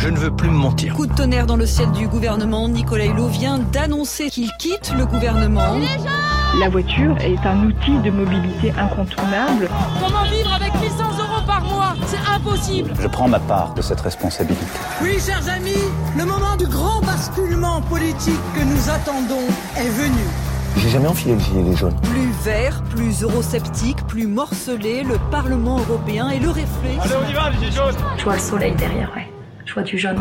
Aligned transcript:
Je 0.00 0.08
ne 0.08 0.16
veux 0.16 0.30
plus 0.30 0.48
me 0.48 0.56
mentir. 0.56 0.94
Coup 0.94 1.06
de 1.06 1.12
tonnerre 1.12 1.44
dans 1.44 1.56
le 1.56 1.66
ciel 1.66 1.92
du 1.92 2.08
gouvernement. 2.08 2.70
Nicolas 2.70 3.04
Hulot 3.04 3.26
vient 3.26 3.58
d'annoncer 3.58 4.30
qu'il 4.30 4.50
quitte 4.58 4.94
le 4.96 5.04
gouvernement. 5.04 5.76
La 6.58 6.70
voiture 6.70 7.18
est 7.18 7.38
un 7.46 7.64
outil 7.64 7.98
de 7.98 8.10
mobilité 8.10 8.72
incontournable. 8.78 9.68
Comment 10.00 10.24
vivre 10.24 10.54
avec 10.54 10.72
1100 10.80 11.04
euros 11.04 11.42
par 11.46 11.62
mois? 11.64 11.94
C'est 12.06 12.34
impossible. 12.34 12.94
Je 12.98 13.08
prends 13.08 13.28
ma 13.28 13.40
part 13.40 13.74
de 13.74 13.82
cette 13.82 14.00
responsabilité. 14.00 14.64
Oui, 15.02 15.18
chers 15.20 15.46
amis, 15.50 15.84
le 16.16 16.24
moment 16.24 16.56
du 16.56 16.66
grand 16.66 17.02
basculement 17.02 17.82
politique 17.82 18.40
que 18.54 18.64
nous 18.64 18.88
attendons 18.88 19.46
est 19.76 19.90
venu. 19.90 20.24
J'ai 20.78 20.88
jamais 20.88 21.08
enfilé 21.08 21.34
le 21.34 21.40
gilet 21.40 21.76
jaune. 21.76 21.94
Plus 22.04 22.30
vert, 22.42 22.82
plus 22.84 23.22
eurosceptique, 23.22 24.06
plus 24.06 24.26
morcelé, 24.26 25.02
le 25.02 25.18
Parlement 25.30 25.78
européen 25.78 26.30
et 26.30 26.38
le 26.38 26.48
réflexe. 26.48 27.02
Allez, 27.02 27.14
on 27.22 27.28
y 27.28 27.34
va, 27.34 27.50
les 27.50 27.58
gilets 27.58 27.72
jaunes 27.72 27.96
Je 28.16 28.24
vois 28.24 28.36
le 28.36 28.40
soleil 28.40 28.74
derrière, 28.76 29.12
ouais. 29.14 29.30
Du 29.76 29.98
jaune. 29.98 30.20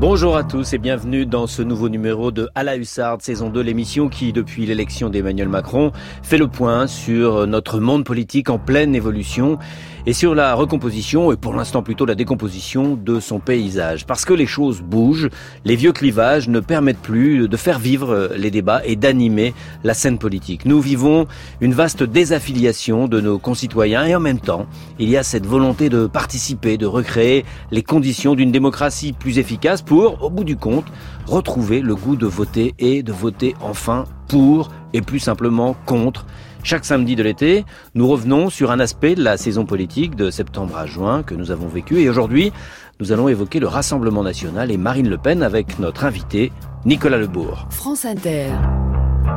Bonjour 0.00 0.34
à 0.34 0.44
tous 0.44 0.72
et 0.72 0.78
bienvenue 0.78 1.26
dans 1.26 1.46
ce 1.46 1.60
nouveau 1.60 1.90
numéro 1.90 2.30
de 2.30 2.48
À 2.54 2.62
la 2.62 2.72
saison 3.20 3.50
2, 3.50 3.60
l'émission 3.60 4.08
qui, 4.08 4.32
depuis 4.32 4.64
l'élection 4.64 5.10
d'Emmanuel 5.10 5.50
Macron, 5.50 5.92
fait 6.22 6.38
le 6.38 6.48
point 6.48 6.86
sur 6.86 7.46
notre 7.46 7.78
monde 7.78 8.04
politique 8.04 8.48
en 8.48 8.58
pleine 8.58 8.94
évolution 8.94 9.58
et 10.06 10.12
sur 10.12 10.34
la 10.34 10.54
recomposition, 10.54 11.32
et 11.32 11.36
pour 11.36 11.54
l'instant 11.54 11.82
plutôt 11.82 12.06
la 12.06 12.14
décomposition 12.14 12.96
de 12.96 13.18
son 13.18 13.40
paysage. 13.40 14.06
Parce 14.06 14.24
que 14.24 14.32
les 14.32 14.46
choses 14.46 14.80
bougent, 14.80 15.28
les 15.64 15.74
vieux 15.74 15.92
clivages 15.92 16.48
ne 16.48 16.60
permettent 16.60 17.02
plus 17.02 17.48
de 17.48 17.56
faire 17.56 17.80
vivre 17.80 18.30
les 18.36 18.52
débats 18.52 18.82
et 18.84 18.94
d'animer 18.94 19.52
la 19.82 19.94
scène 19.94 20.18
politique. 20.18 20.64
Nous 20.64 20.80
vivons 20.80 21.26
une 21.60 21.74
vaste 21.74 22.04
désaffiliation 22.04 23.08
de 23.08 23.20
nos 23.20 23.38
concitoyens 23.38 24.06
et 24.06 24.14
en 24.14 24.20
même 24.20 24.40
temps, 24.40 24.66
il 24.98 25.10
y 25.10 25.16
a 25.16 25.22
cette 25.22 25.46
volonté 25.46 25.88
de 25.88 26.06
participer, 26.06 26.78
de 26.78 26.86
recréer 26.86 27.44
les 27.72 27.82
conditions 27.82 28.34
d'une 28.34 28.52
démocratie 28.52 29.12
plus 29.12 29.38
efficace 29.38 29.82
pour, 29.82 30.22
au 30.22 30.30
bout 30.30 30.44
du 30.44 30.56
compte, 30.56 30.86
retrouver 31.26 31.80
le 31.80 31.96
goût 31.96 32.16
de 32.16 32.26
voter 32.26 32.74
et 32.78 33.02
de 33.02 33.12
voter 33.12 33.54
enfin 33.60 34.04
pour 34.28 34.70
et 34.92 35.02
plus 35.02 35.18
simplement 35.18 35.76
contre 35.84 36.26
chaque 36.66 36.84
samedi 36.84 37.14
de 37.14 37.22
l'été, 37.22 37.64
nous 37.94 38.08
revenons 38.08 38.50
sur 38.50 38.72
un 38.72 38.80
aspect 38.80 39.14
de 39.14 39.22
la 39.22 39.36
saison 39.36 39.64
politique 39.64 40.16
de 40.16 40.30
septembre 40.30 40.76
à 40.76 40.84
juin 40.84 41.22
que 41.22 41.32
nous 41.32 41.52
avons 41.52 41.68
vécu 41.68 42.00
et 42.00 42.08
aujourd'hui, 42.08 42.52
nous 42.98 43.12
allons 43.12 43.28
évoquer 43.28 43.60
le 43.60 43.68
Rassemblement 43.68 44.24
national 44.24 44.72
et 44.72 44.76
Marine 44.76 45.08
Le 45.08 45.16
Pen 45.16 45.44
avec 45.44 45.78
notre 45.78 46.04
invité 46.04 46.50
Nicolas 46.84 47.18
Lebourg. 47.18 47.68
France 47.70 48.04
Inter, 48.04 48.48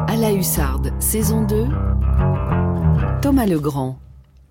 à 0.08 0.16
la 0.16 0.32
Hussarde, 0.32 0.92
saison 0.98 1.46
2, 1.46 1.68
Thomas 3.22 3.46
Legrand. 3.46 4.00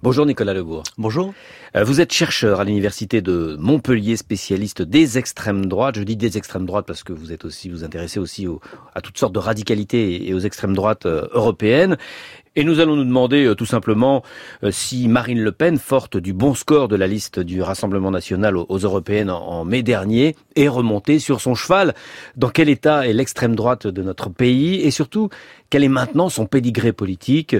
Bonjour 0.04 0.24
Nicolas 0.26 0.54
Lebourg. 0.54 0.84
Bonjour. 0.96 1.34
Euh, 1.74 1.82
vous 1.82 2.00
êtes 2.00 2.12
chercheur 2.12 2.60
à 2.60 2.64
l'université 2.64 3.20
de 3.20 3.56
Montpellier, 3.58 4.16
spécialiste 4.16 4.80
des 4.80 5.18
extrêmes 5.18 5.66
droites. 5.66 5.96
Je 5.96 6.04
dis 6.04 6.14
des 6.14 6.38
extrêmes 6.38 6.66
droites 6.66 6.86
parce 6.86 7.02
que 7.02 7.12
vous 7.12 7.32
êtes 7.32 7.44
aussi, 7.44 7.68
vous 7.68 7.82
intéressez 7.82 8.20
aussi 8.20 8.46
à 8.94 9.00
toutes 9.00 9.18
sortes 9.18 9.32
de 9.32 9.40
radicalités 9.40 10.28
et 10.28 10.34
aux 10.34 10.38
extrêmes 10.38 10.76
droites 10.76 11.06
euh, 11.06 11.26
européennes. 11.32 11.96
Et 12.58 12.64
nous 12.64 12.80
allons 12.80 12.96
nous 12.96 13.04
demander 13.04 13.44
euh, 13.44 13.54
tout 13.54 13.66
simplement 13.66 14.24
si 14.72 15.06
Marine 15.06 15.40
Le 15.40 15.52
Pen, 15.52 15.78
forte 15.78 16.16
du 16.16 16.32
bon 16.32 16.54
score 16.54 16.88
de 16.88 16.96
la 16.96 17.06
liste 17.06 17.38
du 17.38 17.62
Rassemblement 17.62 18.10
national 18.10 18.56
aux, 18.56 18.78
européennes 18.78 19.30
en, 19.30 19.64
mai 19.64 19.84
dernier, 19.84 20.34
est 20.56 20.66
remontée 20.66 21.20
sur 21.20 21.40
son 21.40 21.54
cheval. 21.54 21.94
Dans 22.36 22.48
quel 22.48 22.68
état 22.68 23.06
est 23.06 23.12
l'extrême 23.12 23.54
droite 23.54 23.86
de 23.86 24.02
notre 24.02 24.28
pays 24.28 24.80
et 24.82 24.90
surtout 24.90 25.28
quel 25.70 25.84
est 25.84 25.88
maintenant 25.88 26.28
son 26.30 26.46
pédigré 26.46 26.92
politique? 26.92 27.54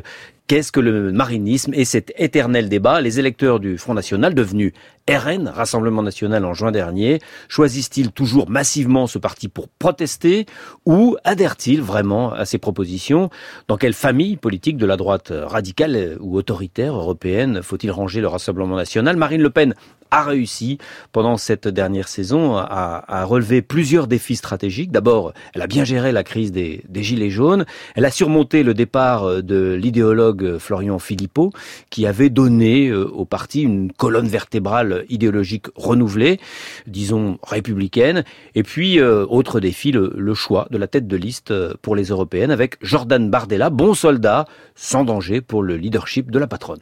Qu'est-ce 0.48 0.72
que 0.72 0.80
le 0.80 1.12
marinisme 1.12 1.72
et 1.74 1.84
cet 1.84 2.12
éternel 2.16 2.68
débat? 2.68 3.00
Les 3.00 3.20
électeurs 3.20 3.60
du 3.60 3.78
Front 3.78 3.94
National, 3.94 4.34
devenus 4.34 4.72
RN, 5.08 5.48
Rassemblement 5.48 6.02
National 6.02 6.44
en 6.44 6.52
juin 6.52 6.70
dernier, 6.70 7.20
choisissent-ils 7.48 8.12
toujours 8.12 8.50
massivement 8.50 9.06
ce 9.06 9.18
parti 9.18 9.48
pour 9.48 9.68
protester 9.68 10.44
ou 10.84 11.16
adhèrent-ils 11.24 11.80
vraiment 11.80 12.32
à 12.32 12.44
ces 12.44 12.58
propositions? 12.58 13.30
Dans 13.68 13.78
quelle 13.78 13.94
famille 13.94 14.36
politique 14.36 14.76
de 14.76 14.86
la 14.86 14.96
droite 14.96 15.32
radicale 15.34 16.18
ou 16.20 16.36
autoritaire 16.36 16.94
européenne 16.94 17.62
faut-il 17.62 17.90
ranger 17.90 18.20
le 18.20 18.28
Rassemblement 18.28 18.76
National? 18.76 19.16
Marine 19.16 19.40
Le 19.40 19.50
Pen 19.50 19.74
a 20.10 20.22
réussi 20.22 20.78
pendant 21.12 21.36
cette 21.36 21.68
dernière 21.68 22.08
saison 22.08 22.56
à, 22.56 23.24
relever 23.24 23.62
plusieurs 23.62 24.06
défis 24.06 24.36
stratégiques. 24.36 24.90
D'abord, 24.90 25.32
elle 25.54 25.62
a 25.62 25.66
bien 25.66 25.84
géré 25.84 26.12
la 26.12 26.24
crise 26.24 26.52
des, 26.52 26.82
des, 26.88 27.02
Gilets 27.02 27.30
jaunes. 27.30 27.66
Elle 27.94 28.04
a 28.04 28.10
surmonté 28.10 28.62
le 28.62 28.74
départ 28.74 29.42
de 29.42 29.74
l'idéologue 29.74 30.56
Florian 30.58 30.98
Philippot, 30.98 31.52
qui 31.90 32.06
avait 32.06 32.30
donné 32.30 32.88
euh, 32.88 33.04
au 33.10 33.24
parti 33.24 33.62
une 33.62 33.92
colonne 33.92 34.28
vertébrale 34.28 34.97
idéologique 35.08 35.66
renouvelée, 35.74 36.38
disons 36.86 37.38
républicaine. 37.42 38.24
Et 38.54 38.62
puis, 38.62 39.00
euh, 39.00 39.26
autre 39.28 39.60
défi, 39.60 39.92
le, 39.92 40.12
le 40.16 40.34
choix 40.34 40.68
de 40.70 40.78
la 40.78 40.86
tête 40.86 41.06
de 41.06 41.16
liste 41.16 41.50
euh, 41.50 41.74
pour 41.82 41.96
les 41.96 42.06
européennes 42.06 42.50
avec 42.50 42.76
Jordan 42.82 43.30
Bardella, 43.30 43.70
bon 43.70 43.94
soldat, 43.94 44.44
sans 44.74 45.04
danger 45.04 45.40
pour 45.40 45.62
le 45.62 45.76
leadership 45.76 46.30
de 46.30 46.38
la 46.38 46.46
patronne. 46.46 46.80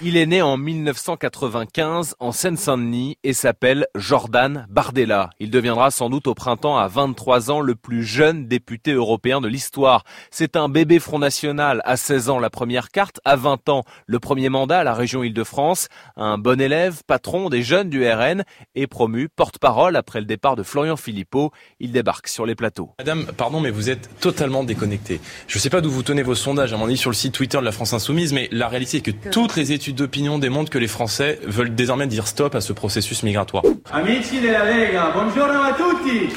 Il 0.00 0.16
est 0.16 0.26
né 0.26 0.42
en 0.42 0.56
1995 0.56 2.14
en 2.20 2.30
Seine-Saint-Denis 2.30 3.18
et 3.24 3.32
s'appelle 3.32 3.88
Jordan 3.96 4.64
Bardella. 4.70 5.30
Il 5.40 5.50
deviendra 5.50 5.90
sans 5.90 6.08
doute 6.08 6.28
au 6.28 6.34
printemps 6.34 6.78
à 6.78 6.86
23 6.86 7.50
ans 7.50 7.60
le 7.60 7.74
plus 7.74 8.04
jeune 8.04 8.46
député 8.46 8.92
européen 8.92 9.40
de 9.40 9.48
l'histoire. 9.48 10.04
C'est 10.30 10.54
un 10.54 10.68
bébé 10.68 11.00
Front 11.00 11.18
National 11.18 11.82
à 11.84 11.96
16 11.96 12.28
ans 12.28 12.38
la 12.38 12.48
première 12.48 12.90
carte, 12.90 13.18
à 13.24 13.34
20 13.34 13.68
ans 13.70 13.82
le 14.06 14.20
premier 14.20 14.50
mandat 14.50 14.78
à 14.78 14.84
la 14.84 14.94
région 14.94 15.24
Île-de-France, 15.24 15.88
un 16.16 16.38
bon 16.38 16.60
élève, 16.60 17.02
patron 17.04 17.48
des 17.48 17.64
jeunes 17.64 17.90
du 17.90 18.08
RN 18.08 18.44
et 18.76 18.86
promu 18.86 19.28
porte-parole 19.28 19.96
après 19.96 20.20
le 20.20 20.26
départ 20.26 20.54
de 20.54 20.62
Florian 20.62 20.96
Philippot. 20.96 21.50
Il 21.80 21.90
débarque 21.90 22.28
sur 22.28 22.46
les 22.46 22.54
plateaux. 22.54 22.92
Madame, 23.00 23.26
pardon 23.36 23.58
mais 23.58 23.72
vous 23.72 23.90
êtes 23.90 24.08
totalement 24.20 24.62
déconnectée. 24.62 25.20
Je 25.48 25.56
ne 25.56 25.60
sais 25.60 25.70
pas 25.70 25.80
d'où 25.80 25.90
vous 25.90 26.04
tenez 26.04 26.22
vos 26.22 26.36
sondages, 26.36 26.72
à 26.72 26.76
mon 26.76 26.84
avis 26.84 26.96
sur 26.96 27.10
le 27.10 27.16
site 27.16 27.34
Twitter 27.34 27.58
de 27.58 27.64
la 27.64 27.72
France 27.72 27.94
Insoumise, 27.94 28.32
mais 28.32 28.48
la 28.52 28.68
réalité 28.68 28.98
est 28.98 29.00
que 29.00 29.10
toutes 29.10 29.56
les 29.56 29.72
études 29.72 29.87
d'opinion 29.92 30.38
démontrent 30.38 30.70
que 30.70 30.78
les 30.78 30.88
Français 30.88 31.38
veulent 31.44 31.74
désormais 31.74 32.06
dire 32.06 32.26
stop 32.26 32.54
à 32.54 32.60
ce 32.60 32.72
processus 32.72 33.22
migratoire. 33.22 33.62
Amici 33.92 34.40
della 34.40 34.64
Lega, 34.64 35.10
buongiorno 35.10 35.62
a 35.62 35.72
tutti. 35.72 36.28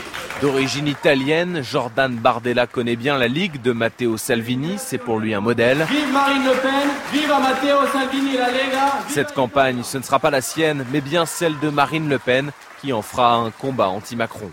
D'origine 0.42 0.88
italienne, 0.88 1.62
Jordan 1.62 2.16
Bardella 2.16 2.66
connaît 2.66 2.96
bien 2.96 3.18
la 3.18 3.28
Ligue 3.28 3.62
de 3.62 3.72
Matteo 3.72 4.18
Salvini, 4.18 4.76
c'est 4.78 4.98
pour 4.98 5.20
lui 5.20 5.34
un 5.34 5.42
modèle. 5.42 5.86
Vive 5.90 6.12
Marine 6.12 6.44
Le 6.44 6.62
Pen, 6.62 6.90
vive 7.14 7.30
Matteo 7.30 7.78
Salvini 7.94 8.38
la 8.38 8.48
Lega. 8.48 9.04
Cette 9.08 9.34
campagne, 9.34 9.84
ce 9.84 9.98
ne 9.98 10.04
sera 10.04 10.20
pas 10.20 10.32
la 10.32 10.42
sienne, 10.42 10.86
mais 10.92 11.02
bien 11.02 11.26
celle 11.26 11.60
de 11.60 11.70
Marine 11.70 12.10
Le 12.10 12.18
Pen, 12.18 12.52
qui 12.82 12.92
en 12.92 13.04
fera 13.04 13.36
un 13.36 13.52
combat 13.52 13.90
anti-Macron. 13.90 14.50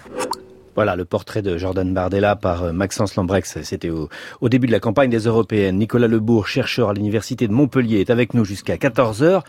Voilà 0.78 0.94
le 0.94 1.04
portrait 1.04 1.42
de 1.42 1.58
Jordan 1.58 1.92
Bardella 1.92 2.36
par 2.36 2.62
euh, 2.62 2.72
Maxence 2.72 3.16
Lambrex. 3.16 3.62
C'était 3.64 3.90
au, 3.90 4.08
début 4.48 4.68
de 4.68 4.72
la 4.72 4.78
campagne 4.78 5.10
des 5.10 5.26
Européennes. 5.26 5.76
Nicolas 5.76 6.06
Lebourg, 6.06 6.46
chercheur 6.46 6.90
à 6.90 6.94
l'Université 6.94 7.48
de 7.48 7.52
Montpellier, 7.52 7.98
est 7.98 8.10
avec 8.10 8.32
nous 8.32 8.44
jusqu'à 8.44 8.76
14h. 8.76 9.42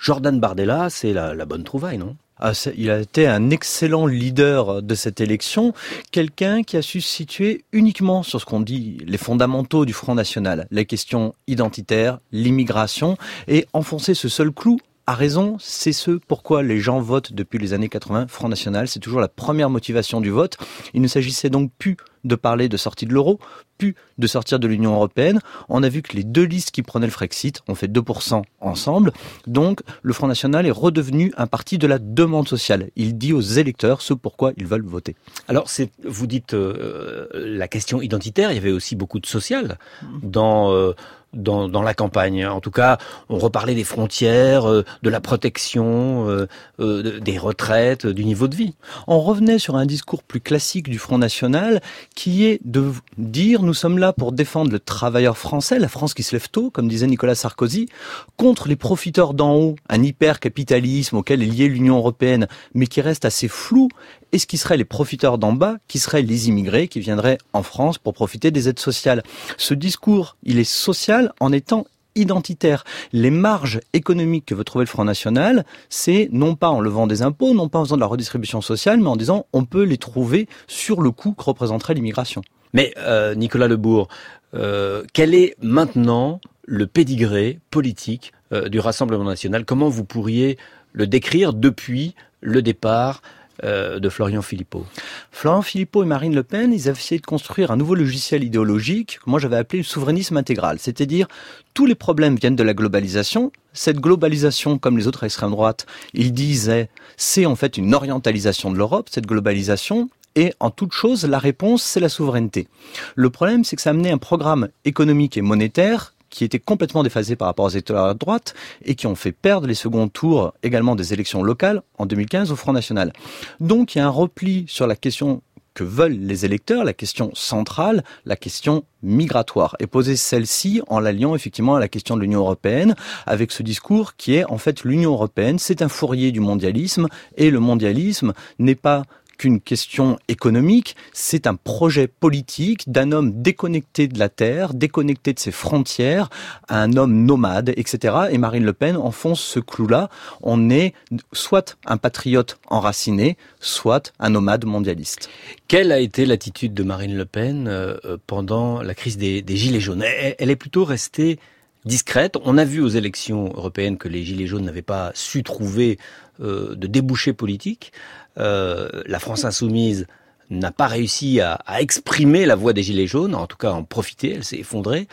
Jordan 0.00 0.38
Bardella, 0.38 0.88
c'est 0.88 1.12
la, 1.12 1.34
la 1.34 1.44
bonne 1.44 1.64
trouvaille, 1.64 1.98
non? 1.98 2.14
Ah, 2.38 2.52
il 2.76 2.88
a 2.92 3.00
été 3.00 3.26
un 3.26 3.50
excellent 3.50 4.06
leader 4.06 4.80
de 4.80 4.94
cette 4.94 5.20
élection, 5.20 5.72
quelqu'un 6.12 6.62
qui 6.62 6.76
a 6.76 6.82
su 6.82 7.00
se 7.00 7.08
situer 7.08 7.64
uniquement 7.72 8.22
sur 8.22 8.40
ce 8.40 8.46
qu'on 8.46 8.60
dit 8.60 8.98
les 9.04 9.18
fondamentaux 9.18 9.86
du 9.86 9.92
Front 9.92 10.14
National, 10.14 10.68
les 10.70 10.84
questions 10.84 11.34
identitaires, 11.48 12.20
l'immigration, 12.30 13.16
et 13.48 13.66
enfoncer 13.72 14.14
ce 14.14 14.28
seul 14.28 14.52
clou 14.52 14.78
a 15.06 15.14
raison, 15.14 15.56
c'est 15.60 15.92
ce 15.92 16.10
pourquoi 16.12 16.62
les 16.62 16.80
gens 16.80 17.00
votent 17.00 17.32
depuis 17.32 17.58
les 17.58 17.72
années 17.72 17.88
80 17.88 18.26
Front 18.28 18.48
National, 18.48 18.88
c'est 18.88 18.98
toujours 18.98 19.20
la 19.20 19.28
première 19.28 19.70
motivation 19.70 20.20
du 20.20 20.30
vote. 20.30 20.56
Il 20.94 21.00
ne 21.00 21.06
s'agissait 21.06 21.48
donc 21.48 21.70
plus 21.78 21.96
de 22.24 22.34
parler 22.34 22.68
de 22.68 22.76
sortie 22.76 23.06
de 23.06 23.12
l'euro, 23.12 23.38
plus 23.78 23.94
de 24.18 24.26
sortir 24.26 24.58
de 24.58 24.66
l'Union 24.66 24.94
européenne. 24.94 25.40
On 25.68 25.84
a 25.84 25.88
vu 25.88 26.02
que 26.02 26.16
les 26.16 26.24
deux 26.24 26.42
listes 26.42 26.72
qui 26.72 26.82
prenaient 26.82 27.06
le 27.06 27.12
Frexit 27.12 27.62
ont 27.68 27.76
fait 27.76 27.86
2% 27.86 28.42
ensemble. 28.60 29.12
Donc, 29.46 29.80
le 30.02 30.12
Front 30.12 30.26
National 30.26 30.66
est 30.66 30.72
redevenu 30.72 31.32
un 31.36 31.46
parti 31.46 31.78
de 31.78 31.86
la 31.86 32.00
demande 32.00 32.48
sociale. 32.48 32.90
Il 32.96 33.16
dit 33.16 33.32
aux 33.32 33.40
électeurs 33.40 34.02
ce 34.02 34.12
pourquoi 34.12 34.52
ils 34.56 34.66
veulent 34.66 34.84
voter. 34.84 35.14
Alors, 35.46 35.68
vous 36.04 36.26
dites 36.26 36.54
euh, 36.54 37.28
la 37.32 37.68
question 37.68 38.02
identitaire, 38.02 38.50
il 38.50 38.54
y 38.54 38.58
avait 38.58 38.72
aussi 38.72 38.96
beaucoup 38.96 39.20
de 39.20 39.26
social 39.26 39.78
dans... 40.22 40.72
Euh, 40.72 40.94
dans, 41.32 41.68
dans, 41.68 41.82
la 41.82 41.94
campagne. 41.94 42.46
En 42.46 42.60
tout 42.60 42.70
cas, 42.70 42.98
on 43.28 43.38
reparlait 43.38 43.74
des 43.74 43.84
frontières, 43.84 44.68
euh, 44.68 44.84
de 45.02 45.10
la 45.10 45.20
protection, 45.20 46.28
euh, 46.28 46.46
euh, 46.80 47.20
des 47.20 47.38
retraites, 47.38 48.06
du 48.06 48.24
niveau 48.24 48.48
de 48.48 48.56
vie. 48.56 48.74
On 49.06 49.20
revenait 49.20 49.58
sur 49.58 49.76
un 49.76 49.86
discours 49.86 50.22
plus 50.22 50.40
classique 50.40 50.88
du 50.88 50.98
Front 50.98 51.18
National 51.18 51.80
qui 52.14 52.46
est 52.46 52.60
de 52.64 52.92
dire 53.18 53.62
nous 53.62 53.74
sommes 53.74 53.98
là 53.98 54.12
pour 54.12 54.32
défendre 54.32 54.70
le 54.70 54.78
travailleur 54.78 55.36
français, 55.36 55.78
la 55.78 55.88
France 55.88 56.14
qui 56.14 56.22
se 56.22 56.34
lève 56.34 56.48
tôt, 56.48 56.70
comme 56.70 56.88
disait 56.88 57.06
Nicolas 57.06 57.34
Sarkozy, 57.34 57.88
contre 58.36 58.68
les 58.68 58.76
profiteurs 58.76 59.34
d'en 59.34 59.54
haut, 59.54 59.76
un 59.88 60.02
hyper-capitalisme 60.02 61.16
auquel 61.16 61.42
est 61.42 61.46
liée 61.46 61.68
l'Union 61.68 61.96
européenne, 61.96 62.48
mais 62.74 62.86
qui 62.86 63.00
reste 63.00 63.24
assez 63.24 63.48
flou, 63.48 63.88
et 64.36 64.38
ce 64.38 64.46
qui 64.46 64.58
seraient 64.58 64.76
les 64.76 64.84
profiteurs 64.84 65.38
d'en 65.38 65.54
bas, 65.54 65.78
qui 65.88 65.98
seraient 65.98 66.20
les 66.20 66.48
immigrés 66.50 66.88
qui 66.88 67.00
viendraient 67.00 67.38
en 67.54 67.62
France 67.62 67.96
pour 67.96 68.12
profiter 68.12 68.50
des 68.50 68.68
aides 68.68 68.78
sociales. 68.78 69.22
Ce 69.56 69.72
discours, 69.72 70.36
il 70.42 70.58
est 70.58 70.70
social 70.70 71.32
en 71.40 71.52
étant 71.52 71.86
identitaire. 72.16 72.84
Les 73.14 73.30
marges 73.30 73.80
économiques 73.94 74.44
que 74.44 74.54
veut 74.54 74.64
trouver 74.64 74.84
le 74.84 74.90
Front 74.90 75.04
National, 75.04 75.64
c'est 75.88 76.28
non 76.32 76.54
pas 76.54 76.68
en 76.68 76.80
levant 76.80 77.06
des 77.06 77.22
impôts, 77.22 77.54
non 77.54 77.70
pas 77.70 77.78
en 77.78 77.84
faisant 77.84 77.96
de 77.96 78.02
la 78.02 78.06
redistribution 78.06 78.60
sociale, 78.60 79.00
mais 79.00 79.08
en 79.08 79.16
disant 79.16 79.46
on 79.54 79.64
peut 79.64 79.84
les 79.84 79.96
trouver 79.96 80.48
sur 80.66 81.00
le 81.00 81.10
coût 81.12 81.32
que 81.32 81.44
représenterait 81.44 81.94
l'immigration. 81.94 82.42
Mais 82.74 82.92
euh, 82.98 83.34
Nicolas 83.34 83.68
Lebourg, 83.68 84.08
euh, 84.52 85.02
quel 85.14 85.34
est 85.34 85.56
maintenant 85.62 86.42
le 86.66 86.86
pédigré 86.86 87.58
politique 87.70 88.34
euh, 88.52 88.68
du 88.68 88.80
Rassemblement 88.80 89.24
national? 89.24 89.64
Comment 89.64 89.88
vous 89.88 90.04
pourriez 90.04 90.58
le 90.92 91.06
décrire 91.06 91.54
depuis 91.54 92.14
le 92.42 92.60
départ 92.60 93.22
euh, 93.64 93.98
de 93.98 94.08
Florian 94.08 94.42
Philippot. 94.42 94.84
Florian 95.30 95.62
Philippot 95.62 96.02
et 96.02 96.06
Marine 96.06 96.34
Le 96.34 96.42
Pen, 96.42 96.72
ils 96.72 96.88
avaient 96.88 96.98
essayé 96.98 97.20
de 97.20 97.26
construire 97.26 97.70
un 97.70 97.76
nouveau 97.76 97.94
logiciel 97.94 98.44
idéologique 98.44 99.18
que 99.24 99.30
moi 99.30 99.38
j'avais 99.38 99.56
appelé 99.56 99.78
le 99.78 99.84
souverainisme 99.84 100.36
intégral. 100.36 100.78
C'est-à-dire, 100.78 101.26
tous 101.74 101.86
les 101.86 101.94
problèmes 101.94 102.36
viennent 102.36 102.56
de 102.56 102.62
la 102.62 102.74
globalisation. 102.74 103.52
Cette 103.72 104.00
globalisation, 104.00 104.78
comme 104.78 104.98
les 104.98 105.06
autres 105.06 105.24
extrêmes 105.24 105.50
droites, 105.50 105.86
ils 106.14 106.32
disaient, 106.32 106.88
c'est 107.16 107.46
en 107.46 107.56
fait 107.56 107.76
une 107.76 107.94
orientalisation 107.94 108.70
de 108.70 108.76
l'Europe, 108.76 109.08
cette 109.10 109.26
globalisation. 109.26 110.10
Et 110.34 110.52
en 110.60 110.70
toute 110.70 110.92
chose, 110.92 111.24
la 111.24 111.38
réponse, 111.38 111.82
c'est 111.82 112.00
la 112.00 112.10
souveraineté. 112.10 112.68
Le 113.14 113.30
problème, 113.30 113.64
c'est 113.64 113.76
que 113.76 113.82
ça 113.82 113.90
a 113.90 113.92
amené 113.94 114.10
un 114.10 114.18
programme 114.18 114.68
économique 114.84 115.38
et 115.38 115.42
monétaire 115.42 116.12
qui 116.36 116.44
étaient 116.44 116.58
complètement 116.58 117.02
déphasés 117.02 117.34
par 117.34 117.48
rapport 117.48 117.64
aux 117.64 117.70
électeurs 117.70 118.12
de 118.12 118.18
droite 118.18 118.54
et 118.84 118.94
qui 118.94 119.06
ont 119.06 119.14
fait 119.14 119.32
perdre 119.32 119.66
les 119.66 119.74
seconds 119.74 120.08
tours 120.08 120.52
également 120.62 120.94
des 120.94 121.14
élections 121.14 121.42
locales 121.42 121.80
en 121.96 122.04
2015 122.04 122.52
au 122.52 122.56
Front 122.56 122.74
National. 122.74 123.14
Donc 123.58 123.94
il 123.94 123.98
y 123.98 124.00
a 124.02 124.06
un 124.06 124.10
repli 124.10 124.66
sur 124.68 124.86
la 124.86 124.96
question 124.96 125.40
que 125.72 125.82
veulent 125.82 126.18
les 126.18 126.44
électeurs, 126.44 126.84
la 126.84 126.92
question 126.92 127.30
centrale, 127.32 128.04
la 128.26 128.36
question 128.36 128.84
migratoire, 129.02 129.76
et 129.80 129.86
poser 129.86 130.16
celle-ci 130.16 130.82
en 130.88 131.00
l'alliant 131.00 131.34
effectivement 131.34 131.76
à 131.76 131.80
la 131.80 131.88
question 131.88 132.16
de 132.16 132.20
l'Union 132.20 132.40
européenne, 132.40 132.96
avec 133.24 133.50
ce 133.50 133.62
discours 133.62 134.16
qui 134.16 134.34
est 134.34 134.44
en 134.44 134.58
fait 134.58 134.84
l'Union 134.84 135.12
européenne, 135.12 135.58
c'est 135.58 135.80
un 135.80 135.88
fourrier 135.88 136.32
du 136.32 136.40
mondialisme, 136.40 137.08
et 137.36 137.50
le 137.50 137.60
mondialisme 137.60 138.34
n'est 138.58 138.74
pas 138.74 139.04
qu'une 139.36 139.60
question 139.60 140.18
économique, 140.28 140.96
c'est 141.12 141.46
un 141.46 141.54
projet 141.54 142.06
politique 142.08 142.90
d'un 142.90 143.12
homme 143.12 143.42
déconnecté 143.42 144.08
de 144.08 144.18
la 144.18 144.28
terre, 144.28 144.74
déconnecté 144.74 145.32
de 145.32 145.38
ses 145.38 145.52
frontières, 145.52 146.30
un 146.68 146.96
homme 146.96 147.24
nomade, 147.24 147.72
etc. 147.76 148.14
Et 148.30 148.38
Marine 148.38 148.64
Le 148.64 148.72
Pen 148.72 148.96
enfonce 148.96 149.40
ce 149.40 149.60
clou-là. 149.60 150.08
On 150.42 150.70
est 150.70 150.94
soit 151.32 151.76
un 151.86 151.96
patriote 151.96 152.58
enraciné, 152.68 153.36
soit 153.60 154.12
un 154.18 154.30
nomade 154.30 154.64
mondialiste. 154.64 155.28
Quelle 155.68 155.92
a 155.92 156.00
été 156.00 156.26
l'attitude 156.26 156.74
de 156.74 156.82
Marine 156.82 157.16
Le 157.16 157.24
Pen 157.24 157.66
euh, 157.68 158.16
pendant 158.26 158.82
la 158.82 158.94
crise 158.94 159.16
des, 159.16 159.44
Gilets 159.48 159.80
jaunes? 159.80 160.04
Elle 160.38 160.50
est 160.50 160.56
plutôt 160.56 160.84
restée 160.84 161.38
discrète. 161.86 162.36
On 162.44 162.58
a 162.58 162.64
vu 162.64 162.80
aux 162.80 162.88
élections 162.88 163.46
européennes 163.54 163.96
que 163.96 164.08
les 164.08 164.24
Gilets 164.24 164.46
jaunes 164.46 164.64
n'avaient 164.64 164.82
pas 164.82 165.12
su 165.14 165.42
trouver 165.42 165.98
euh, 166.40 166.74
de 166.74 166.86
débouchés 166.86 167.32
politiques. 167.32 167.92
Euh, 168.38 169.02
la 169.06 169.18
France 169.18 169.44
insoumise 169.44 170.06
n'a 170.50 170.70
pas 170.70 170.86
réussi 170.86 171.40
à, 171.40 171.58
exprimer 171.80 172.46
la 172.46 172.54
voix 172.54 172.72
des 172.72 172.82
Gilets 172.82 173.06
jaunes, 173.06 173.34
en 173.34 173.46
tout 173.46 173.56
cas 173.56 173.72
en 173.72 173.82
profiter, 173.82 174.34
elle 174.34 174.44
s'est 174.44 174.58
effondrée. 174.58 175.08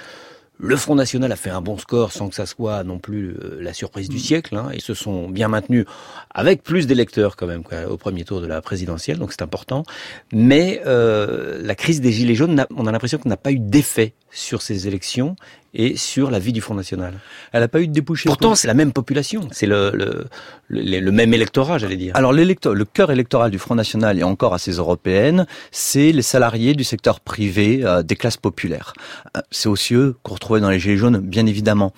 Le 0.59 0.75
Front 0.75 0.93
National 0.93 1.31
a 1.31 1.35
fait 1.35 1.49
un 1.49 1.61
bon 1.61 1.77
score 1.79 2.11
sans 2.11 2.29
que 2.29 2.35
ça 2.35 2.45
soit 2.45 2.83
non 2.83 2.99
plus 2.99 3.31
euh, 3.31 3.57
la 3.59 3.73
surprise 3.73 4.07
du 4.07 4.17
mm. 4.17 4.19
siècle. 4.19 4.55
Hein. 4.55 4.69
Ils 4.73 4.81
se 4.81 4.93
sont 4.93 5.27
bien 5.27 5.47
maintenus 5.47 5.85
avec 6.29 6.61
plus 6.61 6.85
d'électeurs 6.85 7.35
quand 7.35 7.47
même 7.47 7.63
au 7.89 7.97
premier 7.97 8.23
tour 8.23 8.39
de 8.39 8.45
la 8.45 8.61
présidentielle, 8.61 9.17
donc 9.17 9.31
c'est 9.31 9.41
important. 9.41 9.83
Mais 10.31 10.81
euh, 10.85 11.59
la 11.63 11.75
crise 11.75 12.01
des 12.01 12.11
Gilets 12.11 12.35
jaunes, 12.35 12.65
on 12.77 12.85
a 12.85 12.91
l'impression 12.91 13.17
qu'on 13.17 13.29
n'a 13.29 13.37
pas 13.37 13.51
eu 13.51 13.59
d'effet 13.59 14.13
sur 14.29 14.61
ces 14.61 14.87
élections 14.87 15.35
et 15.73 15.97
sur 15.97 16.31
la 16.31 16.39
vie 16.39 16.53
du 16.53 16.61
Front 16.61 16.75
National. 16.75 17.13
Elle 17.51 17.61
n'a 17.61 17.67
pas 17.67 17.81
eu 17.81 17.87
de 17.87 17.93
débouché. 17.93 18.27
Pourtant, 18.27 18.55
c'est 18.55 18.67
la 18.67 18.73
même 18.73 18.93
population, 18.93 19.47
c'est 19.51 19.65
le, 19.65 19.91
le, 19.93 20.25
le, 20.69 21.11
même 21.11 21.33
électorat, 21.33 21.77
j'allais 21.77 21.97
dire. 21.97 22.15
Alors, 22.15 22.33
le 22.33 22.83
cœur 22.83 23.11
électoral 23.11 23.51
du 23.51 23.59
Front 23.59 23.75
National 23.75 24.19
et 24.19 24.23
encore 24.23 24.53
assez 24.53 24.71
européenne, 24.71 25.45
c'est 25.71 26.11
les 26.11 26.21
salariés 26.21 26.73
du 26.73 26.83
secteur 26.83 27.19
privé 27.19 27.81
euh, 27.83 28.03
des 28.03 28.15
classes 28.15 28.37
populaires. 28.37 28.93
Euh, 29.35 29.41
c'est 29.51 29.69
aussi 29.69 29.93
eux 29.95 30.15
qu'on 30.23 30.35
retrouvait 30.35 30.59
dans 30.59 30.69
les 30.69 30.79
Gilets 30.79 30.97
jaunes, 30.97 31.19
bien 31.19 31.45
évidemment. 31.45 31.93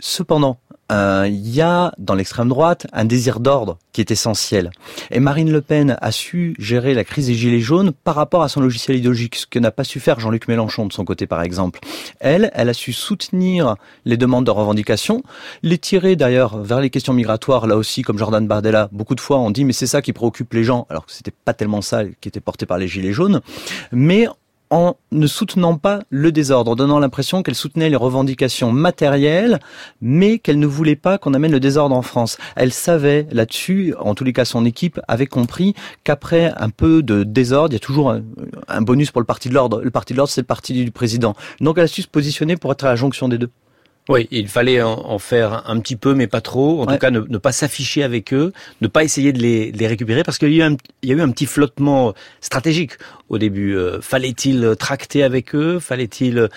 Cependant, 0.00 0.58
il 0.90 1.48
y 1.48 1.60
a 1.60 1.92
dans 1.98 2.14
l'extrême 2.14 2.48
droite 2.48 2.86
un 2.92 3.04
désir 3.04 3.40
d'ordre 3.40 3.78
qui 3.92 4.00
est 4.00 4.10
essentiel. 4.10 4.70
Et 5.10 5.20
Marine 5.20 5.50
Le 5.50 5.60
Pen 5.60 5.96
a 6.00 6.12
su 6.12 6.54
gérer 6.58 6.94
la 6.94 7.04
crise 7.04 7.26
des 7.26 7.34
gilets 7.34 7.60
jaunes 7.60 7.92
par 7.92 8.14
rapport 8.14 8.42
à 8.42 8.48
son 8.48 8.60
logiciel 8.60 8.96
idéologique, 8.96 9.36
ce 9.36 9.46
que 9.46 9.58
n'a 9.58 9.70
pas 9.70 9.84
su 9.84 10.00
faire 10.00 10.20
Jean-Luc 10.20 10.48
Mélenchon 10.48 10.86
de 10.86 10.92
son 10.92 11.04
côté 11.04 11.26
par 11.26 11.42
exemple. 11.42 11.80
Elle, 12.20 12.50
elle 12.54 12.68
a 12.68 12.74
su 12.74 12.92
soutenir 12.92 13.76
les 14.04 14.16
demandes 14.16 14.46
de 14.46 14.50
revendication, 14.50 15.22
les 15.62 15.78
tirer 15.78 16.16
d'ailleurs 16.16 16.58
vers 16.58 16.80
les 16.80 16.90
questions 16.90 17.12
migratoires, 17.12 17.66
là 17.66 17.76
aussi 17.76 18.02
comme 18.02 18.18
Jordan 18.18 18.46
Bardella, 18.46 18.88
beaucoup 18.92 19.14
de 19.14 19.20
fois 19.20 19.38
on 19.38 19.50
dit 19.50 19.64
mais 19.64 19.72
c'est 19.72 19.86
ça 19.86 20.02
qui 20.02 20.12
préoccupe 20.12 20.52
les 20.54 20.64
gens, 20.64 20.86
alors 20.90 21.06
que 21.06 21.12
c'était 21.12 21.34
pas 21.44 21.54
tellement 21.54 21.82
ça 21.82 22.04
qui 22.20 22.28
était 22.28 22.40
porté 22.40 22.66
par 22.66 22.78
les 22.78 22.88
gilets 22.88 23.12
jaunes, 23.12 23.40
mais 23.92 24.28
en 24.70 24.96
ne 25.12 25.26
soutenant 25.26 25.76
pas 25.76 26.00
le 26.10 26.32
désordre, 26.32 26.70
en 26.70 26.76
donnant 26.76 26.98
l'impression 26.98 27.42
qu'elle 27.42 27.54
soutenait 27.54 27.88
les 27.88 27.96
revendications 27.96 28.72
matérielles, 28.72 29.58
mais 30.00 30.38
qu'elle 30.38 30.58
ne 30.58 30.66
voulait 30.66 30.96
pas 30.96 31.18
qu'on 31.18 31.34
amène 31.34 31.52
le 31.52 31.60
désordre 31.60 31.96
en 31.96 32.02
France. 32.02 32.38
Elle 32.56 32.72
savait 32.72 33.26
là-dessus, 33.30 33.94
en 33.98 34.14
tous 34.14 34.24
les 34.24 34.32
cas 34.32 34.44
son 34.44 34.64
équipe 34.64 35.00
avait 35.08 35.26
compris 35.26 35.74
qu'après 36.04 36.52
un 36.56 36.70
peu 36.70 37.02
de 37.02 37.24
désordre, 37.24 37.72
il 37.72 37.74
y 37.74 37.76
a 37.76 37.80
toujours 37.80 38.10
un, 38.10 38.82
bonus 38.82 39.10
pour 39.10 39.20
le 39.20 39.26
parti 39.26 39.48
de 39.48 39.54
l'ordre. 39.54 39.80
Le 39.82 39.90
parti 39.90 40.12
de 40.12 40.18
l'ordre, 40.18 40.32
c'est 40.32 40.42
le 40.42 40.46
parti 40.46 40.72
du 40.72 40.90
président. 40.90 41.34
Donc 41.60 41.78
elle 41.78 41.84
a 41.84 41.88
su 41.88 42.02
se 42.02 42.08
positionner 42.08 42.56
pour 42.56 42.72
être 42.72 42.84
à 42.84 42.88
la 42.88 42.96
jonction 42.96 43.28
des 43.28 43.38
deux. 43.38 43.50
Oui, 44.08 44.26
il 44.30 44.48
fallait 44.48 44.80
en, 44.80 45.18
faire 45.18 45.64
un 45.68 45.78
petit 45.80 45.96
peu, 45.96 46.14
mais 46.14 46.26
pas 46.26 46.40
trop. 46.40 46.80
En 46.80 46.86
tout 46.86 46.96
cas, 46.96 47.10
ne, 47.10 47.20
pas 47.36 47.52
s'afficher 47.52 48.02
avec 48.02 48.32
eux, 48.32 48.54
ne 48.80 48.88
pas 48.88 49.04
essayer 49.04 49.34
de 49.34 49.38
les, 49.38 49.86
récupérer, 49.86 50.22
parce 50.22 50.38
qu'il 50.38 50.54
y, 50.54 50.62
a 50.62 50.68
eu 51.02 51.20
un 51.20 51.30
petit 51.30 51.44
flottement 51.44 52.14
stratégique 52.40 52.92
au 53.28 53.38
début. 53.38 53.76
Euh, 53.76 54.00
fallait-il 54.00 54.74
tracter 54.78 55.22
avec 55.22 55.54
eux? 55.54 55.78
Fallait-il 55.78 56.48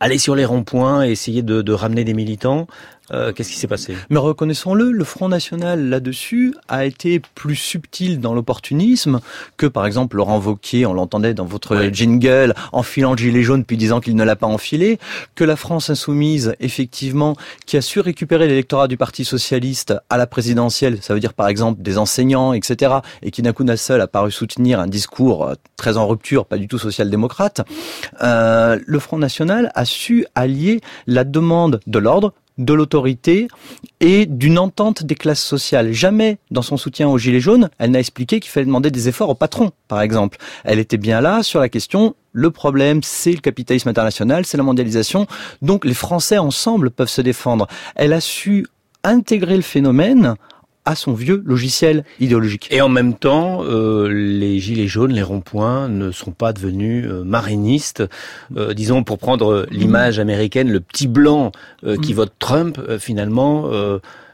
aller 0.00 0.18
sur 0.18 0.34
les 0.34 0.44
ronds-points 0.44 1.06
et 1.06 1.10
essayer 1.10 1.42
de 1.42 1.72
ramener 1.72 2.04
des 2.04 2.14
militants? 2.14 2.66
Euh, 3.12 3.32
qu'est-ce 3.32 3.50
qui 3.50 3.58
s'est 3.58 3.66
passé? 3.66 3.96
Mais 4.08 4.18
reconnaissons-le, 4.18 4.92
le 4.92 5.04
Front 5.04 5.28
National 5.28 5.88
là-dessus 5.88 6.54
a 6.68 6.84
été 6.84 7.20
plus 7.34 7.56
subtil 7.56 8.20
dans 8.20 8.34
l'opportunisme 8.34 9.20
que 9.56 9.66
par 9.66 9.84
exemple 9.86 10.16
Laurent 10.16 10.38
Vauquier, 10.38 10.86
on 10.86 10.92
l'entendait 10.92 11.34
dans 11.34 11.44
votre 11.44 11.88
jingle, 11.92 12.54
enfilant 12.72 13.12
le 13.12 13.18
gilet 13.18 13.42
jaune 13.42 13.64
puis 13.64 13.76
disant 13.76 14.00
qu'il 14.00 14.14
ne 14.14 14.22
l'a 14.22 14.36
pas 14.36 14.46
enfilé, 14.46 14.98
que 15.34 15.42
la 15.42 15.56
France 15.56 15.90
insoumise, 15.90 16.54
effectivement, 16.60 17.36
qui 17.66 17.76
a 17.76 17.82
su 17.82 17.98
récupérer 17.98 18.46
l'électorat 18.46 18.86
du 18.86 18.96
Parti 18.96 19.24
Socialiste 19.24 19.94
à 20.08 20.16
la 20.16 20.26
présidentielle, 20.28 20.98
ça 21.00 21.12
veut 21.12 21.20
dire 21.20 21.34
par 21.34 21.48
exemple 21.48 21.82
des 21.82 21.98
enseignants, 21.98 22.52
etc., 22.52 22.94
et 23.22 23.32
qui 23.32 23.42
d'un 23.42 23.52
coup 23.52 23.64
n'a 23.64 23.76
seul 23.76 24.00
a 24.00 24.06
paru 24.06 24.30
soutenir 24.30 24.78
un 24.78 24.86
discours 24.86 25.46
euh, 25.46 25.54
très 25.76 25.96
en 25.96 26.06
pas 26.48 26.58
du 26.58 26.68
tout 26.68 26.78
social-démocrate, 26.78 27.62
euh, 28.22 28.78
le 28.84 28.98
Front 28.98 29.18
National 29.18 29.70
a 29.74 29.84
su 29.84 30.26
allier 30.34 30.80
la 31.06 31.24
demande 31.24 31.80
de 31.86 31.98
l'ordre 31.98 32.32
de 32.58 32.74
l'autorité 32.74 33.48
et 34.00 34.26
d'une 34.26 34.58
entente 34.58 35.02
des 35.02 35.14
classes 35.14 35.42
sociales. 35.42 35.92
Jamais, 35.92 36.38
dans 36.50 36.62
son 36.62 36.76
soutien 36.76 37.08
aux 37.08 37.16
Gilets 37.16 37.40
jaunes, 37.40 37.70
elle 37.78 37.90
n'a 37.90 38.00
expliqué 38.00 38.38
qu'il 38.38 38.50
fallait 38.50 38.66
demander 38.66 38.90
des 38.90 39.08
efforts 39.08 39.30
au 39.30 39.34
patron, 39.34 39.72
par 39.88 40.02
exemple. 40.02 40.36
Elle 40.64 40.78
était 40.78 40.98
bien 40.98 41.20
là 41.22 41.42
sur 41.42 41.58
la 41.60 41.70
question, 41.70 42.14
le 42.32 42.50
problème, 42.50 43.02
c'est 43.02 43.32
le 43.32 43.40
capitalisme 43.40 43.88
international, 43.88 44.44
c'est 44.44 44.58
la 44.58 44.62
mondialisation, 44.62 45.26
donc 45.62 45.84
les 45.84 45.94
Français 45.94 46.38
ensemble 46.38 46.90
peuvent 46.90 47.08
se 47.08 47.22
défendre. 47.22 47.66
Elle 47.96 48.12
a 48.12 48.20
su 48.20 48.66
intégrer 49.04 49.56
le 49.56 49.62
phénomène 49.62 50.34
à 50.84 50.94
son 50.94 51.12
vieux 51.12 51.42
logiciel 51.44 52.04
idéologique. 52.20 52.68
Et 52.70 52.80
en 52.80 52.88
même 52.88 53.14
temps, 53.14 53.62
euh, 53.64 54.08
les 54.08 54.58
gilets 54.58 54.86
jaunes, 54.86 55.12
les 55.12 55.22
ronds-points 55.22 55.88
ne 55.88 56.10
sont 56.10 56.32
pas 56.32 56.52
devenus 56.52 57.06
euh, 57.06 57.22
marinistes. 57.22 58.02
Euh, 58.56 58.74
disons, 58.74 59.04
pour 59.04 59.18
prendre 59.18 59.66
l'image 59.70 60.18
américaine, 60.18 60.70
le 60.70 60.80
petit 60.80 61.08
blanc 61.08 61.52
qui 62.02 62.12
mm. 62.12 62.16
vote 62.16 62.32
Trump, 62.38 62.80
finalement, 62.98 63.70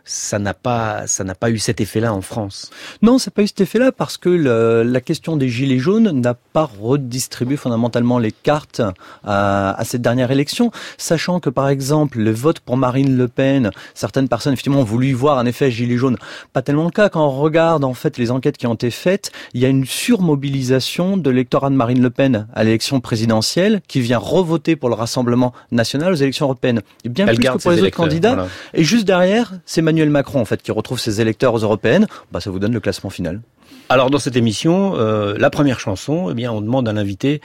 ça 0.07 0.39
n'a 0.39 0.55
pas 0.55 1.07
ça 1.07 1.25
n'a 1.25 1.35
pas 1.35 1.51
eu 1.51 1.59
cet 1.59 1.81
effet-là 1.81 2.15
en 2.15 2.23
France. 2.23 2.71
Non, 3.03 3.19
ça 3.19 3.31
n'a 3.31 3.33
pas 3.35 3.43
eu 3.43 3.49
cet 3.49 3.61
effet-là 3.61 3.93
parce 3.93 4.17
que 4.17 4.29
le, 4.29 4.85
la 4.85 5.01
question 5.01 5.37
des 5.37 5.49
gilets 5.49 5.79
jaunes 5.79 6.11
n'a 6.21 6.35
pas 6.35 6.71
redistribué 6.81 7.57
fondamentalement 7.57 8.19
les 8.19 8.33
cartes 8.33 8.81
à, 9.25 9.79
à, 9.79 9.85
cette 9.85 10.03
dernière 10.03 10.31
élection, 10.31 10.71
sachant 10.97 11.41
que 11.41 11.51
par 11.51 11.69
exemple 11.69 12.19
le 12.21 12.31
vote 12.31 12.61
pour 12.61 12.77
Marine 12.77 13.17
Le 13.17 13.27
Pen, 13.29 13.71
certaines 13.95 14.29
personnes 14.29 14.53
effectivement 14.53 14.81
ont 14.81 14.85
voulu 14.85 15.13
voir 15.13 15.39
un 15.39 15.47
effet 15.47 15.71
gilet 15.71 15.97
jaune. 15.97 16.17
Pas 16.53 16.63
tellement 16.63 16.85
le 16.85 16.91
cas 16.91 17.09
quand 17.09 17.27
on 17.27 17.31
regarde 17.31 17.85
en 17.85 17.95
fait 17.95 18.17
les 18.17 18.31
enquêtes 18.31 18.57
qui 18.57 18.69
ont 18.69 18.75
été 18.75 18.91
faites, 18.91 19.33
il 19.55 19.61
y 19.61 19.65
a 19.65 19.69
une 19.69 19.85
surmobilisation 19.85 21.17
de 21.17 21.31
l'électorat 21.31 21.71
de 21.71 21.75
Marine 21.75 22.01
Le 22.01 22.11
Pen 22.11 22.47
à 22.55 22.63
l'élection 22.63 23.01
présidentielle 23.01 23.81
qui 23.89 24.01
vient 24.01 24.19
revoter 24.19 24.77
pour 24.77 24.89
le 24.89 24.95
Rassemblement 24.95 25.53
national 25.73 26.13
aux 26.13 26.17
élections 26.17 26.47
européennes. 26.47 26.83
Et 27.05 27.09
bien 27.09 27.27
plus 27.27 27.39
que 27.39 27.59
pour 27.59 27.73
les 27.73 27.83
autres 27.83 27.91
candidats. 27.91 28.47
Et 28.73 28.85
juste 28.85 29.05
derrière, 29.05 29.55
c'est 29.67 29.83
Manuel 29.83 29.96
Emmanuel 29.97 30.11
Macron, 30.11 30.41
en 30.43 30.45
fait, 30.45 30.61
qui 30.61 30.73
retrouve 30.73 31.01
ses 31.01 31.23
électeurs 31.23 31.55
aux 31.55 31.61
européennes, 31.61 32.07
bah, 32.31 32.41
ça 32.41 32.51
vous 32.51 32.59
donne 32.59 32.75
le 32.75 32.81
classement 32.81 33.09
final. 33.09 33.41
Alors 33.89 34.11
dans 34.11 34.19
cette 34.19 34.37
émission, 34.37 34.95
euh, 34.97 35.39
la 35.39 35.49
première 35.49 35.81
chanson, 35.81 36.29
eh 36.31 36.35
bien, 36.35 36.53
on 36.53 36.61
demande 36.61 36.87
à 36.87 36.93
l'invité 36.93 37.41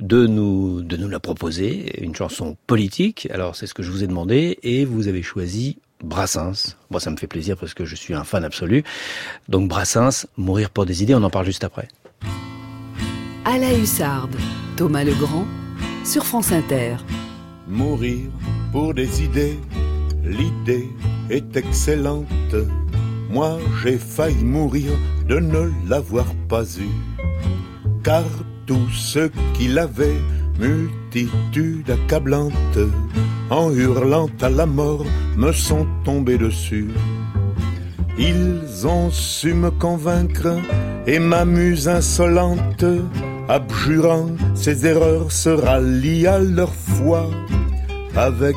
de 0.00 0.26
nous 0.26 0.82
de 0.82 0.98
nous 0.98 1.08
la 1.08 1.18
proposer, 1.18 2.04
une 2.04 2.14
chanson 2.14 2.58
politique. 2.66 3.26
Alors 3.32 3.56
c'est 3.56 3.66
ce 3.66 3.72
que 3.72 3.82
je 3.82 3.90
vous 3.90 4.04
ai 4.04 4.06
demandé 4.06 4.58
et 4.62 4.84
vous 4.84 5.08
avez 5.08 5.22
choisi 5.22 5.78
Brassens. 6.02 6.76
Moi, 6.90 7.00
ça 7.00 7.10
me 7.10 7.16
fait 7.16 7.26
plaisir 7.26 7.56
parce 7.56 7.72
que 7.72 7.86
je 7.86 7.94
suis 7.94 8.12
un 8.12 8.24
fan 8.24 8.44
absolu. 8.44 8.84
Donc 9.48 9.66
Brassens, 9.66 10.26
mourir 10.36 10.68
pour 10.68 10.84
des 10.84 11.02
idées, 11.02 11.14
on 11.14 11.22
en 11.22 11.30
parle 11.30 11.46
juste 11.46 11.64
après. 11.64 11.88
À 13.46 13.56
la 13.56 13.72
Hussarde, 13.72 14.36
Thomas 14.76 15.04
Legrand 15.04 15.46
sur 16.04 16.26
France 16.26 16.52
Inter. 16.52 16.96
Mourir 17.66 18.28
pour 18.72 18.92
des 18.92 19.22
idées, 19.22 19.58
l'idée 20.22 20.90
est 21.30 21.56
excellente. 21.56 22.56
Moi, 23.30 23.58
j'ai 23.82 23.98
failli 23.98 24.44
mourir 24.44 24.92
de 25.28 25.38
ne 25.38 25.70
l'avoir 25.88 26.26
pas 26.48 26.64
eu. 26.64 26.90
Car 28.02 28.24
tous 28.66 28.90
ceux 28.90 29.30
qui 29.54 29.68
l'avaient, 29.68 30.20
multitude 30.58 31.90
accablante, 31.90 32.78
en 33.50 33.70
hurlant 33.72 34.28
à 34.40 34.48
la 34.48 34.66
mort, 34.66 35.04
me 35.36 35.52
sont 35.52 35.86
tombés 36.04 36.38
dessus. 36.38 36.88
Ils 38.18 38.86
ont 38.86 39.10
su 39.10 39.54
me 39.54 39.70
convaincre 39.70 40.56
et 41.06 41.18
m'amuse 41.18 41.88
insolente, 41.88 42.84
abjurant 43.48 44.30
ses 44.54 44.86
erreurs, 44.86 45.32
se 45.32 45.50
rallient 45.50 46.26
à 46.26 46.38
leur 46.38 46.72
foi 46.72 47.28
avec 48.16 48.56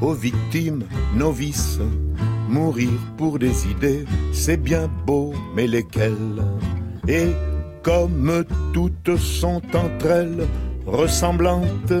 aux 0.00 0.14
victimes 0.14 0.84
novices. 1.14 1.80
Mourir 2.48 2.90
pour 3.16 3.38
des 3.38 3.68
idées, 3.68 4.04
c'est 4.32 4.56
bien 4.56 4.90
beau, 5.06 5.32
mais 5.54 5.66
lesquelles? 5.66 6.42
Et 7.06 7.28
comme 7.82 8.44
toutes 8.72 9.16
sont 9.16 9.62
entre 9.74 10.06
elles 10.06 10.46
ressemblantes, 10.86 11.92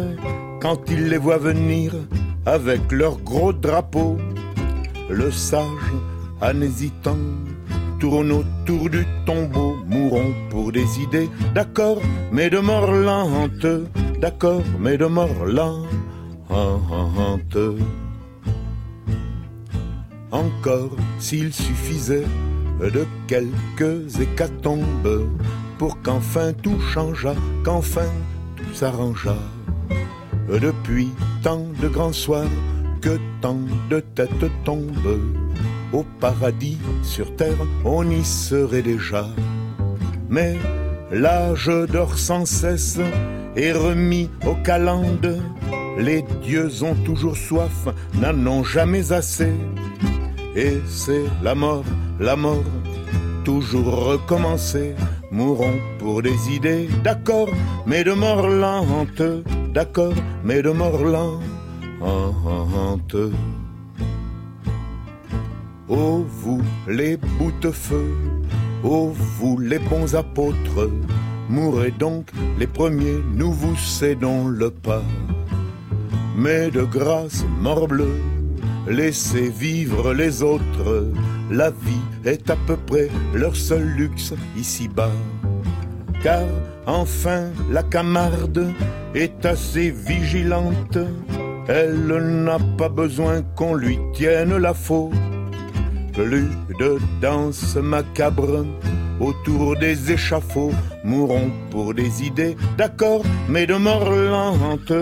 quand 0.60 0.80
ils 0.90 1.08
les 1.08 1.18
voient 1.18 1.38
venir 1.38 1.94
avec 2.46 2.90
leur 2.90 3.18
gros 3.18 3.52
drapeau, 3.52 4.18
le 5.08 5.30
sage, 5.30 5.92
en 6.40 6.60
hésitant, 6.60 7.16
tourne 8.00 8.32
autour 8.32 8.90
du 8.90 9.06
tombeau, 9.26 9.76
mourons 9.86 10.32
pour 10.50 10.72
des 10.72 11.00
idées, 11.00 11.28
d'accord, 11.54 12.00
mais 12.32 12.50
de 12.50 12.58
mort 12.58 12.90
lente, 12.90 13.66
d'accord, 14.20 14.62
mais 14.78 14.96
de 14.96 15.06
mort. 15.06 15.28
Encore 20.32 20.96
s'il 21.18 21.52
suffisait 21.52 22.26
de 22.80 23.06
quelques 23.26 24.20
hécatombes 24.20 25.28
pour 25.78 26.00
qu'enfin 26.02 26.52
tout 26.52 26.80
changeât, 26.80 27.36
qu'enfin 27.64 28.08
tout 28.56 28.74
s'arrangea. 28.74 29.36
Depuis 30.48 31.10
tant 31.42 31.66
de 31.80 31.88
grands 31.88 32.12
soirs 32.12 32.50
que 33.00 33.18
tant 33.40 33.60
de 33.88 34.00
têtes 34.00 34.50
tombent, 34.64 35.20
au 35.92 36.04
paradis 36.20 36.78
sur 37.02 37.34
terre 37.36 37.66
on 37.84 38.08
y 38.10 38.24
serait 38.24 38.82
déjà. 38.82 39.28
Mais 40.28 40.56
l'âge 41.12 41.70
dort 41.92 42.18
sans 42.18 42.44
cesse 42.44 43.00
et 43.60 43.72
remis 43.72 44.30
aux 44.46 44.54
calendes. 44.64 45.38
Les 45.98 46.22
dieux 46.42 46.70
ont 46.82 46.94
toujours 47.04 47.36
soif, 47.36 47.88
n'en 48.14 48.46
ont 48.46 48.64
jamais 48.64 49.12
assez. 49.12 49.52
Et 50.56 50.78
c'est 50.86 51.26
la 51.42 51.54
mort, 51.54 51.84
la 52.18 52.36
mort, 52.36 52.64
toujours 53.44 54.06
recommencer. 54.12 54.94
Mourons 55.30 55.78
pour 55.98 56.22
des 56.22 56.38
idées, 56.50 56.88
d'accord, 57.04 57.50
mais 57.86 58.02
de 58.02 58.12
mort 58.12 58.48
lente, 58.48 59.22
d'accord, 59.74 60.14
mais 60.42 60.62
de 60.62 60.70
mort 60.70 61.04
lente. 61.04 61.42
Oh 65.88 66.24
vous 66.42 66.62
les 66.88 67.16
bouts-de-feu, 67.16 68.08
oh 68.82 69.12
vous 69.36 69.58
les 69.58 69.78
bons 69.78 70.14
apôtres, 70.14 70.88
mourrez 71.50 71.90
donc 71.90 72.30
les 72.58 72.66
premiers, 72.66 73.18
nous 73.34 73.52
vous 73.52 73.76
cédons 73.76 74.46
le 74.46 74.70
pas. 74.70 75.02
Mais 76.36 76.70
de 76.70 76.82
grâce, 76.82 77.44
morbleu, 77.60 78.12
laissez 78.86 79.50
vivre 79.50 80.14
les 80.14 80.42
autres, 80.42 81.08
la 81.50 81.70
vie 81.70 82.06
est 82.24 82.48
à 82.48 82.56
peu 82.66 82.76
près 82.76 83.08
leur 83.34 83.56
seul 83.56 83.84
luxe 83.84 84.32
ici-bas. 84.56 85.12
Car 86.22 86.46
enfin 86.86 87.48
la 87.70 87.82
camarde 87.82 88.72
est 89.14 89.44
assez 89.44 89.90
vigilante, 89.90 90.98
elle 91.68 92.44
n'a 92.44 92.58
pas 92.78 92.88
besoin 92.88 93.42
qu'on 93.56 93.74
lui 93.74 93.98
tienne 94.14 94.56
la 94.56 94.74
faute. 94.74 95.12
Plus 96.12 96.48
de 96.78 96.98
danse 97.20 97.76
macabre 97.76 98.64
autour 99.20 99.76
des 99.76 100.12
échafauds, 100.12 100.72
mourons 101.04 101.50
pour 101.70 101.94
des 101.94 102.24
idées, 102.24 102.56
d'accord, 102.76 103.22
mais 103.48 103.66
de 103.66 103.74
mort 103.74 104.10
lente, 104.10 104.92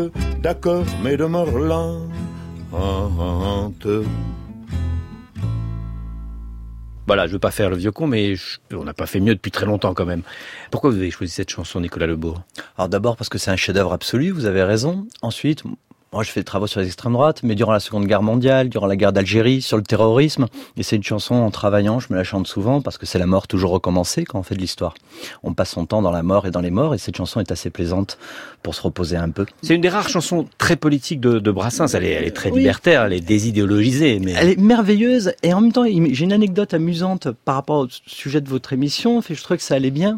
d'accord, 0.42 0.84
mais 1.02 1.16
de 1.16 1.24
mort 1.24 1.58
lente. 1.58 2.08
Voilà, 7.06 7.26
je 7.26 7.32
veux 7.32 7.38
pas 7.38 7.50
faire 7.50 7.70
le 7.70 7.76
vieux 7.76 7.90
con, 7.90 8.06
mais 8.06 8.34
on 8.70 8.84
n'a 8.84 8.92
pas 8.92 9.06
fait 9.06 9.20
mieux 9.20 9.34
depuis 9.34 9.50
très 9.50 9.64
longtemps 9.64 9.94
quand 9.94 10.04
même. 10.04 10.20
Pourquoi 10.70 10.90
vous 10.90 10.96
avez 10.96 11.10
choisi 11.10 11.32
cette 11.32 11.48
chanson, 11.48 11.80
Nicolas 11.80 12.06
Lebourg 12.06 12.42
Alors 12.76 12.90
d'abord 12.90 13.16
parce 13.16 13.30
que 13.30 13.38
c'est 13.38 13.50
un 13.50 13.56
chef-d'œuvre 13.56 13.94
absolu, 13.94 14.30
vous 14.30 14.44
avez 14.44 14.62
raison. 14.62 15.06
Ensuite, 15.22 15.64
moi, 16.12 16.22
je 16.22 16.30
fais 16.30 16.40
des 16.40 16.44
travaux 16.44 16.66
sur 16.66 16.80
les 16.80 16.86
extrêmes 16.86 17.12
droites, 17.12 17.42
mais 17.42 17.54
durant 17.54 17.72
la 17.72 17.80
Seconde 17.80 18.06
Guerre 18.06 18.22
mondiale, 18.22 18.70
durant 18.70 18.86
la 18.86 18.96
guerre 18.96 19.12
d'Algérie, 19.12 19.60
sur 19.60 19.76
le 19.76 19.82
terrorisme. 19.82 20.46
Et 20.78 20.82
c'est 20.82 20.96
une 20.96 21.02
chanson 21.02 21.34
en 21.34 21.50
travaillant, 21.50 22.00
je 22.00 22.06
me 22.10 22.16
la 22.16 22.24
chante 22.24 22.46
souvent 22.46 22.80
parce 22.80 22.96
que 22.96 23.04
c'est 23.04 23.18
la 23.18 23.26
mort 23.26 23.46
toujours 23.46 23.72
recommencée 23.72 24.24
quand 24.24 24.38
on 24.38 24.42
fait 24.42 24.54
de 24.54 24.60
l'histoire. 24.60 24.94
On 25.42 25.52
passe 25.52 25.70
son 25.70 25.84
temps 25.84 26.00
dans 26.00 26.10
la 26.10 26.22
mort 26.22 26.46
et 26.46 26.50
dans 26.50 26.62
les 26.62 26.70
morts, 26.70 26.94
et 26.94 26.98
cette 26.98 27.16
chanson 27.16 27.40
est 27.40 27.52
assez 27.52 27.68
plaisante 27.68 28.18
pour 28.62 28.74
se 28.74 28.80
reposer 28.80 29.16
un 29.16 29.28
peu. 29.28 29.44
C'est 29.62 29.74
une 29.74 29.82
des 29.82 29.90
rares 29.90 30.08
chansons 30.08 30.46
très 30.56 30.76
politiques 30.76 31.20
de, 31.20 31.38
de 31.38 31.50
Brassens. 31.50 31.88
Elle 31.94 32.04
est, 32.04 32.12
elle 32.12 32.24
est 32.24 32.34
très 32.34 32.50
libertaire, 32.50 33.04
elle 33.04 33.12
est 33.12 33.20
désidéologisée, 33.20 34.18
mais 34.18 34.32
elle 34.32 34.48
est 34.48 34.58
merveilleuse. 34.58 35.32
Et 35.42 35.52
en 35.52 35.60
même 35.60 35.72
temps, 35.72 35.84
j'ai 35.84 36.24
une 36.24 36.32
anecdote 36.32 36.72
amusante 36.72 37.28
par 37.44 37.54
rapport 37.54 37.80
au 37.80 37.88
sujet 38.06 38.40
de 38.40 38.48
votre 38.48 38.72
émission. 38.72 39.20
Je 39.20 39.40
trouvais 39.42 39.58
que 39.58 39.62
ça 39.62 39.74
allait 39.74 39.90
bien. 39.90 40.16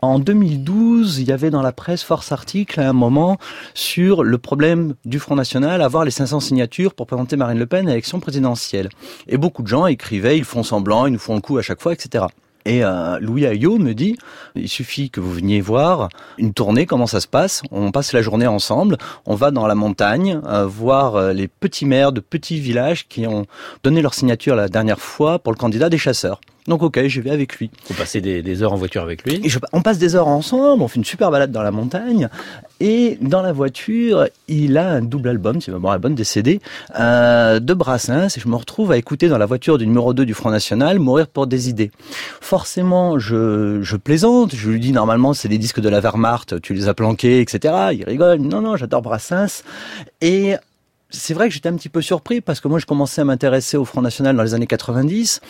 En 0.00 0.20
2012, 0.20 1.18
il 1.18 1.28
y 1.28 1.32
avait 1.32 1.50
dans 1.50 1.62
la 1.62 1.72
presse 1.72 2.04
force 2.04 2.30
article 2.30 2.80
à 2.80 2.88
un 2.88 2.92
moment 2.92 3.38
sur 3.74 4.22
le 4.22 4.38
problème 4.38 4.94
du 5.04 5.18
Front 5.24 5.36
National, 5.36 5.80
avoir 5.80 6.04
les 6.04 6.10
500 6.10 6.40
signatures 6.40 6.92
pour 6.92 7.06
présenter 7.06 7.36
Marine 7.36 7.58
Le 7.58 7.64
Pen 7.64 7.86
à 7.86 7.92
l'élection 7.92 8.20
présidentielle. 8.20 8.90
Et 9.26 9.38
beaucoup 9.38 9.62
de 9.62 9.68
gens 9.68 9.86
écrivaient, 9.86 10.36
ils 10.36 10.44
font 10.44 10.62
semblant, 10.62 11.06
ils 11.06 11.14
nous 11.14 11.18
font 11.18 11.34
le 11.34 11.40
coup 11.40 11.56
à 11.56 11.62
chaque 11.62 11.80
fois, 11.80 11.94
etc. 11.94 12.26
Et 12.66 12.84
euh, 12.84 13.18
Louis 13.20 13.46
Ayot 13.46 13.78
me 13.78 13.94
dit, 13.94 14.18
il 14.54 14.68
suffit 14.68 15.08
que 15.08 15.20
vous 15.20 15.32
veniez 15.32 15.62
voir 15.62 16.10
une 16.36 16.52
tournée, 16.52 16.84
comment 16.84 17.06
ça 17.06 17.20
se 17.20 17.26
passe? 17.26 17.62
On 17.70 17.90
passe 17.90 18.12
la 18.12 18.20
journée 18.20 18.46
ensemble, 18.46 18.98
on 19.24 19.34
va 19.34 19.50
dans 19.50 19.66
la 19.66 19.74
montagne 19.74 20.40
euh, 20.46 20.66
voir 20.66 21.16
euh, 21.16 21.32
les 21.32 21.48
petits 21.48 21.86
maires 21.86 22.12
de 22.12 22.20
petits 22.20 22.60
villages 22.60 23.08
qui 23.08 23.26
ont 23.26 23.46
donné 23.82 24.02
leur 24.02 24.12
signature 24.12 24.56
la 24.56 24.68
dernière 24.68 25.00
fois 25.00 25.38
pour 25.38 25.54
le 25.54 25.58
candidat 25.58 25.88
des 25.88 25.98
chasseurs. 25.98 26.38
Donc 26.66 26.82
ok, 26.82 27.06
je 27.06 27.20
vais 27.20 27.30
avec 27.30 27.56
lui. 27.56 27.70
Vous 27.88 27.94
passez 27.94 28.20
des, 28.22 28.42
des 28.42 28.62
heures 28.62 28.72
en 28.72 28.76
voiture 28.76 29.02
avec 29.02 29.22
lui 29.24 29.42
On 29.72 29.82
passe 29.82 29.98
des 29.98 30.16
heures 30.16 30.28
ensemble, 30.28 30.82
on 30.82 30.88
fait 30.88 30.96
une 30.96 31.04
super 31.04 31.30
balade 31.30 31.52
dans 31.52 31.62
la 31.62 31.70
montagne. 31.70 32.28
Et 32.80 33.18
dans 33.20 33.42
la 33.42 33.52
voiture, 33.52 34.26
il 34.48 34.78
a 34.78 34.88
un 34.88 35.02
double 35.02 35.28
album, 35.28 35.60
c'est 35.60 35.72
un 35.72 35.84
album 35.84 36.14
des 36.14 36.24
CD, 36.24 36.60
euh, 36.98 37.60
de 37.60 37.74
Brassens. 37.74 38.36
Et 38.36 38.40
je 38.40 38.48
me 38.48 38.56
retrouve 38.56 38.92
à 38.92 38.96
écouter 38.96 39.28
dans 39.28 39.38
la 39.38 39.46
voiture 39.46 39.76
du 39.76 39.86
numéro 39.86 40.14
2 40.14 40.24
du 40.24 40.32
Front 40.32 40.50
National, 40.50 40.98
Mourir 40.98 41.28
pour 41.28 41.46
des 41.46 41.68
idées. 41.68 41.90
Forcément, 42.40 43.18
je, 43.18 43.80
je 43.82 43.96
plaisante, 43.96 44.54
je 44.54 44.70
lui 44.70 44.80
dis 44.80 44.92
normalement 44.92 45.34
c'est 45.34 45.48
des 45.48 45.58
disques 45.58 45.80
de 45.80 45.88
la 45.88 46.00
Wehrmacht, 46.00 46.60
tu 46.62 46.72
les 46.72 46.88
as 46.88 46.94
planqués, 46.94 47.40
etc. 47.40 47.74
Il 47.92 48.04
rigole, 48.04 48.38
non, 48.38 48.62
non, 48.62 48.76
j'adore 48.76 49.02
Brassens. 49.02 49.62
Et 50.22 50.54
c'est 51.14 51.34
vrai 51.34 51.48
que 51.48 51.54
j'étais 51.54 51.68
un 51.68 51.76
petit 51.76 51.88
peu 51.88 52.02
surpris 52.02 52.40
parce 52.40 52.60
que 52.60 52.68
moi 52.68 52.78
je 52.78 52.86
commençais 52.86 53.20
à 53.20 53.24
m'intéresser 53.24 53.76
au 53.76 53.84
Front 53.84 54.02
National 54.02 54.36
dans 54.36 54.42
les 54.42 54.54
années 54.54 54.66
90 54.66 55.40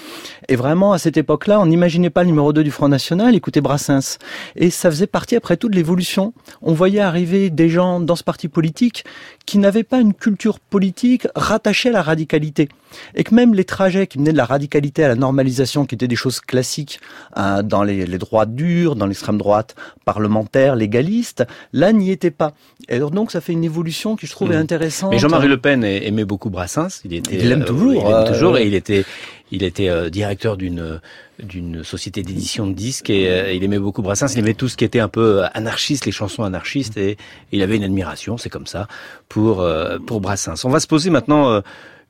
et 0.48 0.56
vraiment 0.56 0.92
à 0.92 0.98
cette 0.98 1.16
époque-là 1.16 1.60
on 1.60 1.66
n'imaginait 1.66 2.10
pas 2.10 2.22
le 2.22 2.28
numéro 2.28 2.52
2 2.52 2.62
du 2.62 2.70
Front 2.70 2.88
National 2.88 3.34
écouter 3.34 3.60
Brassens. 3.60 4.18
Et 4.56 4.70
ça 4.70 4.90
faisait 4.90 5.06
partie 5.06 5.36
après 5.36 5.56
tout 5.56 5.68
de 5.68 5.76
l'évolution. 5.76 6.32
On 6.62 6.72
voyait 6.72 7.00
arriver 7.00 7.50
des 7.50 7.68
gens 7.68 8.00
dans 8.00 8.16
ce 8.16 8.24
parti 8.24 8.48
politique 8.48 9.04
qui 9.46 9.58
n'avaient 9.58 9.84
pas 9.84 10.00
une 10.00 10.14
culture 10.14 10.60
politique 10.60 11.26
rattachée 11.34 11.88
à 11.88 11.92
la 11.92 12.02
radicalité 12.02 12.68
et 13.14 13.24
que 13.24 13.34
même 13.34 13.54
les 13.54 13.64
trajets 13.64 14.06
qui 14.06 14.18
menaient 14.18 14.32
de 14.32 14.36
la 14.36 14.44
radicalité 14.44 15.04
à 15.04 15.08
la 15.08 15.16
normalisation 15.16 15.86
qui 15.86 15.94
étaient 15.94 16.08
des 16.08 16.16
choses 16.16 16.40
classiques 16.40 17.00
euh, 17.36 17.62
dans 17.62 17.82
les, 17.82 18.06
les 18.06 18.18
droits 18.18 18.46
durs, 18.46 18.96
dans 18.96 19.06
l'extrême 19.06 19.38
droite 19.38 19.74
parlementaire, 20.04 20.76
légaliste, 20.76 21.44
là 21.72 21.92
n'y 21.92 22.10
était 22.10 22.30
pas. 22.30 22.52
Et 22.88 22.98
donc 22.98 23.30
ça 23.30 23.40
fait 23.40 23.52
une 23.52 23.64
évolution 23.64 24.16
qui 24.16 24.26
je 24.26 24.32
trouve 24.32 24.50
mmh. 24.50 24.52
intéressante. 24.52 25.10
Mais 25.10 25.18
Jean-Marie 25.18 25.48
Le 25.48 25.58
Pen 25.58 25.84
aimait 25.84 26.24
beaucoup 26.24 26.50
Brassens. 26.50 27.00
Il 27.04 27.14
était, 27.14 27.36
il 27.36 27.48
l'aime 27.48 27.62
euh, 27.62 27.66
toujours. 27.66 27.92
il 27.94 28.08
l'aime 28.08 28.32
toujours 28.32 28.58
et 28.58 28.66
il 28.66 28.74
était, 28.74 29.04
il 29.50 29.62
était 29.62 29.88
euh, 29.88 30.10
directeur 30.10 30.56
d'une 30.56 31.00
d'une 31.42 31.82
société 31.82 32.22
d'édition 32.22 32.64
de 32.64 32.74
disques 32.74 33.10
et 33.10 33.28
euh, 33.28 33.52
il 33.52 33.64
aimait 33.64 33.78
beaucoup 33.78 34.02
Brassens. 34.02 34.28
Il 34.34 34.38
aimait 34.38 34.54
tout 34.54 34.68
ce 34.68 34.76
qui 34.76 34.84
était 34.84 35.00
un 35.00 35.08
peu 35.08 35.42
anarchiste, 35.52 36.06
les 36.06 36.12
chansons 36.12 36.44
anarchistes 36.44 36.96
et, 36.96 37.16
il 37.50 37.62
avait 37.62 37.76
une 37.76 37.84
admiration, 37.84 38.36
c'est 38.36 38.50
comme 38.50 38.66
ça, 38.66 38.86
pour 39.28 39.66
pour 40.06 40.20
Brassens. 40.20 40.64
On 40.64 40.70
va 40.70 40.80
se 40.80 40.86
poser 40.86 41.10
maintenant 41.10 41.62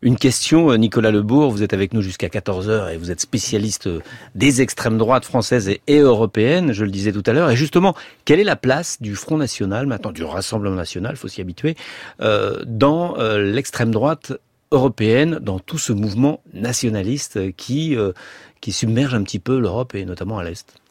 une 0.04 0.16
question, 0.16 0.76
Nicolas 0.76 1.10
Lebourg, 1.10 1.50
vous 1.50 1.62
êtes 1.62 1.72
avec 1.72 1.94
nous 1.94 2.02
jusqu'à 2.02 2.28
14h 2.28 2.92
et 2.92 2.98
vous 2.98 3.10
êtes 3.10 3.22
spécialiste 3.22 3.88
des 4.34 4.60
extrêmes 4.60 4.98
droites 4.98 5.24
françaises 5.24 5.70
et, 5.86 5.98
européennes, 5.98 6.72
je 6.74 6.84
le 6.84 6.90
disais 6.90 7.10
tout 7.10 7.22
à 7.24 7.32
l'heure. 7.32 7.50
Et 7.50 7.56
justement, 7.56 7.94
quelle 8.26 8.38
est 8.38 8.44
la 8.44 8.54
place 8.54 9.00
du 9.00 9.16
Front 9.16 9.38
National, 9.38 9.86
maintenant 9.86 10.12
du 10.12 10.22
Rassemblement 10.22 10.76
National, 10.76 11.16
faut 11.16 11.28
s'y 11.28 11.40
habituer, 11.40 11.74
euh, 12.20 12.62
dans 12.66 13.18
euh, 13.18 13.38
l'extrême 13.38 13.90
droite 13.90 14.34
européenne, 14.72 15.38
dans 15.40 15.58
tout 15.58 15.78
ce 15.78 15.94
mouvement 15.94 16.42
nationaliste 16.52 17.56
qui, 17.56 17.96
euh, 17.96 18.12
qui 18.60 18.72
submerge 18.72 19.14
un 19.14 19.22
petit 19.22 19.38
peu 19.38 19.58
l'Europe 19.58 19.94
et 19.94 20.04
notamment 20.04 20.38
à 20.38 20.44
l'Est? 20.44 20.83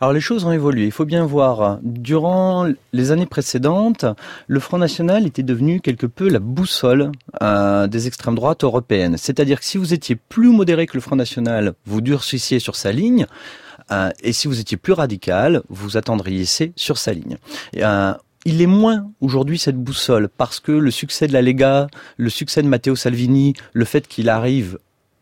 Alors 0.00 0.12
les 0.12 0.20
choses 0.20 0.44
ont 0.44 0.52
évolué. 0.52 0.84
Il 0.84 0.92
faut 0.92 1.04
bien 1.04 1.24
voir, 1.24 1.78
durant 1.82 2.68
les 2.92 3.10
années 3.10 3.26
précédentes, 3.26 4.04
le 4.46 4.60
Front 4.60 4.78
National 4.78 5.26
était 5.26 5.42
devenu 5.42 5.80
quelque 5.80 6.06
peu 6.06 6.28
la 6.28 6.38
boussole 6.38 7.12
euh, 7.42 7.86
des 7.86 8.06
extrêmes 8.06 8.34
droites 8.34 8.64
européennes. 8.64 9.16
C'est-à-dire 9.16 9.60
que 9.60 9.64
si 9.64 9.78
vous 9.78 9.94
étiez 9.94 10.16
plus 10.16 10.50
modéré 10.50 10.86
que 10.86 10.94
le 10.94 11.00
Front 11.00 11.16
National, 11.16 11.74
vous 11.86 12.00
durcissiez 12.00 12.58
sur 12.58 12.76
sa 12.76 12.92
ligne. 12.92 13.26
Euh, 13.90 14.10
et 14.22 14.32
si 14.32 14.48
vous 14.48 14.60
étiez 14.60 14.76
plus 14.76 14.92
radical, 14.92 15.62
vous 15.68 15.96
attendriez 15.96 16.44
sur 16.76 16.98
sa 16.98 17.12
ligne. 17.12 17.36
Euh, 17.76 18.14
il 18.44 18.60
est 18.60 18.66
moins 18.66 19.10
aujourd'hui 19.20 19.58
cette 19.58 19.76
boussole 19.76 20.28
parce 20.28 20.60
que 20.60 20.72
le 20.72 20.90
succès 20.90 21.26
de 21.26 21.32
la 21.32 21.42
Lega, 21.42 21.86
le 22.16 22.28
succès 22.28 22.62
de 22.62 22.68
Matteo 22.68 22.94
Salvini, 22.94 23.54
le 23.72 23.84
fait 23.84 24.06
qu'il 24.06 24.28
arrive 24.28 24.78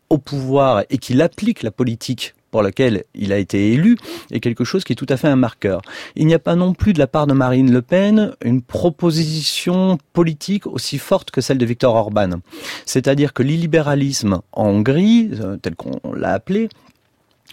au 0.09 0.17
pouvoir 0.17 0.83
et 0.89 0.97
qu'il 0.97 1.21
applique 1.21 1.63
la 1.63 1.71
politique 1.71 2.35
pour 2.53 2.61
laquelle 2.61 3.03
il 3.15 3.33
a 3.33 3.39
été 3.39 3.71
élu 3.71 3.97
est 4.29 4.39
quelque 4.39 4.63
chose 4.63 4.83
qui 4.83 4.93
est 4.93 4.95
tout 4.95 5.07
à 5.09 5.17
fait 5.17 5.27
un 5.27 5.35
marqueur. 5.35 5.81
Il 6.15 6.27
n'y 6.27 6.35
a 6.35 6.39
pas 6.39 6.55
non 6.55 6.75
plus 6.75 6.93
de 6.93 6.99
la 6.99 7.07
part 7.07 7.25
de 7.25 7.33
Marine 7.33 7.73
Le 7.73 7.81
Pen 7.81 8.35
une 8.45 8.61
proposition 8.61 9.97
politique 10.13 10.67
aussi 10.67 10.99
forte 10.99 11.31
que 11.31 11.41
celle 11.41 11.57
de 11.57 11.65
Viktor 11.65 11.95
Orban. 11.95 12.29
C'est-à-dire 12.85 13.33
que 13.33 13.41
l'illibéralisme 13.41 14.41
en 14.51 14.67
Hongrie, 14.67 15.31
euh, 15.41 15.57
tel 15.57 15.75
qu'on 15.75 16.13
l'a 16.13 16.33
appelé, 16.33 16.69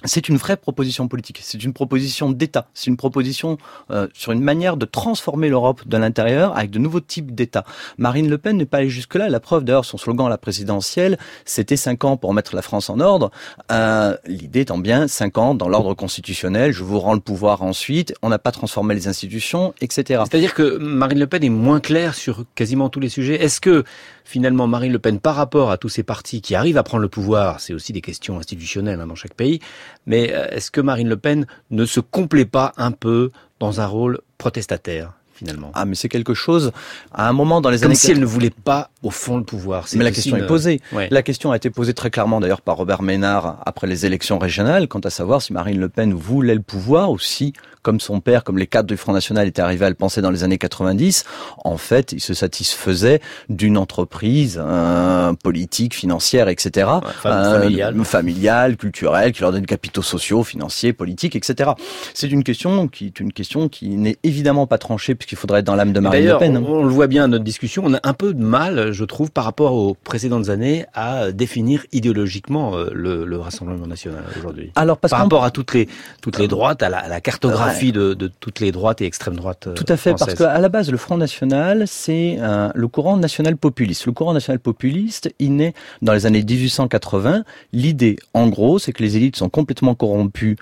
c'est 0.04 0.28
une 0.28 0.36
vraie 0.36 0.56
proposition 0.56 1.08
politique, 1.08 1.40
c'est 1.42 1.62
une 1.62 1.72
proposition 1.72 2.30
d'État, 2.30 2.68
c'est 2.74 2.86
une 2.86 2.96
proposition 2.96 3.58
euh, 3.90 4.06
sur 4.14 4.32
une 4.32 4.40
manière 4.42 4.76
de 4.76 4.86
transformer 4.86 5.48
l'Europe 5.48 5.86
de 5.86 5.96
l'intérieur 5.96 6.56
avec 6.56 6.70
de 6.70 6.78
nouveaux 6.78 7.00
types 7.00 7.34
d'États. 7.34 7.64
Marine 7.98 8.28
Le 8.28 8.38
Pen 8.38 8.56
n'est 8.56 8.66
pas 8.66 8.78
allée 8.78 8.88
jusque-là. 8.88 9.28
La 9.28 9.40
preuve 9.40 9.64
d'ailleurs, 9.64 9.84
son 9.84 9.98
slogan 9.98 10.26
à 10.26 10.30
la 10.30 10.38
présidentielle, 10.38 11.18
c'était 11.44 11.76
cinq 11.76 12.04
ans 12.04 12.16
pour 12.16 12.34
mettre 12.34 12.54
la 12.54 12.62
France 12.62 12.90
en 12.90 13.00
ordre. 13.00 13.30
Euh, 13.70 14.16
L'idée 14.26 14.60
étant 14.60 14.78
bien 14.78 15.08
cinq 15.08 15.38
ans 15.38 15.54
dans 15.54 15.68
l'ordre 15.68 15.94
constitutionnel, 15.94 16.72
je 16.72 16.82
vous 16.82 16.98
rends 16.98 17.14
le 17.14 17.20
pouvoir 17.20 17.62
ensuite, 17.62 18.14
on 18.22 18.28
n'a 18.28 18.38
pas 18.38 18.52
transformé 18.52 18.94
les 18.94 19.08
institutions, 19.08 19.74
etc. 19.80 20.22
C'est-à-dire 20.30 20.54
que 20.54 20.78
Marine 20.78 21.18
Le 21.18 21.26
Pen 21.26 21.44
est 21.44 21.50
moins 21.50 21.80
claire 21.80 22.14
sur 22.14 22.44
quasiment 22.54 22.88
tous 22.88 23.00
les 23.00 23.08
sujets. 23.08 23.42
Est-ce 23.42 23.60
que 23.60 23.84
finalement 24.24 24.66
Marine 24.66 24.92
Le 24.92 24.98
Pen, 24.98 25.20
par 25.20 25.34
rapport 25.34 25.70
à 25.70 25.76
tous 25.76 25.88
ces 25.88 26.02
partis 26.02 26.40
qui 26.40 26.54
arrivent 26.54 26.78
à 26.78 26.82
prendre 26.82 27.02
le 27.02 27.08
pouvoir, 27.08 27.60
c'est 27.60 27.74
aussi 27.74 27.92
des 27.92 28.00
questions 28.00 28.38
institutionnelles 28.38 29.00
hein, 29.00 29.06
dans 29.06 29.14
chaque 29.14 29.34
pays, 29.34 29.60
mais 30.06 30.32
euh, 30.32 30.48
est-ce 30.50 30.70
que 30.70 30.80
Marine 30.80 31.08
Le 31.08 31.16
Pen 31.16 31.46
ne 31.70 31.84
se 31.84 32.00
complaît 32.00 32.44
pas 32.44 32.72
un 32.76 32.92
peu 32.92 33.30
dans 33.58 33.80
un 33.80 33.86
rôle 33.86 34.20
protestataire? 34.38 35.19
Finalement. 35.40 35.72
Ah, 35.74 35.86
mais 35.86 35.94
c'est 35.94 36.10
quelque 36.10 36.34
chose, 36.34 36.70
à 37.12 37.28
un 37.28 37.32
moment 37.32 37.62
dans 37.62 37.70
les 37.70 37.78
Comme 37.78 37.86
années... 37.86 37.94
si 37.94 38.10
elle 38.10 38.20
ne 38.20 38.26
voulait 38.26 38.50
pas, 38.50 38.90
au 39.02 39.10
fond, 39.10 39.38
le 39.38 39.44
pouvoir. 39.44 39.86
Mais 39.94 40.04
la 40.04 40.12
question 40.12 40.36
est 40.36 40.46
posée. 40.46 40.80
La 41.10 41.22
question 41.22 41.50
a 41.50 41.56
été 41.56 41.70
posée 41.70 41.94
très 41.94 42.10
clairement, 42.10 42.40
d'ailleurs, 42.40 42.60
par 42.60 42.76
Robert 42.76 43.02
Ménard 43.02 43.62
après 43.64 43.86
les 43.86 44.04
élections 44.04 44.38
régionales, 44.38 44.86
quant 44.86 45.00
à 45.00 45.10
savoir 45.10 45.40
si 45.40 45.52
Marine 45.52 45.80
Le 45.80 45.88
Pen 45.88 46.12
voulait 46.12 46.54
le 46.54 46.60
pouvoir 46.62 47.10
ou 47.10 47.18
si 47.18 47.54
comme 47.82 48.00
son 48.00 48.20
père, 48.20 48.44
comme 48.44 48.58
les 48.58 48.66
cadres 48.66 48.88
du 48.88 48.96
Front 48.96 49.12
National 49.12 49.48
étaient 49.48 49.62
arrivés 49.62 49.86
à 49.86 49.88
le 49.88 49.94
penser 49.94 50.20
dans 50.20 50.30
les 50.30 50.44
années 50.44 50.58
90, 50.58 51.24
en 51.64 51.76
fait, 51.78 52.12
il 52.12 52.20
se 52.20 52.34
satisfaisait 52.34 53.20
d'une 53.48 53.78
entreprise 53.78 54.60
euh, 54.62 55.32
politique, 55.32 55.94
financière, 55.94 56.48
etc., 56.48 56.88
euh, 57.24 57.60
familiale. 57.60 58.04
familiale, 58.04 58.76
culturelle, 58.76 59.32
qui 59.32 59.40
leur 59.40 59.52
donne 59.52 59.66
capitaux 59.66 60.02
sociaux, 60.02 60.44
financiers, 60.44 60.92
politiques, 60.92 61.36
etc. 61.36 61.70
C'est 62.12 62.30
une 62.30 62.44
question 62.44 62.88
qui 62.88 63.06
est 63.06 63.20
une 63.20 63.32
question 63.32 63.68
qui 63.68 63.88
n'est 63.90 64.18
évidemment 64.22 64.66
pas 64.66 64.78
tranchée 64.78 65.14
puisqu'il 65.30 65.36
faudrait 65.36 65.60
être 65.60 65.66
dans 65.66 65.76
l'âme 65.76 65.92
de 65.92 66.00
Marine 66.00 66.26
Le 66.26 66.38
Pen. 66.38 66.56
On, 66.56 66.66
on, 66.66 66.82
le 66.82 66.88
voit 66.88 67.06
bien 67.06 67.24
à 67.24 67.26
notre 67.28 67.44
discussion, 67.44 67.82
on 67.86 67.94
a 67.94 68.00
un 68.02 68.14
peu 68.14 68.34
de 68.34 68.42
mal, 68.42 68.90
je 68.92 69.04
trouve, 69.04 69.30
par 69.30 69.44
rapport 69.44 69.74
aux 69.74 69.94
précédentes 69.94 70.48
années, 70.48 70.86
à 70.92 71.30
définir 71.30 71.84
idéologiquement 71.92 72.74
euh, 72.74 72.90
le, 72.92 73.24
le 73.24 73.38
Rassemblement 73.38 73.86
National 73.86 74.24
aujourd'hui. 74.36 74.72
Alors, 74.74 74.98
par 74.98 75.10
rapport 75.10 75.44
à 75.44 75.50
toutes 75.50 75.74
les 75.74 75.88
toutes 76.20 76.38
les 76.38 76.48
droites, 76.48 76.82
à 76.82 76.88
la, 76.88 76.98
à 76.98 77.08
la 77.08 77.20
cartographie 77.20 77.92
de, 77.92 78.14
de, 78.14 78.30
toutes 78.40 78.60
les 78.60 78.72
droites 78.72 79.00
et 79.00 79.04
extrêmes 79.04 79.36
droites 79.36 79.68
Tout 79.74 79.84
à 79.88 79.96
fait, 79.96 80.10
françaises. 80.10 80.36
parce 80.36 80.52
qu'à 80.52 80.58
la 80.58 80.68
base, 80.68 80.90
le 80.90 80.96
Front 80.96 81.16
National, 81.16 81.84
c'est 81.86 82.38
le 82.74 82.88
courant 82.88 83.16
national 83.16 83.56
populiste. 83.56 84.06
Le 84.06 84.12
courant 84.12 84.34
national 84.34 84.58
populiste, 84.58 85.32
il 85.38 85.56
naît 85.56 85.74
dans 86.02 86.12
les 86.12 86.26
années 86.26 86.42
1880. 86.42 87.44
L'idée, 87.72 88.16
en 88.34 88.48
gros, 88.48 88.78
c'est 88.78 88.92
que 88.92 89.02
les 89.02 89.16
élites 89.16 89.36
sont 89.36 89.48
complètement 89.48 89.94
corrompues 89.94 90.56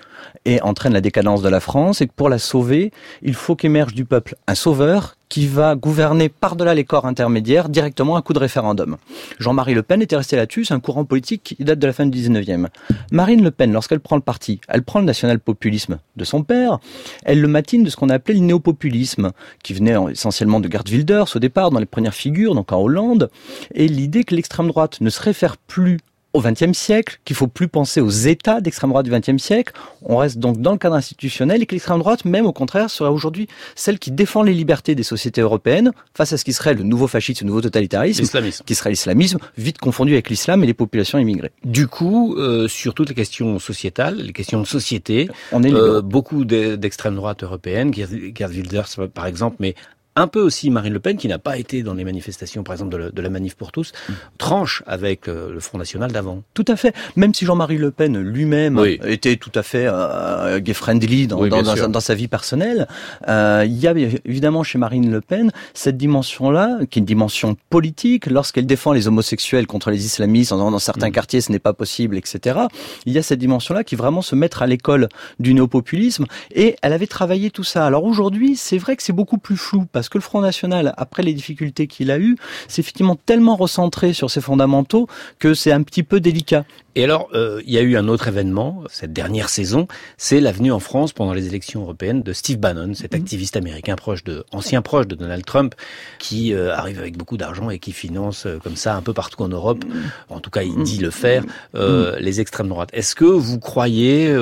et 0.45 0.61
entraînent 0.61 0.93
la 0.93 1.01
décadence 1.01 1.41
de 1.41 1.49
la 1.49 1.59
France, 1.59 2.01
et 2.01 2.07
que 2.07 2.13
pour 2.15 2.29
la 2.29 2.39
sauver, 2.39 2.91
il 3.21 3.33
faut 3.33 3.55
qu'émerge 3.55 3.93
du 3.93 4.05
peuple 4.05 4.35
un 4.47 4.55
sauveur 4.59 5.15
qui 5.29 5.47
va 5.47 5.75
gouverner 5.75 6.27
par-delà 6.27 6.73
les 6.73 6.83
corps 6.83 7.05
intermédiaires 7.05 7.69
directement 7.69 8.15
à 8.15 8.21
coup 8.21 8.33
de 8.33 8.39
référendum. 8.39 8.97
Jean-Marie 9.39 9.73
Le 9.73 9.83
Pen 9.83 10.01
était 10.01 10.15
resté 10.15 10.35
là-dessus, 10.35 10.65
c'est 10.65 10.73
un 10.73 10.79
courant 10.79 11.05
politique 11.05 11.43
qui 11.43 11.63
date 11.63 11.79
de 11.79 11.87
la 11.87 11.93
fin 11.93 12.05
du 12.05 12.17
19e. 12.17 12.67
Marine 13.11 13.43
Le 13.43 13.51
Pen, 13.51 13.71
lorsqu'elle 13.71 13.99
prend 13.99 14.15
le 14.15 14.21
parti, 14.21 14.59
elle 14.67 14.83
prend 14.83 14.99
le 14.99 15.05
national-populisme 15.05 15.99
de 16.15 16.23
son 16.25 16.43
père, 16.43 16.79
elle 17.23 17.41
le 17.41 17.47
matine 17.47 17.83
de 17.83 17.89
ce 17.89 17.95
qu'on 17.95 18.09
a 18.09 18.15
appelé 18.15 18.39
le 18.39 18.45
néopopulisme, 18.45 19.31
qui 19.63 19.73
venait 19.73 19.95
essentiellement 20.11 20.59
de 20.59 20.69
Gerd 20.69 20.89
Wilders 20.89 21.35
au 21.35 21.39
départ, 21.39 21.71
dans 21.71 21.79
les 21.79 21.85
premières 21.85 22.15
figures, 22.15 22.55
donc 22.55 22.71
en 22.73 22.81
Hollande, 22.81 23.29
et 23.73 23.87
l'idée 23.87 24.23
que 24.23 24.35
l'extrême 24.35 24.67
droite 24.67 24.99
ne 24.99 25.09
se 25.09 25.21
réfère 25.21 25.57
plus 25.57 25.99
au 26.33 26.41
XXe 26.41 26.77
siècle, 26.77 27.19
qu'il 27.25 27.35
faut 27.35 27.47
plus 27.47 27.67
penser 27.67 28.01
aux 28.01 28.09
États 28.09 28.61
d'extrême 28.61 28.91
droite 28.91 29.05
du 29.05 29.11
XXe 29.11 29.41
siècle. 29.41 29.73
On 30.03 30.17
reste 30.17 30.37
donc 30.37 30.59
dans 30.61 30.71
le 30.71 30.77
cadre 30.77 30.95
institutionnel 30.95 31.61
et 31.61 31.65
que 31.65 31.73
l'extrême 31.73 31.99
droite, 31.99 32.25
même 32.25 32.45
au 32.45 32.53
contraire, 32.53 32.89
serait 32.89 33.09
aujourd'hui 33.09 33.47
celle 33.75 33.97
qui 33.99 34.11
défend 34.11 34.43
les 34.43 34.53
libertés 34.53 34.95
des 34.95 35.03
sociétés 35.03 35.41
européennes 35.41 35.91
face 36.13 36.33
à 36.33 36.37
ce 36.37 36.45
qui 36.45 36.53
serait 36.53 36.75
le 36.75 36.83
nouveau 36.83 37.07
fascisme, 37.07 37.45
le 37.45 37.47
nouveau 37.47 37.61
totalitarisme, 37.61 38.21
qui 38.65 38.75
serait 38.75 38.89
l'islamisme, 38.91 39.39
vite 39.57 39.79
confondu 39.79 40.13
avec 40.13 40.29
l'islam 40.29 40.63
et 40.63 40.67
les 40.67 40.73
populations 40.73 41.17
immigrées. 41.17 41.51
Du 41.63 41.87
coup, 41.87 42.35
euh, 42.37 42.67
sur 42.67 42.93
toutes 42.93 43.09
les 43.09 43.15
questions 43.15 43.57
sociétales, 43.59 44.17
les 44.17 44.33
questions 44.33 44.61
de 44.61 44.67
société, 44.67 45.29
on 45.51 45.63
est 45.63 45.73
euh, 45.73 46.01
beaucoup 46.01 46.45
d'extrême 46.45 47.15
droite 47.15 47.43
européenne, 47.43 47.91
Gerd 47.93 48.51
Wilders 48.51 49.09
par 49.13 49.25
exemple, 49.25 49.57
mais 49.59 49.75
un 50.19 50.27
peu 50.27 50.41
aussi 50.41 50.69
Marine 50.69 50.93
Le 50.93 50.99
Pen, 50.99 51.17
qui 51.17 51.27
n'a 51.27 51.39
pas 51.39 51.57
été 51.57 51.81
dans 51.81 51.93
les 51.93 52.03
manifestations, 52.03 52.63
par 52.63 52.73
exemple, 52.73 53.11
de, 53.13 53.21
la 53.21 53.29
Manif 53.29 53.55
pour 53.55 53.71
tous, 53.71 53.93
mm. 54.07 54.13
tranche 54.37 54.83
avec 54.85 55.27
euh, 55.27 55.51
le 55.53 55.59
Front 55.59 55.77
National 55.77 56.11
d'avant. 56.11 56.43
Tout 56.53 56.65
à 56.67 56.75
fait. 56.75 56.93
Même 57.15 57.33
si 57.33 57.45
Jean-Marie 57.45 57.77
Le 57.77 57.91
Pen 57.91 58.19
lui-même 58.19 58.79
était 59.05 59.37
tout 59.37 59.51
à 59.55 59.63
fait 59.63 59.85
euh, 59.87 60.59
gay-friendly 60.59 61.27
dans, 61.27 61.47
dans, 61.47 61.99
sa 61.99 62.15
vie 62.15 62.27
personnelle, 62.27 62.87
euh, 63.27 63.63
il 63.65 63.77
y 63.77 63.87
a 63.87 63.93
évidemment 64.25 64.63
chez 64.63 64.77
Marine 64.77 65.09
Le 65.09 65.21
Pen 65.21 65.51
cette 65.73 65.97
dimension-là, 65.97 66.79
qui 66.89 66.99
est 66.99 67.01
une 67.01 67.05
dimension 67.05 67.55
politique, 67.69 68.25
lorsqu'elle 68.25 68.65
défend 68.65 68.91
les 68.91 69.07
homosexuels 69.07 69.67
contre 69.67 69.89
les 69.91 70.05
islamistes, 70.05 70.51
dans, 70.51 70.71
dans 70.71 70.79
certains 70.79 71.09
mm. 71.09 71.13
quartiers 71.13 71.41
ce 71.41 71.51
n'est 71.51 71.59
pas 71.59 71.73
possible, 71.73 72.17
etc. 72.17 72.59
Il 73.05 73.13
y 73.13 73.17
a 73.17 73.23
cette 73.23 73.39
dimension-là 73.39 73.83
qui 73.83 73.95
vraiment 73.95 74.21
se 74.21 74.35
mettre 74.35 74.61
à 74.61 74.67
l'école 74.67 75.07
du 75.39 75.53
néopopulisme, 75.53 76.25
et 76.53 76.75
elle 76.81 76.93
avait 76.93 77.07
travaillé 77.07 77.51
tout 77.51 77.63
ça. 77.63 77.85
Alors 77.85 78.03
aujourd'hui, 78.03 78.55
c'est 78.57 78.77
vrai 78.77 78.95
que 78.95 79.03
c'est 79.03 79.13
beaucoup 79.13 79.37
plus 79.37 79.57
flou, 79.57 79.85
parce 79.91 80.08
que 80.09 80.17
le 80.17 80.23
Front 80.23 80.41
National, 80.41 80.93
après 80.97 81.23
les 81.23 81.33
difficultés 81.33 81.87
qu'il 81.87 82.11
a 82.11 82.19
eues, 82.19 82.37
s'est 82.67 82.81
effectivement 82.81 83.15
tellement 83.15 83.55
recentré 83.55 84.13
sur 84.13 84.29
ses 84.29 84.41
fondamentaux 84.41 85.07
que 85.39 85.53
c'est 85.53 85.71
un 85.71 85.83
petit 85.83 86.03
peu 86.03 86.19
délicat. 86.19 86.65
Et 86.95 87.03
alors, 87.03 87.29
euh, 87.33 87.61
il 87.65 87.71
y 87.71 87.77
a 87.77 87.81
eu 87.81 87.95
un 87.95 88.07
autre 88.07 88.27
événement 88.27 88.83
cette 88.89 89.13
dernière 89.13 89.47
saison, 89.47 89.87
c'est 90.17 90.41
la 90.41 90.51
venue 90.51 90.71
en 90.71 90.79
France 90.79 91.13
pendant 91.13 91.33
les 91.33 91.47
élections 91.47 91.81
européennes 91.81 92.23
de 92.23 92.33
Steve 92.33 92.57
Bannon, 92.57 92.93
cet 92.93 93.13
mhm. 93.13 93.21
activiste 93.21 93.55
américain 93.55 93.95
proche 93.95 94.23
de, 94.23 94.43
ancien 94.51 94.81
proche 94.81 95.07
de 95.07 95.15
Donald 95.15 95.45
Trump, 95.45 95.75
qui 96.17 96.53
euh, 96.53 96.75
arrive 96.75 96.99
avec 96.99 97.15
beaucoup 97.15 97.37
d'argent 97.37 97.69
et 97.69 97.79
qui 97.79 97.91
finance 97.91 98.45
euh, 98.45 98.57
comme 98.61 98.75
ça 98.75 98.95
un 98.95 99.01
peu 99.01 99.13
partout 99.13 99.43
en 99.43 99.47
Europe. 99.47 99.85
Mhm. 99.85 100.11
En 100.29 100.39
tout 100.39 100.49
cas, 100.49 100.63
il 100.63 100.83
dit 100.83 100.97
le 100.97 101.11
faire 101.11 101.43
mhm. 101.73 102.15
les 102.19 102.41
extrêmes 102.41 102.69
droites. 102.69 102.89
Est-ce 102.91 103.15
que 103.15 103.25
vous 103.25 103.59
croyez 103.59 104.35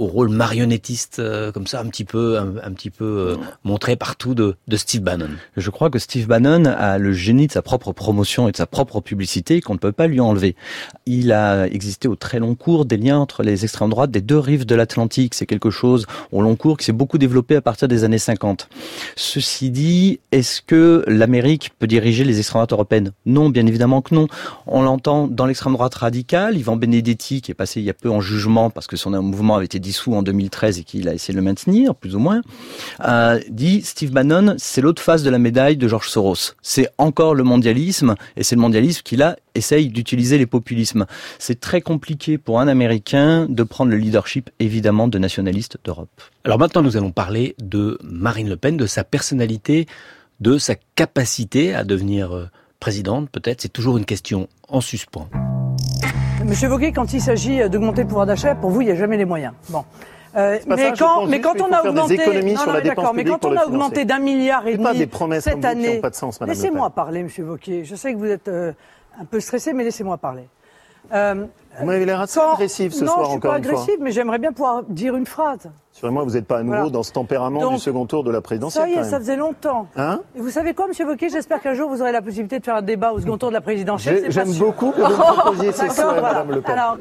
au 0.00 0.06
rôle 0.06 0.30
marionnettiste 0.30 1.18
euh, 1.18 1.52
comme 1.52 1.66
ça 1.66 1.80
un 1.80 1.86
petit 1.86 2.04
peu 2.04 2.38
un, 2.38 2.72
petit 2.72 2.88
peu 2.88 3.04
euh, 3.04 3.36
montré 3.64 3.96
partout 3.96 4.34
de, 4.34 4.56
de, 4.66 4.76
Steve 4.78 5.02
Bannon. 5.02 5.28
Je 5.58 5.68
crois 5.68 5.90
que 5.90 5.98
Steve 5.98 6.26
Bannon 6.26 6.64
a 6.64 6.96
le 6.96 7.12
génie 7.12 7.46
de 7.46 7.52
sa 7.52 7.60
propre 7.60 7.92
promotion 7.92 8.48
et 8.48 8.52
de 8.52 8.56
sa 8.56 8.66
propre 8.66 9.00
publicité 9.02 9.60
qu'on 9.60 9.74
ne 9.74 9.78
peut 9.78 9.92
pas 9.92 10.06
lui 10.06 10.20
enlever. 10.20 10.56
Il 11.04 11.32
a 11.32 11.66
existé 11.66 12.08
au 12.08 12.16
très 12.16 12.38
long 12.38 12.54
cours 12.54 12.86
des 12.86 12.96
liens 12.96 13.18
entre 13.18 13.42
les 13.42 13.64
extrêmes 13.64 13.90
droites 13.90 14.10
des 14.10 14.22
deux 14.22 14.38
rives 14.38 14.64
de 14.64 14.74
l'Atlantique. 14.74 15.34
C'est 15.34 15.44
quelque 15.44 15.70
chose 15.70 16.06
au 16.32 16.40
long 16.40 16.56
cours 16.56 16.78
qui 16.78 16.86
s'est 16.86 16.92
beaucoup 16.92 17.18
développé 17.18 17.54
à 17.56 17.60
partir 17.60 17.86
des 17.86 18.02
années 18.02 18.18
50. 18.18 18.70
Ceci 19.16 19.70
dit, 19.70 20.20
est-ce 20.32 20.62
que 20.62 21.04
l'Amérique 21.08 21.72
peut 21.78 21.86
diriger 21.86 22.24
les 22.24 22.38
extrêmes 22.38 22.60
droites 22.60 22.72
européennes? 22.72 23.12
Non, 23.26 23.50
bien 23.50 23.66
évidemment 23.66 24.00
que 24.00 24.14
non. 24.14 24.28
On 24.66 24.80
l'entend 24.80 25.28
dans 25.28 25.44
l'extrême 25.44 25.74
droite 25.74 25.94
radicale. 25.94 26.56
Ivan 26.56 26.76
Benedetti, 26.76 27.42
qui 27.42 27.50
est 27.50 27.54
passé 27.54 27.80
il 27.80 27.84
y 27.84 27.90
a 27.90 27.94
peu 27.94 28.10
en 28.10 28.22
jugement 28.22 28.70
parce 28.70 28.86
que 28.86 28.96
son 28.96 29.10
mouvement 29.20 29.56
avait 29.56 29.66
été 29.66 29.78
dissous 29.90 30.14
en 30.14 30.22
2013 30.22 30.78
et 30.78 30.84
qu'il 30.84 31.08
a 31.08 31.14
essayé 31.14 31.34
de 31.34 31.38
le 31.38 31.44
maintenir, 31.44 31.94
plus 31.96 32.14
ou 32.14 32.20
moins, 32.20 32.42
dit 33.48 33.82
Steve 33.82 34.12
Bannon, 34.12 34.54
c'est 34.58 34.80
l'autre 34.80 35.02
face 35.02 35.22
de 35.22 35.30
la 35.30 35.38
médaille 35.38 35.76
de 35.76 35.88
George 35.88 36.08
Soros. 36.08 36.54
C'est 36.62 36.88
encore 36.98 37.34
le 37.34 37.42
mondialisme, 37.42 38.14
et 38.36 38.44
c'est 38.44 38.54
le 38.54 38.60
mondialisme 38.60 39.02
qui, 39.04 39.16
là, 39.16 39.36
essaye 39.54 39.88
d'utiliser 39.88 40.38
les 40.38 40.46
populismes. 40.46 41.06
C'est 41.38 41.58
très 41.58 41.80
compliqué 41.80 42.38
pour 42.38 42.60
un 42.60 42.68
Américain 42.68 43.46
de 43.48 43.62
prendre 43.64 43.90
le 43.90 43.96
leadership, 43.96 44.50
évidemment, 44.60 45.08
de 45.08 45.18
nationalistes 45.18 45.78
d'Europe. 45.84 46.22
Alors 46.44 46.58
maintenant, 46.58 46.82
nous 46.82 46.96
allons 46.96 47.10
parler 47.12 47.56
de 47.58 47.98
Marine 48.04 48.48
Le 48.48 48.56
Pen, 48.56 48.76
de 48.76 48.86
sa 48.86 49.02
personnalité, 49.02 49.86
de 50.40 50.56
sa 50.58 50.76
capacité 50.94 51.74
à 51.74 51.82
devenir 51.84 52.34
euh, 52.34 52.46
présidente, 52.78 53.28
peut-être. 53.30 53.60
C'est 53.60 53.72
toujours 53.72 53.98
une 53.98 54.06
question 54.06 54.48
en 54.68 54.80
suspens. 54.80 55.28
Monsieur 56.44 56.68
Vauquier, 56.68 56.92
quand 56.92 57.12
il 57.12 57.20
s'agit 57.20 57.68
d'augmenter 57.68 58.02
le 58.02 58.08
pouvoir 58.08 58.26
d'achat, 58.26 58.54
pour 58.54 58.70
vous, 58.70 58.80
il 58.80 58.86
n'y 58.86 58.90
a 58.92 58.96
jamais 58.96 59.16
les 59.16 59.24
moyens. 59.24 59.52
Bon. 59.68 59.84
Euh, 60.36 60.58
mais, 60.66 60.92
quand, 60.96 61.26
mais 61.26 61.40
quand 61.40 61.60
on 61.60 61.72
a 61.72 61.82
augmenté, 61.82 62.18
mais 63.14 63.24
quand 63.24 63.44
on 63.44 63.56
a 63.56 63.66
augmenté 63.66 64.04
d'un 64.04 64.20
milliard 64.20 64.66
et 64.66 64.76
demi 64.76 65.08
cette 65.40 65.64
année, 65.64 66.00
laissez-moi 66.46 66.90
parler, 66.90 67.24
Monsieur 67.24 67.44
Vauquier. 67.44 67.84
Je 67.84 67.94
sais 67.96 68.12
que 68.12 68.18
vous 68.18 68.30
êtes 68.30 68.48
euh, 68.48 68.72
un 69.20 69.24
peu 69.24 69.40
stressé, 69.40 69.72
mais 69.72 69.84
laissez-moi 69.84 70.18
parler. 70.18 70.44
Euh, 71.12 71.46
vous 71.78 71.86
m'avez 71.86 72.04
l'air 72.04 72.20
assez 72.20 72.40
agressif 72.40 72.92
ce 72.92 73.04
non, 73.04 73.12
soir, 73.12 73.30
encore 73.30 73.34
une 73.34 73.40
fois. 73.40 73.50
Non, 73.50 73.56
je 73.56 73.62
suis 73.62 73.68
pas 73.68 73.72
agressif, 73.72 73.94
mais 74.00 74.10
j'aimerais 74.10 74.38
bien 74.38 74.52
pouvoir 74.52 74.82
dire 74.88 75.16
une 75.16 75.26
phrase. 75.26 75.70
Sur 75.92 76.10
moi, 76.10 76.24
vous 76.24 76.30
n'êtes 76.30 76.46
pas 76.46 76.58
à 76.58 76.62
nouveau 76.62 76.90
dans 76.90 77.02
ce 77.02 77.12
tempérament 77.12 77.72
du 77.72 77.78
second 77.78 78.06
tour 78.06 78.24
de 78.24 78.30
la 78.30 78.40
présidentielle. 78.40 78.84
Ça 78.84 78.88
y 78.88 78.94
est, 78.94 79.04
ça 79.04 79.18
faisait 79.18 79.36
longtemps. 79.36 79.86
Hein 79.96 80.20
Et 80.36 80.40
vous 80.40 80.50
savez 80.50 80.74
quoi, 80.74 80.86
Monsieur 80.88 81.06
Wauquiez 81.06 81.28
J'espère 81.28 81.60
qu'un 81.60 81.74
jour 81.74 81.90
vous 81.90 82.00
aurez 82.00 82.12
la 82.12 82.22
possibilité 82.22 82.58
de 82.58 82.64
faire 82.64 82.76
un 82.76 82.82
débat 82.82 83.12
au 83.12 83.20
second 83.20 83.38
tour 83.38 83.50
de 83.50 83.54
la 83.54 83.60
présidentielle. 83.60 84.24
J'aime 84.28 84.52
beaucoup 84.54 84.92
que 84.92 85.00
vous 85.00 85.08
me 85.08 85.40
proposiez 85.40 85.72
ces 85.72 85.88
souhaits, 85.90 86.22
Madame 86.22 86.50
Le 86.50 86.60
Pen. 86.60 86.72
Alors, 86.72 86.96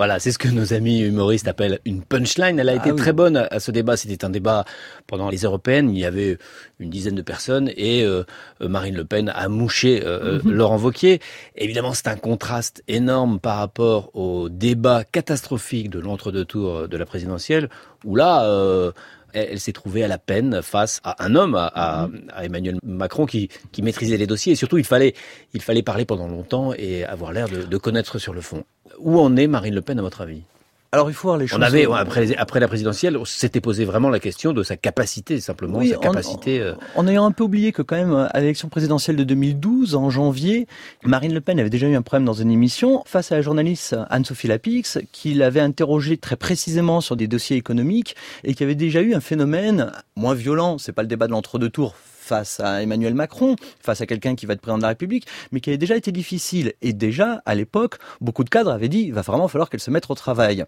voilà, 0.00 0.18
c'est 0.18 0.32
ce 0.32 0.38
que 0.38 0.48
nos 0.48 0.72
amis 0.72 1.00
humoristes 1.00 1.46
appellent 1.46 1.78
une 1.84 2.00
punchline. 2.00 2.58
Elle 2.58 2.70
a 2.70 2.74
été 2.74 2.88
ah 2.88 2.94
très 2.94 3.12
bonne 3.12 3.36
à 3.36 3.60
ce 3.60 3.70
débat. 3.70 3.98
C'était 3.98 4.24
un 4.24 4.30
débat 4.30 4.64
pendant 5.06 5.28
les 5.28 5.42
européennes. 5.42 5.90
Il 5.90 5.98
y 5.98 6.06
avait 6.06 6.38
une 6.78 6.88
dizaine 6.88 7.16
de 7.16 7.20
personnes 7.20 7.70
et 7.76 8.02
euh, 8.02 8.24
Marine 8.60 8.94
Le 8.94 9.04
Pen 9.04 9.28
a 9.28 9.48
mouché 9.50 10.02
euh, 10.02 10.40
mhm. 10.42 10.52
Laurent 10.52 10.78
Wauquiez. 10.78 11.20
Évidemment, 11.54 11.92
c'est 11.92 12.08
un 12.08 12.16
contraste 12.16 12.82
énorme 12.88 13.40
par 13.40 13.58
rapport 13.58 14.10
au 14.16 14.48
débat 14.48 15.04
catastrophique 15.04 15.90
de 15.90 15.98
l'entre-deux 15.98 16.46
tours 16.46 16.88
de 16.88 16.96
la 16.96 17.04
présidentielle, 17.04 17.68
où 18.06 18.16
là, 18.16 18.44
euh, 18.44 18.92
elle, 19.32 19.60
s'est 19.60 19.72
trouvée 19.72 20.04
à 20.04 20.08
la 20.08 20.18
peine 20.18 20.62
face 20.62 21.00
à 21.04 21.24
un 21.24 21.34
homme, 21.34 21.54
à, 21.56 22.08
Emmanuel 22.42 22.78
Macron, 22.82 23.26
qui, 23.26 23.48
maîtrisait 23.82 24.16
les 24.16 24.26
dossiers. 24.26 24.52
Et 24.52 24.56
surtout, 24.56 24.78
il 24.78 24.84
fallait, 24.84 25.14
il 25.54 25.62
fallait 25.62 25.82
parler 25.82 26.04
pendant 26.04 26.28
longtemps 26.28 26.72
et 26.76 27.04
avoir 27.04 27.32
l'air 27.32 27.48
de 27.48 27.76
connaître 27.76 28.18
sur 28.18 28.32
le 28.32 28.40
fond. 28.40 28.64
Où 28.98 29.18
en 29.18 29.36
est 29.36 29.46
Marine 29.46 29.74
Le 29.74 29.82
Pen 29.82 29.98
à 29.98 30.02
votre 30.02 30.20
avis? 30.20 30.42
Alors 30.92 31.08
il 31.08 31.14
faut 31.14 31.28
voir 31.28 31.38
les 31.38 31.46
choses. 31.46 31.58
On 31.58 31.62
avait 31.62 31.86
après, 31.86 32.34
après 32.36 32.58
la 32.58 32.66
présidentielle, 32.66 33.16
on 33.16 33.24
s'était 33.24 33.60
posé 33.60 33.84
vraiment 33.84 34.08
la 34.08 34.18
question 34.18 34.52
de 34.52 34.64
sa 34.64 34.76
capacité 34.76 35.40
simplement, 35.40 35.80
sa 35.84 35.96
capacité. 35.96 36.60
Euh, 36.60 36.74
en, 36.96 37.06
ayant 37.06 37.26
un 37.26 37.30
peu 37.30 37.44
oublié 37.44 37.70
que 37.70 37.82
quand 37.82 37.94
même 37.94 38.28
à 38.32 38.40
l'élection 38.40 38.68
présidentielle 38.68 39.14
de 39.14 39.22
2012 39.22 39.94
en 39.94 40.10
janvier, 40.10 40.66
Marine 41.04 41.32
Le 41.32 41.40
Pen 41.40 41.60
avait 41.60 41.70
déjà 41.70 41.86
eu 41.86 41.94
un 41.94 42.02
problème 42.02 42.24
dans 42.24 42.32
une 42.32 42.50
émission 42.50 43.04
face 43.06 43.30
à 43.30 43.36
la 43.36 43.42
journaliste 43.42 43.96
Anne-Sophie 44.10 44.48
Lapix 44.48 44.98
qui 45.12 45.32
l'avait 45.34 45.60
interrogée 45.60 46.16
très 46.16 46.36
précisément 46.36 47.00
sur 47.00 47.14
des 47.14 47.28
dossiers 47.28 47.56
économiques 47.56 48.16
et 48.42 48.54
qui 48.54 48.64
avait 48.64 48.74
déjà 48.74 49.00
eu 49.00 49.14
un 49.14 49.20
phénomène 49.20 49.92
moins 50.16 50.34
violent. 50.34 50.78
C'est 50.78 50.92
pas 50.92 51.02
le 51.02 51.08
débat 51.08 51.28
de 51.28 51.32
l'entre-deux 51.32 51.70
tours 51.70 51.94
face 52.30 52.60
à 52.60 52.80
Emmanuel 52.80 53.14
Macron, 53.14 53.56
face 53.80 54.00
à 54.00 54.06
quelqu'un 54.06 54.36
qui 54.36 54.46
va 54.46 54.54
être 54.54 54.60
président 54.60 54.78
de 54.78 54.82
la 54.82 54.90
République, 54.90 55.26
mais 55.50 55.58
qui 55.58 55.70
avait 55.70 55.78
déjà 55.78 55.96
été 55.96 56.12
difficile. 56.12 56.74
Et 56.80 56.92
déjà, 56.92 57.42
à 57.44 57.56
l'époque, 57.56 57.96
beaucoup 58.20 58.44
de 58.44 58.48
cadres 58.48 58.70
avaient 58.70 58.88
dit, 58.88 59.00
il 59.00 59.12
va 59.12 59.22
vraiment 59.22 59.48
falloir 59.48 59.68
qu'elle 59.68 59.80
se 59.80 59.90
mette 59.90 60.08
au 60.08 60.14
travail. 60.14 60.64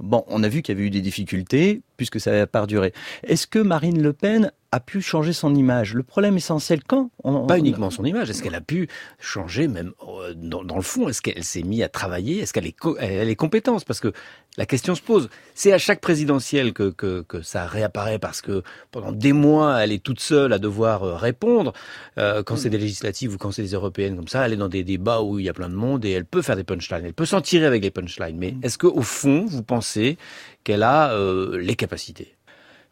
Bon, 0.00 0.24
on 0.26 0.42
a 0.42 0.48
vu 0.48 0.62
qu'il 0.62 0.74
y 0.74 0.76
avait 0.76 0.88
eu 0.88 0.90
des 0.90 1.00
difficultés, 1.00 1.82
puisque 1.96 2.18
ça 2.18 2.32
va 2.32 2.48
pas 2.48 2.66
durer. 2.66 2.92
Est-ce 3.22 3.46
que 3.46 3.60
Marine 3.60 4.02
Le 4.02 4.12
Pen 4.12 4.50
a 4.72 4.80
pu 4.80 5.00
changer 5.00 5.32
son 5.32 5.54
image? 5.54 5.94
Le 5.94 6.02
problème 6.02 6.36
essentiel, 6.36 6.82
quand 6.82 7.10
Pas 7.46 7.58
uniquement 7.58 7.90
son 7.90 8.04
image, 8.04 8.28
est-ce 8.30 8.42
qu'elle 8.42 8.56
a 8.56 8.60
pu 8.60 8.88
changer 9.20 9.68
même 9.68 9.92
euh, 10.08 10.34
dans, 10.34 10.62
le 10.62 10.82
fond? 10.82 11.08
Est-ce 11.08 11.22
qu'elle 11.22 11.44
s'est 11.44 11.62
mise 11.62 11.82
à 11.82 11.88
travailler? 11.88 12.40
Est-ce 12.40 12.52
qu'elle 12.52 12.66
est, 12.66 12.74
a 12.98 13.24
les 13.24 13.36
compétences? 13.36 13.84
Parce 13.84 14.00
que 14.00 14.12
la 14.56 14.66
question 14.66 14.94
se 14.94 15.02
pose. 15.02 15.28
C'est 15.54 15.72
à 15.72 15.78
chaque 15.78 16.00
présidentielle 16.00 16.72
que, 16.72 16.90
que, 16.90 17.22
que, 17.22 17.42
ça 17.42 17.66
réapparaît 17.66 18.18
parce 18.18 18.40
que 18.40 18.62
pendant 18.92 19.12
des 19.12 19.32
mois, 19.32 19.82
elle 19.82 19.92
est 19.92 20.02
toute 20.02 20.20
seule 20.20 20.52
à 20.52 20.58
devoir 20.58 21.02
euh, 21.02 21.16
répondre. 21.16 21.72
Euh, 22.18 22.42
quand 22.42 22.56
c'est 22.56 22.70
des 22.70 22.78
législatives 22.78 23.34
ou 23.34 23.38
quand 23.38 23.50
c'est 23.50 23.62
des 23.62 23.72
européennes 23.72 24.16
comme 24.16 24.28
ça, 24.28 24.46
elle 24.46 24.52
est 24.52 24.56
dans 24.56 24.68
des 24.68 24.84
débats 24.84 25.22
où 25.22 25.38
il 25.38 25.44
y 25.44 25.48
a 25.48 25.54
plein 25.54 25.68
de 25.68 25.74
monde 25.74 26.04
et 26.04 26.10
elle 26.10 26.24
peut 26.24 26.42
faire 26.42 26.56
des 26.56 26.64
punchlines. 26.64 27.04
Elle 27.04 27.14
peut 27.14 27.26
s'en 27.26 27.40
tirer 27.40 27.66
avec 27.66 27.82
les 27.82 27.90
punchlines. 27.90 28.36
Mais 28.36 28.54
est-ce 28.62 28.78
qu'au 28.78 29.02
fond, 29.02 29.44
vous 29.48 29.62
pensez 29.62 30.18
qu'elle 30.62 30.82
a 30.82 31.12
euh, 31.12 31.58
les 31.58 31.74
capacités? 31.74 32.33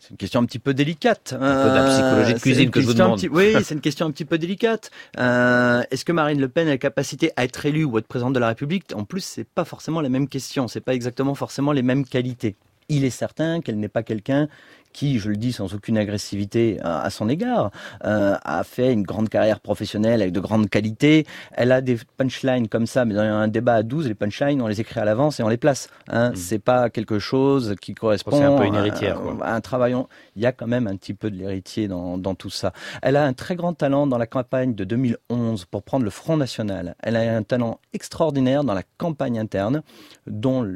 C'est 0.02 0.10
une 0.10 0.16
question 0.16 0.40
un 0.40 0.46
petit 0.46 0.58
peu 0.58 0.74
délicate. 0.74 1.32
Un 1.32 1.62
peu 1.62 1.70
de 1.70 1.74
la 1.76 1.86
psychologie 1.88 2.34
de 2.34 2.38
cuisine 2.40 2.70
que 2.72 2.80
je 2.80 2.86
vous 2.86 2.94
demande. 2.94 3.20
oui, 3.30 3.54
c'est 3.62 3.74
une 3.74 3.80
question 3.80 4.04
un 4.04 4.10
petit 4.10 4.24
peu 4.24 4.36
délicate. 4.36 4.90
Euh, 5.20 5.84
Est-ce 5.92 6.04
que 6.04 6.10
Marine 6.10 6.40
Le 6.40 6.48
Pen 6.48 6.66
a 6.66 6.72
la 6.72 6.78
capacité 6.78 7.30
à 7.36 7.44
être 7.44 7.64
élue 7.66 7.84
ou 7.84 7.94
à 7.94 8.00
être 8.00 8.08
présidente 8.08 8.32
de 8.32 8.40
la 8.40 8.48
République? 8.48 8.92
En 8.96 9.04
plus, 9.04 9.20
c'est 9.20 9.44
pas 9.46 9.64
forcément 9.64 10.00
la 10.00 10.08
même 10.08 10.26
question. 10.26 10.66
C'est 10.66 10.80
pas 10.80 10.94
exactement 10.94 11.36
forcément 11.36 11.70
les 11.70 11.82
mêmes 11.82 12.04
qualités. 12.04 12.56
il 12.88 13.04
est 13.04 13.10
certain 13.10 13.60
qu'elle 13.60 13.78
n'est 13.78 13.86
pas 13.88 14.02
quelqu'un 14.02 14.48
qui, 14.92 15.18
je 15.18 15.28
le 15.28 15.36
dis 15.36 15.52
sans 15.52 15.74
aucune 15.74 15.98
agressivité 15.98 16.78
à 16.82 17.10
son 17.10 17.28
égard, 17.28 17.70
euh, 18.04 18.36
a 18.42 18.64
fait 18.64 18.92
une 18.92 19.02
grande 19.02 19.28
carrière 19.28 19.60
professionnelle 19.60 20.22
avec 20.22 20.32
de 20.32 20.40
grandes 20.40 20.68
qualités. 20.68 21.26
Elle 21.52 21.72
a 21.72 21.80
des 21.80 21.98
punchlines 22.16 22.68
comme 22.68 22.86
ça, 22.86 23.04
mais 23.04 23.14
dans 23.14 23.22
un 23.22 23.48
débat 23.48 23.74
à 23.74 23.82
12, 23.82 24.08
les 24.08 24.14
punchlines, 24.14 24.60
on 24.62 24.66
les 24.66 24.80
écrit 24.80 25.00
à 25.00 25.04
l'avance 25.04 25.40
et 25.40 25.42
on 25.42 25.48
les 25.48 25.56
place. 25.56 25.88
Hein. 26.08 26.30
Hmm. 26.30 26.36
C'est 26.36 26.58
pas 26.58 26.90
quelque 26.90 27.18
chose 27.18 27.74
qui 27.80 27.94
correspond 27.94 28.42
un 28.42 28.58
peu 28.58 28.66
une 28.66 28.74
héritière, 28.74 29.18
à, 29.42 29.54
un 29.54 29.60
travail. 29.60 29.94
Il 30.36 30.42
y 30.42 30.46
a 30.46 30.52
quand 30.52 30.66
même 30.66 30.86
un 30.86 30.96
petit 30.96 31.14
peu 31.14 31.30
de 31.30 31.36
l'héritier 31.36 31.88
dans, 31.88 32.18
dans 32.18 32.34
tout 32.34 32.50
ça. 32.50 32.72
Elle 33.02 33.16
a 33.16 33.24
un 33.24 33.32
très 33.32 33.56
grand 33.56 33.74
talent 33.74 34.06
dans 34.06 34.18
la 34.18 34.26
campagne 34.26 34.74
de 34.74 34.84
2011 34.84 35.66
pour 35.66 35.82
prendre 35.82 36.04
le 36.04 36.10
Front 36.10 36.36
National. 36.36 36.94
Elle 37.02 37.16
a 37.16 37.36
un 37.36 37.42
talent 37.42 37.80
extraordinaire 37.92 38.64
dans 38.64 38.74
la 38.74 38.82
campagne 38.98 39.38
interne, 39.38 39.82
dont 40.26 40.66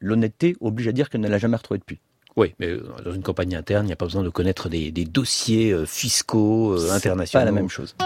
l'honnêteté 0.00 0.56
oblige 0.60 0.88
à 0.88 0.92
dire 0.92 1.08
qu'elle 1.08 1.20
ne 1.20 1.28
l'a 1.28 1.38
jamais 1.38 1.56
retrouvé 1.56 1.78
depuis. 1.78 2.00
Oui, 2.36 2.54
mais 2.58 2.68
euh, 2.68 2.82
dans 3.02 3.12
une 3.12 3.22
campagne 3.22 3.56
interne, 3.56 3.86
il 3.86 3.88
n'y 3.88 3.92
a 3.92 3.96
pas 3.96 4.04
besoin 4.04 4.22
de 4.22 4.28
connaître 4.28 4.68
des, 4.68 4.90
des 4.90 5.06
dossiers 5.06 5.72
euh, 5.72 5.86
fiscaux 5.86 6.74
euh, 6.74 6.92
internationaux. 6.92 7.42
Pas 7.42 7.46
la 7.46 7.52
même 7.52 7.70
chose. 7.70 7.96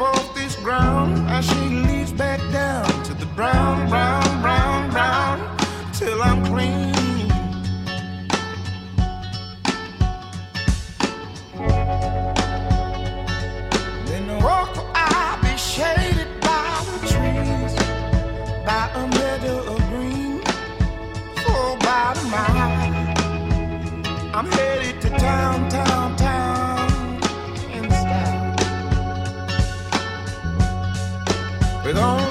Off 0.00 0.34
this 0.34 0.56
ground, 0.56 1.28
I 1.28 1.40
shake 1.40 1.73
All 31.86 32.23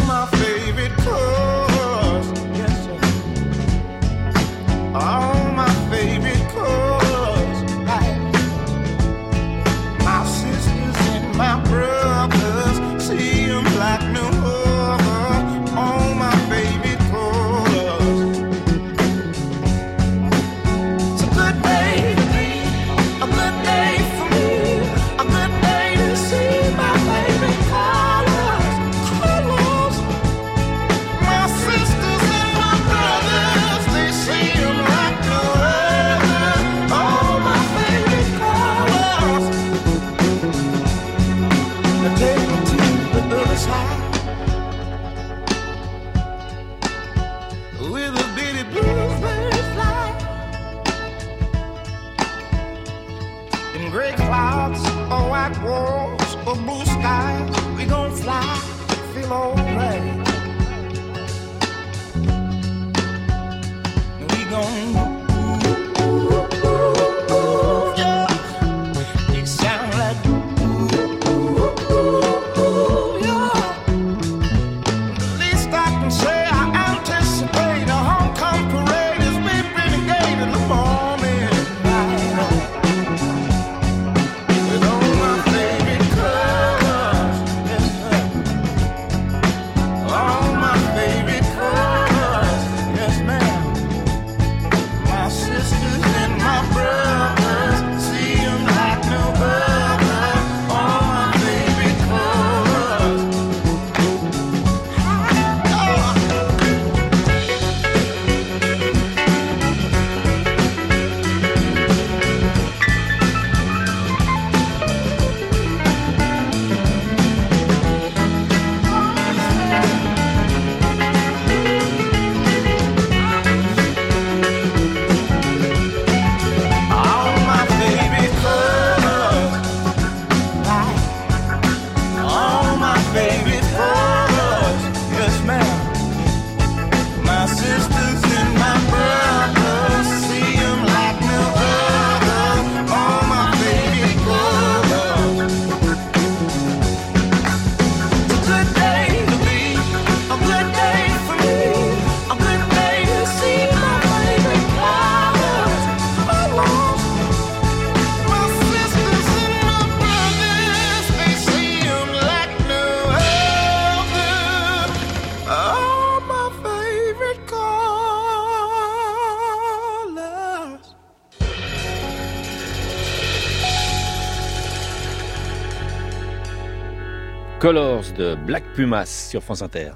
De 178.12 178.36
Black 178.36 178.64
Pumas 178.76 179.06
sur 179.06 179.42
France 179.42 179.62
Inter. 179.62 179.92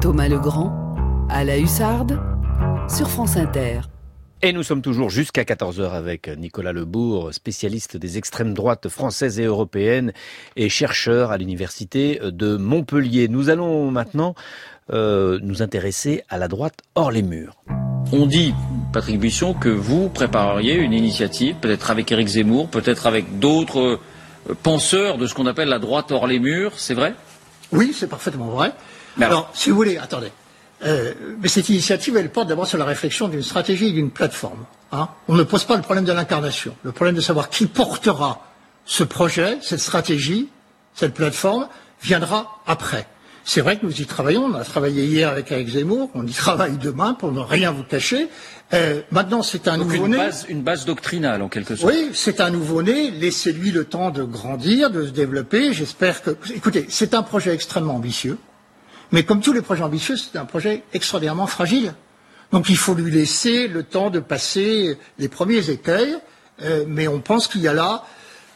Thomas 0.00 0.28
Legrand, 0.28 0.94
à 1.28 1.42
la 1.42 1.58
Hussarde, 1.58 2.20
sur 2.88 3.10
France 3.10 3.36
Inter. 3.36 3.80
Et 4.40 4.52
nous 4.52 4.62
sommes 4.62 4.82
toujours 4.82 5.10
jusqu'à 5.10 5.42
14h 5.42 5.90
avec 5.90 6.28
Nicolas 6.28 6.72
Lebourg, 6.72 7.34
spécialiste 7.34 7.96
des 7.96 8.18
extrêmes 8.18 8.54
droites 8.54 8.88
françaises 8.88 9.40
et 9.40 9.44
européennes 9.44 10.12
et 10.54 10.68
chercheur 10.68 11.32
à 11.32 11.38
l'université 11.38 12.20
de 12.22 12.56
Montpellier. 12.56 13.26
Nous 13.26 13.50
allons 13.50 13.90
maintenant 13.90 14.36
euh, 14.92 15.40
nous 15.42 15.60
intéresser 15.60 16.22
à 16.28 16.38
la 16.38 16.46
droite 16.46 16.78
hors 16.94 17.10
les 17.10 17.22
murs. 17.22 17.56
On 18.12 18.26
dit 18.26 18.54
Patrick 18.92 19.18
Buisson, 19.18 19.54
que 19.54 19.68
vous 19.68 20.08
prépareriez 20.08 20.76
une 20.76 20.92
initiative, 20.92 21.56
peut-être 21.56 21.90
avec 21.90 22.10
Éric 22.12 22.28
Zemmour, 22.28 22.68
peut-être 22.68 23.08
avec 23.08 23.40
d'autres 23.40 23.98
euh, 24.48 24.54
penseurs 24.62 25.18
de 25.18 25.26
ce 25.26 25.34
qu'on 25.34 25.46
appelle 25.46 25.68
la 25.68 25.80
droite 25.80 26.12
hors 26.12 26.28
les 26.28 26.38
murs, 26.38 26.78
c'est 26.78 26.94
vrai? 26.94 27.14
Oui, 27.72 27.94
c'est 27.96 28.08
parfaitement 28.08 28.46
vrai. 28.46 28.72
alors, 29.20 29.50
si 29.54 29.70
vous 29.70 29.76
voulez, 29.76 29.96
attendez. 29.98 30.32
Euh, 30.84 31.12
mais 31.40 31.48
cette 31.48 31.68
initiative, 31.68 32.16
elle 32.16 32.30
porte 32.30 32.48
d'abord 32.48 32.66
sur 32.66 32.78
la 32.78 32.84
réflexion 32.84 33.28
d'une 33.28 33.42
stratégie 33.42 33.88
et 33.88 33.92
d'une 33.92 34.10
plateforme. 34.10 34.64
Hein. 34.92 35.08
On 35.28 35.34
ne 35.34 35.42
pose 35.42 35.64
pas 35.64 35.76
le 35.76 35.82
problème 35.82 36.04
de 36.04 36.12
l'incarnation, 36.12 36.74
le 36.82 36.92
problème 36.92 37.14
de 37.14 37.20
savoir 37.20 37.50
qui 37.50 37.66
portera 37.66 38.46
ce 38.86 39.04
projet, 39.04 39.58
cette 39.60 39.80
stratégie, 39.80 40.48
cette 40.94 41.14
plateforme, 41.14 41.68
viendra 42.02 42.60
après. 42.66 43.06
C'est 43.52 43.62
vrai 43.62 43.78
que 43.78 43.84
nous 43.84 44.00
y 44.00 44.06
travaillons. 44.06 44.44
On 44.44 44.54
a 44.54 44.62
travaillé 44.62 45.04
hier 45.06 45.28
avec 45.28 45.50
Eric 45.50 45.70
Zemmour. 45.70 46.08
On 46.14 46.24
y 46.24 46.30
travaille 46.30 46.78
demain 46.78 47.14
pour 47.14 47.32
ne 47.32 47.40
rien 47.40 47.72
vous 47.72 47.82
cacher. 47.82 48.28
Euh, 48.72 49.02
maintenant, 49.10 49.42
c'est 49.42 49.66
un 49.66 49.76
nouveau-né. 49.76 50.16
Une 50.16 50.22
base, 50.22 50.46
une 50.48 50.62
base 50.62 50.84
doctrinale, 50.84 51.42
en 51.42 51.48
quelque 51.48 51.74
sorte. 51.74 51.92
Oui, 51.92 52.12
c'est 52.14 52.40
un 52.40 52.50
nouveau-né. 52.50 53.10
Laissez-lui 53.10 53.72
le 53.72 53.86
temps 53.86 54.12
de 54.12 54.22
grandir, 54.22 54.92
de 54.92 55.04
se 55.04 55.10
développer. 55.10 55.72
J'espère 55.72 56.22
que. 56.22 56.36
Écoutez, 56.54 56.86
c'est 56.88 57.12
un 57.12 57.24
projet 57.24 57.52
extrêmement 57.52 57.96
ambitieux. 57.96 58.38
Mais 59.10 59.24
comme 59.24 59.40
tous 59.40 59.52
les 59.52 59.62
projets 59.62 59.82
ambitieux, 59.82 60.16
c'est 60.16 60.38
un 60.38 60.44
projet 60.44 60.84
extraordinairement 60.92 61.48
fragile. 61.48 61.94
Donc 62.52 62.68
il 62.68 62.76
faut 62.76 62.94
lui 62.94 63.10
laisser 63.10 63.66
le 63.66 63.82
temps 63.82 64.10
de 64.10 64.20
passer 64.20 64.96
les 65.18 65.28
premiers 65.28 65.70
écueils. 65.70 66.16
Euh, 66.62 66.84
mais 66.86 67.08
on 67.08 67.18
pense 67.18 67.48
qu'il 67.48 67.62
y 67.62 67.66
a 67.66 67.74
là 67.74 68.04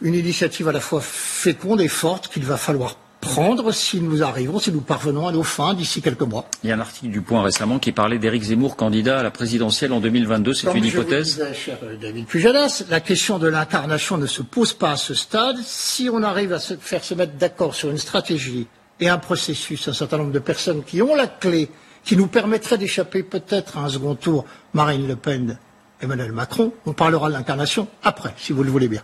une 0.03 0.15
initiative 0.15 0.69
à 0.69 0.73
la 0.73 0.79
fois 0.79 1.01
féconde 1.01 1.81
et 1.81 1.89
forte 1.89 2.29
qu'il 2.29 2.45
va 2.45 2.57
falloir 2.57 2.95
prendre 3.25 3.73
si 3.73 4.01
nous 4.01 4.23
arrivons, 4.23 4.59
si 4.59 4.71
nous 4.71 4.81
parvenons 4.81 5.27
à 5.27 5.33
nos 5.33 5.43
fins 5.43 5.75
d'ici 5.75 6.03
quelques 6.03 6.23
mois. 6.23 6.47
Il 6.63 6.69
y 6.69 6.73
a 6.73 6.77
un 6.77 6.81
article 6.81 7.09
du 7.09 7.23
Point 7.23 7.43
récemment 7.43 7.79
qui 7.79 7.91
parlait 7.91 8.19
d'Éric 8.19 8.43
Zemmour 8.43 8.77
candidat 8.77 9.21
à 9.21 9.23
la 9.23 9.31
présidentielle 9.31 9.93
en 9.93 10.01
2022. 10.01 10.55
C'est 10.55 10.73
une 10.75 10.85
hypothèse. 10.85 11.39
Vous 11.39 11.45
disais, 11.45 11.55
cher 11.55 11.79
David 12.01 12.27
Pujadas, 12.27 12.85
la 12.91 13.01
question 13.01 13.39
de 13.39 13.49
l'incarnation 13.49 14.19
ne 14.19 14.27
se 14.27 14.43
pose 14.43 14.75
pas 14.75 14.93
à 14.93 14.97
ce 14.97 15.15
stade. 15.15 15.57
Si 15.65 16.09
on 16.13 16.23
arrive 16.23 16.53
à 16.53 16.59
se 16.61 16.75
faire 16.75 17.03
se 17.03 17.15
mettre 17.15 17.35
d'accord 17.35 17.75
sur 17.75 17.91
une 17.91 17.99
stratégie 17.99 18.67
et 19.01 19.09
un 19.09 19.19
processus, 19.19 19.89
un 19.89 19.93
certain 19.93 20.19
nombre 20.19 20.33
de 20.33 20.39
personnes 20.39 20.85
qui 20.85 21.03
ont 21.03 21.15
la 21.15 21.27
clé, 21.27 21.71
qui 22.05 22.17
nous 22.17 22.27
permettrait 22.27 22.79
d'échapper 22.79 23.23
peut-être 23.23 23.79
à 23.79 23.85
un 23.85 23.89
second 23.89 24.15
tour, 24.15 24.45
Marine 24.75 25.09
Le 25.09 25.17
Pen, 25.17 25.59
Emmanuel 26.01 26.33
Macron, 26.33 26.73
on 26.85 26.93
parlera 26.93 27.29
de 27.29 27.33
l'incarnation 27.33 27.89
après, 28.03 28.35
si 28.37 28.53
vous 28.53 28.63
le 28.63 28.71
voulez 28.71 28.89
bien. 28.89 29.03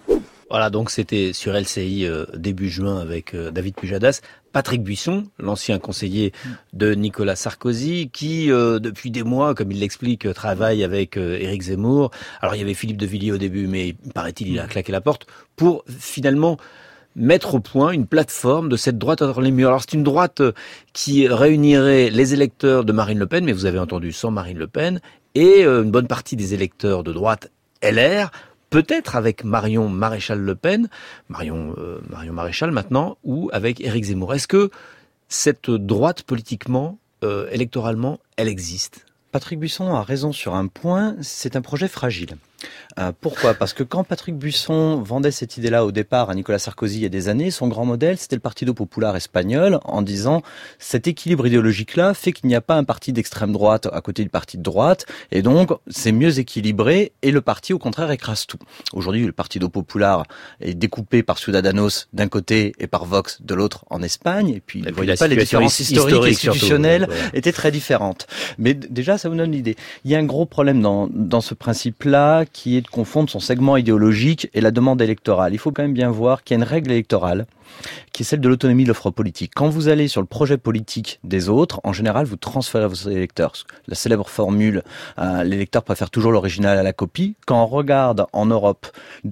Voilà, 0.50 0.68
donc 0.68 0.90
c'était 0.90 1.32
sur 1.32 1.52
LCI 1.52 2.06
euh, 2.06 2.26
début 2.36 2.68
juin 2.68 2.98
avec 2.98 3.34
euh, 3.34 3.52
David 3.52 3.76
Pujadas. 3.76 4.20
Patrick 4.50 4.82
Buisson, 4.82 5.28
l'ancien 5.38 5.78
conseiller 5.78 6.32
de 6.72 6.92
Nicolas 6.92 7.36
Sarkozy, 7.36 8.10
qui 8.12 8.50
euh, 8.50 8.80
depuis 8.80 9.12
des 9.12 9.22
mois, 9.22 9.54
comme 9.54 9.70
il 9.70 9.78
l'explique, 9.78 10.34
travaille 10.34 10.82
avec 10.82 11.16
Éric 11.16 11.62
Zemmour. 11.62 12.10
Alors 12.40 12.56
il 12.56 12.58
y 12.58 12.62
avait 12.62 12.74
Philippe 12.74 12.96
de 12.96 13.06
Villiers 13.06 13.30
au 13.30 13.38
début, 13.38 13.68
mais 13.68 13.94
paraît-il, 14.12 14.48
il 14.48 14.58
a 14.58 14.66
claqué 14.66 14.90
la 14.90 15.00
porte 15.00 15.28
pour 15.54 15.84
finalement 15.86 16.56
mettre 17.14 17.54
au 17.54 17.60
point 17.60 17.92
une 17.92 18.08
plateforme 18.08 18.68
de 18.68 18.76
cette 18.76 18.98
droite 18.98 19.22
entre 19.22 19.40
les 19.40 19.52
murs. 19.52 19.68
Alors 19.68 19.82
c'est 19.82 19.92
une 19.92 20.02
droite 20.02 20.42
qui 20.92 21.28
réunirait 21.28 22.10
les 22.10 22.34
électeurs 22.34 22.84
de 22.84 22.92
Marine 22.92 23.20
Le 23.20 23.28
Pen, 23.28 23.44
mais 23.44 23.52
vous 23.52 23.66
avez 23.66 23.78
entendu 23.78 24.10
sans 24.10 24.32
Marine 24.32 24.58
Le 24.58 24.66
Pen, 24.66 25.00
et 25.36 25.62
une 25.62 25.92
bonne 25.92 26.08
partie 26.08 26.34
des 26.34 26.54
électeurs 26.54 27.04
de 27.04 27.12
droite 27.12 27.52
LR, 27.82 28.30
peut-être 28.70 29.16
avec 29.16 29.44
Marion 29.44 29.88
Maréchal 29.88 30.40
Le 30.40 30.54
Pen, 30.54 30.88
Marion, 31.28 31.74
euh, 31.78 32.00
Marion 32.08 32.32
Maréchal 32.32 32.70
maintenant, 32.70 33.18
ou 33.24 33.50
avec 33.52 33.80
Éric 33.80 34.04
Zemmour. 34.04 34.34
Est-ce 34.34 34.48
que 34.48 34.70
cette 35.28 35.70
droite 35.70 36.22
politiquement, 36.22 36.98
euh, 37.24 37.48
électoralement, 37.50 38.20
elle 38.36 38.48
existe? 38.48 39.06
Patrick 39.32 39.60
Buisson 39.60 39.94
a 39.94 40.02
raison 40.02 40.32
sur 40.32 40.54
un 40.54 40.66
point, 40.66 41.16
c'est 41.20 41.54
un 41.56 41.62
projet 41.62 41.88
fragile. 41.88 42.36
Euh, 42.98 43.12
pourquoi? 43.20 43.54
Parce 43.54 43.72
que 43.72 43.82
quand 43.82 44.04
Patrick 44.04 44.36
Buisson 44.36 45.00
vendait 45.02 45.30
cette 45.30 45.56
idée-là 45.56 45.84
au 45.84 45.92
départ 45.92 46.30
à 46.30 46.34
Nicolas 46.34 46.58
Sarkozy 46.58 46.98
il 46.98 47.02
y 47.02 47.06
a 47.06 47.10
des 47.10 47.28
années, 47.28 47.50
son 47.50 47.68
grand 47.68 47.84
modèle, 47.84 48.18
c'était 48.18 48.36
le 48.36 48.40
Partido 48.40 48.74
Popular 48.74 49.16
espagnol, 49.16 49.78
en 49.84 50.02
disant 50.02 50.42
cet 50.78 51.06
équilibre 51.06 51.46
idéologique-là 51.46 52.14
fait 52.14 52.32
qu'il 52.32 52.48
n'y 52.48 52.54
a 52.54 52.60
pas 52.60 52.76
un 52.76 52.84
parti 52.84 53.12
d'extrême 53.12 53.52
droite 53.52 53.88
à 53.92 54.00
côté 54.00 54.22
du 54.22 54.28
parti 54.28 54.58
de 54.58 54.62
droite, 54.62 55.06
et 55.30 55.42
donc 55.42 55.70
c'est 55.88 56.12
mieux 56.12 56.38
équilibré, 56.38 57.12
et 57.22 57.30
le 57.30 57.40
parti 57.40 57.72
au 57.72 57.78
contraire 57.78 58.10
écrase 58.10 58.46
tout. 58.46 58.58
Aujourd'hui, 58.92 59.24
le 59.24 59.32
Partido 59.32 59.68
Popular 59.68 60.24
est 60.60 60.74
découpé 60.74 61.22
par 61.22 61.38
Ciudadanos 61.38 62.08
d'un 62.12 62.28
côté 62.28 62.72
et 62.78 62.86
par 62.86 63.04
Vox 63.04 63.40
de 63.42 63.54
l'autre 63.54 63.84
en 63.90 64.02
Espagne, 64.02 64.50
et 64.50 64.60
puis 64.60 64.82
pas 64.82 65.28
les 65.28 65.36
différences 65.36 65.80
historiques 65.80 66.24
et 66.24 66.30
institutionnelles 66.30 67.08
étaient 67.34 67.52
très 67.52 67.70
différentes. 67.70 68.26
Mais 68.58 68.74
déjà, 68.74 69.18
ça 69.18 69.28
vous 69.28 69.36
donne 69.36 69.52
l'idée. 69.52 69.76
Il 70.04 70.10
y 70.10 70.14
a 70.14 70.18
un 70.18 70.24
gros 70.24 70.46
problème 70.46 70.82
dans, 70.82 71.08
dans 71.10 71.40
ce 71.40 71.54
principe-là 71.54 72.44
qui 72.52 72.76
est 72.76 72.80
de 72.80 72.88
confondre 72.88 73.30
son 73.30 73.40
segment 73.40 73.76
idéologique 73.76 74.50
et 74.54 74.60
la 74.60 74.70
demande 74.70 75.00
électorale. 75.00 75.54
Il 75.54 75.58
faut 75.58 75.72
quand 75.72 75.82
même 75.82 75.94
bien 75.94 76.10
voir 76.10 76.42
qu'il 76.42 76.56
y 76.56 76.60
a 76.60 76.62
une 76.62 76.68
règle 76.68 76.90
électorale 76.90 77.46
qui 78.12 78.22
est 78.22 78.26
celle 78.26 78.40
de 78.40 78.48
l'autonomie 78.48 78.84
de 78.84 78.88
l'offre 78.88 79.10
politique. 79.10 79.52
Quand 79.54 79.68
vous 79.68 79.88
allez 79.88 80.08
sur 80.08 80.20
le 80.20 80.26
projet 80.26 80.58
politique 80.58 81.20
des 81.24 81.48
autres, 81.48 81.80
en 81.84 81.92
général, 81.92 82.26
vous 82.26 82.36
transférez 82.36 82.86
vos 82.86 83.08
électeurs. 83.08 83.52
La 83.86 83.94
célèbre 83.94 84.28
formule, 84.28 84.82
euh, 85.18 85.44
l'électeur 85.44 85.82
préfère 85.82 86.10
toujours 86.10 86.32
l'original 86.32 86.78
à 86.78 86.82
la 86.82 86.92
copie. 86.92 87.36
Quand 87.46 87.62
on 87.62 87.66
regarde 87.66 88.26
en 88.32 88.46
Europe 88.46 88.86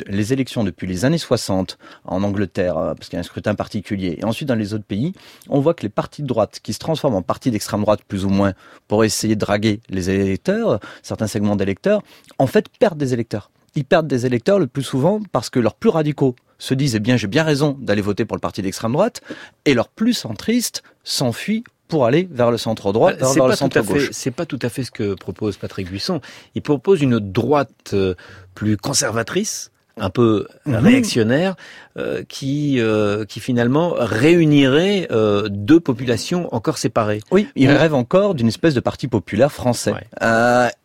les 0.06 0.32
élections 0.32 0.64
depuis 0.64 0.86
les 0.86 1.04
années 1.04 1.18
60, 1.18 1.78
en 2.04 2.22
Angleterre, 2.22 2.78
euh, 2.78 2.94
parce 2.94 3.08
qu'il 3.08 3.16
y 3.16 3.18
a 3.18 3.20
un 3.20 3.24
scrutin 3.24 3.54
particulier, 3.54 4.18
et 4.18 4.24
ensuite 4.24 4.48
dans 4.48 4.54
les 4.54 4.74
autres 4.74 4.84
pays, 4.84 5.12
on 5.48 5.60
voit 5.60 5.74
que 5.74 5.82
les 5.82 5.88
partis 5.88 6.22
de 6.22 6.26
droite 6.26 6.60
qui 6.62 6.72
se 6.72 6.78
transforment 6.78 7.16
en 7.16 7.22
partis 7.22 7.50
d'extrême 7.50 7.82
droite, 7.82 8.00
plus 8.06 8.24
ou 8.24 8.30
moins, 8.30 8.52
pour 8.86 9.04
essayer 9.04 9.34
de 9.34 9.40
draguer 9.40 9.80
les 9.88 10.10
électeurs, 10.10 10.80
certains 11.02 11.26
segments 11.26 11.56
d'électeurs, 11.56 12.02
en 12.38 12.46
fait 12.46 12.68
perdent 12.78 12.98
des 12.98 13.12
électeurs 13.12 13.50
ils 13.78 13.84
perdent 13.84 14.08
des 14.08 14.26
électeurs 14.26 14.58
le 14.58 14.66
plus 14.66 14.82
souvent 14.82 15.20
parce 15.30 15.50
que 15.50 15.60
leurs 15.60 15.74
plus 15.74 15.90
radicaux 15.90 16.34
se 16.58 16.74
disent 16.74 16.96
eh 16.96 17.00
bien 17.00 17.16
j'ai 17.16 17.28
bien 17.28 17.44
raison 17.44 17.76
d'aller 17.80 18.02
voter 18.02 18.24
pour 18.24 18.36
le 18.36 18.40
parti 18.40 18.62
d'extrême 18.62 18.92
droite 18.92 19.20
et 19.64 19.74
leurs 19.74 19.88
plus 19.88 20.14
centristes 20.14 20.82
s'enfuient 21.04 21.64
pour 21.88 22.04
aller 22.04 22.28
vers 22.30 22.50
le 22.50 22.58
centre 22.58 22.92
droit, 22.92 23.12
vers, 23.12 23.48
le 23.48 23.56
centre 23.56 23.80
gauche. 23.80 24.10
C'est 24.12 24.30
pas 24.30 24.46
tout 24.46 24.58
à 24.62 24.68
fait 24.68 24.84
ce 24.84 24.90
que 24.90 25.14
propose 25.14 25.56
Patrick 25.56 25.88
Buisson. 25.88 26.20
Il 26.54 26.62
propose 26.62 27.00
une 27.00 27.18
droite 27.18 27.70
euh, 27.94 28.14
plus 28.54 28.76
conservatrice, 28.76 29.72
un 29.96 30.10
peu 30.10 30.46
mhm. 30.66 30.76
réactionnaire, 30.76 31.56
euh, 31.96 32.22
qui 32.28 32.78
euh, 32.78 33.24
qui 33.24 33.40
finalement 33.40 33.94
réunirait 33.96 35.08
deux 35.50 35.80
populations 35.80 36.54
encore 36.54 36.78
séparées. 36.78 37.22
Oui, 37.30 37.48
il 37.56 37.70
rêve 37.70 37.94
encore 37.94 38.34
d'une 38.34 38.48
espèce 38.48 38.74
de 38.74 38.80
parti 38.80 39.08
populaire 39.08 39.50
français. 39.50 39.94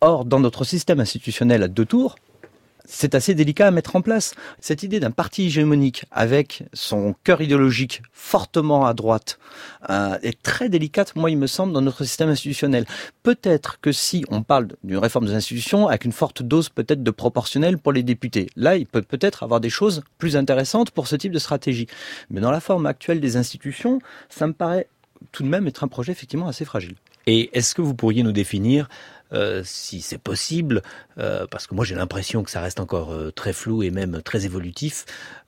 or, 0.00 0.24
dans 0.24 0.40
notre 0.40 0.64
système 0.64 1.00
institutionnel 1.00 1.62
à 1.62 1.68
deux 1.68 1.84
tours, 1.84 2.16
c'est 2.84 3.14
assez 3.14 3.34
délicat 3.34 3.68
à 3.68 3.70
mettre 3.70 3.96
en 3.96 4.02
place. 4.02 4.34
Cette 4.60 4.82
idée 4.82 5.00
d'un 5.00 5.10
parti 5.10 5.46
hégémonique 5.46 6.04
avec 6.10 6.64
son 6.72 7.14
cœur 7.24 7.40
idéologique 7.40 8.02
fortement 8.12 8.86
à 8.86 8.94
droite 8.94 9.38
euh, 9.90 10.18
est 10.22 10.40
très 10.42 10.68
délicate, 10.68 11.16
moi 11.16 11.30
il 11.30 11.38
me 11.38 11.46
semble, 11.46 11.72
dans 11.72 11.80
notre 11.80 12.04
système 12.04 12.28
institutionnel. 12.28 12.84
Peut-être 13.22 13.80
que 13.80 13.92
si 13.92 14.24
on 14.28 14.42
parle 14.42 14.68
d'une 14.82 14.98
réforme 14.98 15.26
des 15.26 15.34
institutions 15.34 15.88
avec 15.88 16.04
une 16.04 16.12
forte 16.12 16.42
dose 16.42 16.68
peut-être 16.68 17.02
de 17.02 17.10
proportionnel 17.10 17.78
pour 17.78 17.92
les 17.92 18.02
députés, 18.02 18.48
là 18.56 18.76
il 18.76 18.86
peut 18.86 19.02
peut-être 19.02 19.42
avoir 19.42 19.60
des 19.60 19.70
choses 19.70 20.02
plus 20.18 20.36
intéressantes 20.36 20.90
pour 20.90 21.06
ce 21.06 21.16
type 21.16 21.32
de 21.32 21.38
stratégie. 21.38 21.86
Mais 22.30 22.40
dans 22.40 22.50
la 22.50 22.60
forme 22.60 22.86
actuelle 22.86 23.20
des 23.20 23.36
institutions, 23.36 23.98
ça 24.28 24.46
me 24.46 24.52
paraît 24.52 24.88
tout 25.32 25.42
de 25.42 25.48
même 25.48 25.66
être 25.66 25.84
un 25.84 25.88
projet 25.88 26.12
effectivement 26.12 26.48
assez 26.48 26.64
fragile. 26.64 26.94
Et 27.26 27.56
est-ce 27.56 27.74
que 27.74 27.82
vous 27.82 27.94
pourriez 27.94 28.22
nous 28.22 28.32
définir 28.32 28.88
euh, 29.34 29.62
si 29.64 30.00
c'est 30.00 30.18
possible, 30.18 30.82
euh, 31.18 31.46
parce 31.50 31.66
que 31.66 31.74
moi 31.74 31.84
j'ai 31.84 31.94
l'impression 31.94 32.42
que 32.42 32.50
ça 32.50 32.60
reste 32.60 32.80
encore 32.80 33.12
euh, 33.12 33.30
très 33.30 33.52
flou 33.52 33.82
et 33.82 33.90
même 33.90 34.22
très 34.22 34.44
évolutif, 34.44 35.04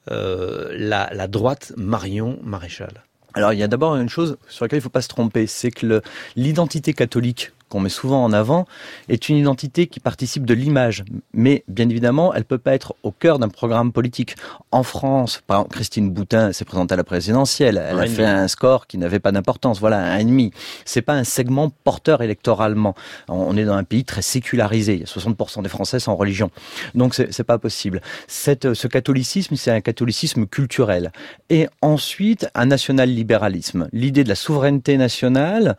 la, 0.08 1.10
la 1.12 1.26
droite 1.26 1.72
Marion 1.76 2.38
Maréchal. 2.44 3.02
Alors 3.34 3.52
il 3.52 3.58
y 3.58 3.62
a 3.64 3.68
d'abord 3.68 3.96
une 3.96 4.08
chose 4.08 4.38
sur 4.48 4.64
laquelle 4.64 4.78
il 4.78 4.80
ne 4.80 4.84
faut 4.84 4.88
pas 4.88 5.02
se 5.02 5.08
tromper, 5.08 5.48
c'est 5.48 5.72
que 5.72 6.00
l'identité 6.36 6.92
catholique 6.92 7.50
qu'on 7.68 7.80
met 7.80 7.88
souvent 7.88 8.24
en 8.24 8.32
avant, 8.32 8.66
est 9.08 9.28
une 9.28 9.36
identité 9.36 9.86
qui 9.86 10.00
participe 10.00 10.46
de 10.46 10.54
l'image. 10.54 11.04
Mais 11.32 11.64
bien 11.68 11.88
évidemment, 11.88 12.32
elle 12.34 12.44
peut 12.44 12.58
pas 12.58 12.74
être 12.74 12.94
au 13.02 13.10
cœur 13.10 13.38
d'un 13.38 13.48
programme 13.48 13.92
politique. 13.92 14.36
En 14.70 14.82
France, 14.82 15.42
par 15.46 15.58
exemple, 15.58 15.74
Christine 15.74 16.10
Boutin 16.10 16.52
s'est 16.52 16.64
présentée 16.64 16.94
à 16.94 16.96
la 16.96 17.04
présidentielle. 17.04 17.82
Elle 17.88 17.98
a 17.98 18.06
fait 18.06 18.24
un 18.24 18.48
score 18.48 18.86
qui 18.86 18.98
n'avait 18.98 19.18
pas 19.18 19.32
d'importance. 19.32 19.80
Voilà, 19.80 19.98
un 19.98 20.18
ennemi. 20.18 20.52
C'est 20.84 21.02
pas 21.02 21.14
un 21.14 21.24
segment 21.24 21.70
porteur 21.84 22.22
électoralement. 22.22 22.94
On 23.28 23.56
est 23.56 23.64
dans 23.64 23.74
un 23.74 23.84
pays 23.84 24.04
très 24.04 24.22
sécularisé. 24.22 24.94
Il 24.94 25.00
y 25.00 25.02
a 25.02 25.06
60% 25.06 25.62
des 25.62 25.68
Français 25.68 26.00
sans 26.00 26.14
religion. 26.14 26.50
Donc 26.94 27.14
c'est 27.14 27.44
pas 27.44 27.58
possible. 27.58 28.00
Cette, 28.28 28.74
ce 28.74 28.86
catholicisme, 28.88 29.56
c'est 29.56 29.70
un 29.70 29.80
catholicisme 29.80 30.46
culturel. 30.46 31.12
Et 31.50 31.68
ensuite, 31.82 32.48
un 32.54 32.66
national-libéralisme. 32.66 33.88
L'idée 33.92 34.24
de 34.24 34.28
la 34.28 34.34
souveraineté 34.34 34.96
nationale, 34.96 35.76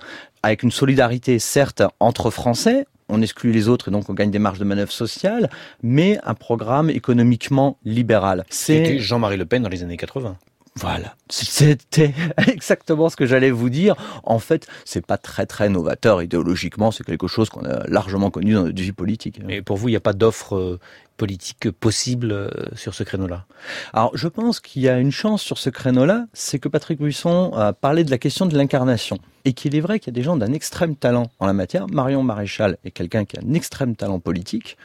avec 0.47 0.63
une 0.63 0.71
solidarité 0.71 1.39
certes 1.39 1.83
entre 1.99 2.31
Français, 2.31 2.85
on 3.09 3.21
exclut 3.21 3.51
les 3.51 3.67
autres 3.67 3.89
et 3.89 3.91
donc 3.91 4.09
on 4.09 4.13
gagne 4.13 4.31
des 4.31 4.39
marges 4.39 4.59
de 4.59 4.65
manœuvre 4.65 4.91
sociales, 4.91 5.49
mais 5.83 6.19
un 6.23 6.33
programme 6.33 6.89
économiquement 6.89 7.77
libéral. 7.83 8.45
C'est 8.49 8.99
Jean-Marie 8.99 9.37
Le 9.37 9.45
Pen 9.45 9.63
dans 9.63 9.69
les 9.69 9.83
années 9.83 9.97
80 9.97 10.37
Voilà, 10.75 11.15
c'était 11.29 12.13
exactement 12.47 13.09
ce 13.09 13.15
que 13.15 13.25
j'allais 13.25 13.51
vous 13.51 13.69
dire. 13.69 13.95
En 14.23 14.39
fait, 14.39 14.67
c'est 14.85 15.05
pas 15.05 15.17
très 15.17 15.45
très 15.45 15.69
novateur 15.69 16.21
idéologiquement, 16.21 16.91
c'est 16.91 17.03
quelque 17.03 17.27
chose 17.27 17.49
qu'on 17.49 17.65
a 17.65 17.85
largement 17.87 18.29
connu 18.29 18.53
dans 18.53 18.63
notre 18.63 18.81
vie 18.81 18.93
politique. 18.93 19.41
Et 19.49 19.61
pour 19.61 19.77
vous, 19.77 19.89
il 19.89 19.91
n'y 19.91 19.97
a 19.97 20.01
pas 20.01 20.13
d'offre 20.13 20.55
euh, 20.55 20.79
politique 21.17 21.71
possible 21.71 22.31
euh, 22.31 22.49
sur 22.75 22.93
ce 22.93 23.03
créneau-là 23.03 23.45
Alors, 23.93 24.15
je 24.15 24.27
pense 24.27 24.59
qu'il 24.59 24.83
y 24.83 24.89
a 24.89 24.99
une 24.99 25.11
chance 25.11 25.41
sur 25.41 25.57
ce 25.57 25.69
créneau-là, 25.69 26.27
c'est 26.33 26.59
que 26.59 26.69
Patrick 26.69 26.99
Buisson 26.99 27.51
a 27.53 27.73
parlé 27.73 28.03
de 28.03 28.11
la 28.11 28.17
question 28.17 28.45
de 28.45 28.55
l'incarnation. 28.55 29.17
Et 29.43 29.53
qu'il 29.53 29.75
est 29.75 29.79
vrai 29.79 29.99
qu'il 29.99 30.13
y 30.13 30.15
a 30.15 30.19
des 30.19 30.23
gens 30.23 30.35
d'un 30.35 30.53
extrême 30.53 30.95
talent 30.95 31.31
en 31.39 31.47
la 31.47 31.53
matière. 31.53 31.87
Marion 31.87 32.21
Maréchal 32.21 32.77
est 32.83 32.91
quelqu'un 32.91 33.23
qui 33.25 33.37
a 33.37 33.41
un 33.41 33.53
extrême 33.53 33.95
talent 33.95 34.19
politique. 34.19 34.77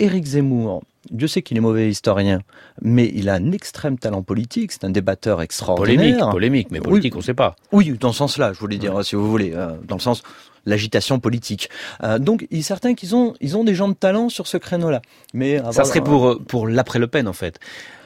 Éric 0.00 0.24
Zemmour, 0.24 0.82
Dieu 1.10 1.28
sait 1.28 1.42
qu'il 1.42 1.56
est 1.56 1.60
mauvais 1.60 1.88
historien, 1.88 2.40
mais 2.82 3.10
il 3.14 3.28
a 3.28 3.34
un 3.34 3.52
extrême 3.52 3.98
talent 3.98 4.22
politique, 4.22 4.72
c'est 4.72 4.84
un 4.84 4.90
débatteur 4.90 5.40
extraordinaire. 5.40 5.96
Polémique, 5.96 6.30
polémique, 6.30 6.68
mais 6.70 6.80
politique, 6.80 7.14
on 7.14 7.18
ne 7.18 7.24
sait 7.24 7.34
pas. 7.34 7.56
Oui, 7.72 7.96
dans 7.98 8.12
ce 8.12 8.18
sens-là, 8.18 8.52
je 8.52 8.58
voulais 8.58 8.76
dire, 8.76 9.04
si 9.04 9.16
vous 9.16 9.28
voulez, 9.30 9.52
euh, 9.54 9.70
dans 9.86 9.96
le 9.96 10.00
sens 10.00 10.22
l'agitation 10.66 11.20
politique. 11.20 11.70
Euh, 12.02 12.18
donc, 12.18 12.46
il 12.50 12.58
est 12.58 12.62
certain 12.62 12.94
qu'ils 12.94 13.16
ont, 13.16 13.34
ils 13.40 13.56
ont 13.56 13.64
des 13.64 13.74
gens 13.74 13.88
de 13.88 13.94
talent 13.94 14.28
sur 14.28 14.46
ce 14.46 14.58
créneau-là. 14.58 15.00
Mais 15.32 15.60
ça 15.72 15.84
serait 15.84 16.02
pour 16.02 16.38
pour 16.46 16.68
l'après 16.68 16.98
Le 16.98 17.06
Pen 17.06 17.26
en 17.26 17.32
fait. 17.32 17.58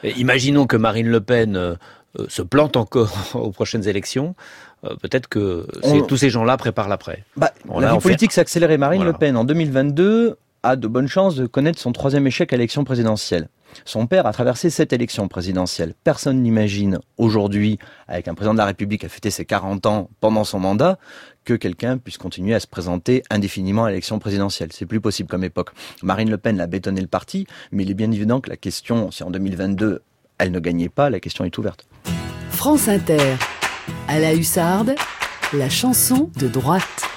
imaginons 0.03 0.65
que 0.65 0.77
Marine 0.77 1.07
Le 1.07 1.19
Pen 1.19 1.57
euh, 1.57 1.75
se 2.29 2.41
plante 2.41 2.77
encore 2.77 3.11
aux 3.35 3.51
prochaines 3.51 3.87
élections. 3.87 4.35
Peut-être 5.01 5.27
que 5.27 5.65
tous 6.07 6.15
ces 6.15 6.29
gens-là 6.29 6.57
préparent 6.57 6.89
l'après. 6.89 7.23
Bah, 7.35 7.51
la 7.79 7.93
vie 7.93 7.99
politique 7.99 8.31
s'est 8.31 8.41
accélérée. 8.41 8.77
Marine 8.77 9.03
Le 9.03 9.13
Pen, 9.13 9.35
en 9.35 9.43
2022, 9.43 10.37
a 10.65 10.75
de 10.75 10.87
bonnes 10.87 11.07
chances 11.07 11.35
de 11.35 11.45
connaître 11.45 11.79
son 11.79 11.91
troisième 11.91 12.25
échec 12.25 12.51
à 12.51 12.57
l'élection 12.57 12.83
présidentielle. 12.83 13.49
Son 13.83 14.07
père 14.07 14.25
a 14.25 14.33
traversé 14.33 14.69
cette 14.69 14.93
élection 14.93 15.27
présidentielle. 15.27 15.93
Personne 16.03 16.41
n'imagine 16.41 16.99
aujourd'hui, 17.17 17.77
avec 18.07 18.27
un 18.27 18.33
président 18.33 18.53
de 18.53 18.57
la 18.57 18.65
République 18.65 19.01
qui 19.01 19.05
a 19.05 19.09
fêté 19.09 19.29
ses 19.29 19.45
40 19.45 19.85
ans 19.85 20.09
pendant 20.21 20.43
son 20.43 20.59
mandat, 20.59 20.97
que 21.43 21.53
quelqu'un 21.53 21.97
puisse 21.97 22.17
continuer 22.17 22.55
à 22.55 22.59
se 22.59 22.67
présenter 22.67 23.21
indéfiniment 23.29 23.85
à 23.85 23.89
l'élection 23.89 24.17
présidentielle. 24.17 24.69
C'est 24.71 24.87
plus 24.87 25.01
possible 25.01 25.29
comme 25.29 25.43
époque. 25.43 25.69
Marine 26.01 26.31
Le 26.31 26.37
Pen 26.37 26.57
l'a 26.57 26.67
bétonné 26.67 27.01
le 27.01 27.07
parti, 27.07 27.45
mais 27.71 27.83
il 27.83 27.91
est 27.91 27.95
bien 27.95 28.11
évident 28.11 28.41
que 28.41 28.49
la 28.49 28.57
question, 28.57 29.11
si 29.11 29.23
en 29.23 29.29
2022 29.29 30.01
elle 30.39 30.51
ne 30.51 30.59
gagnait 30.59 30.89
pas, 30.89 31.09
la 31.11 31.19
question 31.19 31.45
est 31.45 31.57
ouverte. 31.57 31.85
France 32.49 32.87
Inter, 32.87 33.35
à 34.07 34.19
la 34.19 34.33
hussarde, 34.33 34.95
la 35.53 35.69
chanson 35.69 36.31
de 36.39 36.47
droite. 36.47 37.14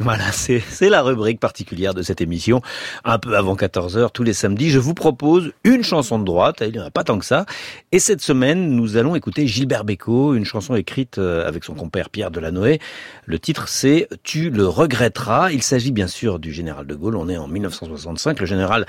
Voilà, 0.00 0.32
c'est 0.32 0.88
la 0.88 1.02
rubrique 1.02 1.38
particulière 1.38 1.94
de 1.94 2.02
cette 2.02 2.20
émission. 2.20 2.62
Un 3.04 3.20
peu 3.20 3.36
avant 3.36 3.54
14h, 3.54 4.10
tous 4.12 4.24
les 4.24 4.32
samedis, 4.32 4.70
je 4.70 4.80
vous 4.80 4.92
propose 4.92 5.52
une 5.62 5.84
chanson 5.84 6.18
de 6.18 6.24
droite. 6.24 6.56
Il 6.62 6.72
n'y 6.72 6.80
en 6.80 6.86
a 6.86 6.90
pas 6.90 7.04
tant 7.04 7.16
que 7.16 7.24
ça. 7.24 7.46
Et 7.92 8.00
cette 8.00 8.20
semaine, 8.20 8.70
nous 8.70 8.96
allons 8.96 9.14
écouter 9.14 9.46
Gilbert 9.46 9.84
Bécaud, 9.84 10.34
une 10.34 10.44
chanson 10.44 10.74
écrite 10.74 11.18
euh, 11.18 11.46
avec 11.46 11.62
son 11.62 11.74
compère 11.74 12.10
Pierre 12.10 12.32
Delanoë. 12.32 12.80
Le 13.24 13.38
titre, 13.38 13.68
c'est 13.68 14.08
Tu 14.24 14.50
le 14.50 14.66
regretteras. 14.66 15.52
Il 15.52 15.62
s'agit 15.62 15.92
bien 15.92 16.08
sûr 16.08 16.40
du 16.40 16.52
général 16.52 16.88
de 16.88 16.94
Gaulle. 16.96 17.14
On 17.14 17.28
est 17.28 17.36
en 17.36 17.46
1965. 17.46 18.40
Le 18.40 18.46
général 18.46 18.86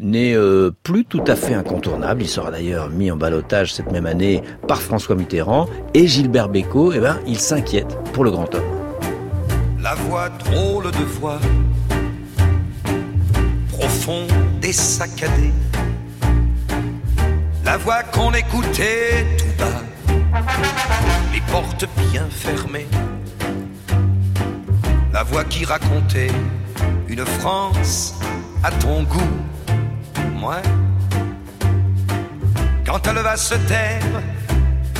n'est 0.00 0.34
euh, 0.34 0.72
plus 0.82 1.04
tout 1.04 1.24
à 1.28 1.36
fait 1.36 1.54
incontournable. 1.54 2.22
Il 2.22 2.28
sera 2.28 2.50
d'ailleurs 2.50 2.90
mis 2.90 3.12
en 3.12 3.16
balotage 3.16 3.72
cette 3.72 3.92
même 3.92 4.06
année 4.06 4.42
par 4.66 4.82
François 4.82 5.14
Mitterrand. 5.14 5.68
Et 5.94 6.08
Gilbert 6.08 6.48
Bécaud, 6.48 6.92
eh 6.92 6.98
ben, 6.98 7.20
il 7.28 7.38
s'inquiète 7.38 7.96
pour 8.12 8.24
le 8.24 8.32
grand 8.32 8.52
homme 8.56 8.87
la 9.80 9.94
voix 9.94 10.28
drôle 10.28 10.90
de 10.90 11.04
voix, 11.04 11.40
profonde 13.70 14.30
et 14.62 14.72
saccadée, 14.72 15.52
la 17.64 17.76
voix 17.76 18.02
qu'on 18.02 18.32
écoutait 18.32 19.26
tout 19.38 19.44
bas, 19.58 19.82
les 21.32 21.40
portes 21.42 21.86
bien 22.10 22.26
fermées, 22.30 22.88
la 25.12 25.22
voix 25.22 25.44
qui 25.44 25.64
racontait 25.64 26.32
une 27.08 27.24
France 27.24 28.14
à 28.62 28.70
ton 28.72 29.04
goût, 29.04 29.36
moi. 30.34 30.56
Quand 32.84 33.06
elle 33.06 33.22
va 33.22 33.36
se 33.36 33.54
taire, 33.54 34.22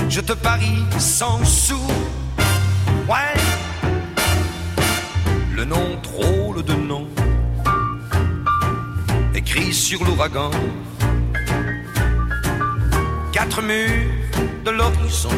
je 0.09 0.21
te 0.21 0.35
parie 0.35 0.85
sans 0.99 1.45
sous, 1.45 1.91
ouais 3.09 3.58
le 5.59 5.65
nom 5.65 5.99
drôle 6.05 6.63
de 6.63 6.73
nom, 6.73 7.09
écrit 9.35 9.75
sur 9.75 10.05
l'ouragan. 10.05 10.53
Quatre 13.33 13.61
murs 13.63 14.07
de 14.65 14.71
l'horizon, 14.71 15.37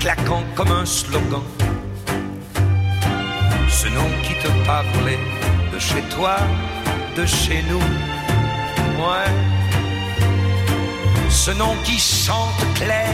claquant 0.00 0.42
comme 0.54 0.72
un 0.72 0.86
slogan. 0.86 1.42
Ce 3.68 3.88
nom 3.88 4.08
qui 4.22 4.34
te 4.42 4.48
parlait 4.64 5.20
de 5.70 5.78
chez 5.78 6.02
toi, 6.14 6.38
de 7.14 7.26
chez 7.26 7.62
nous, 7.70 7.86
ouais. 9.02 9.32
Ce 11.28 11.50
nom 11.50 11.74
qui 11.84 11.98
chante 11.98 12.64
clair, 12.74 13.12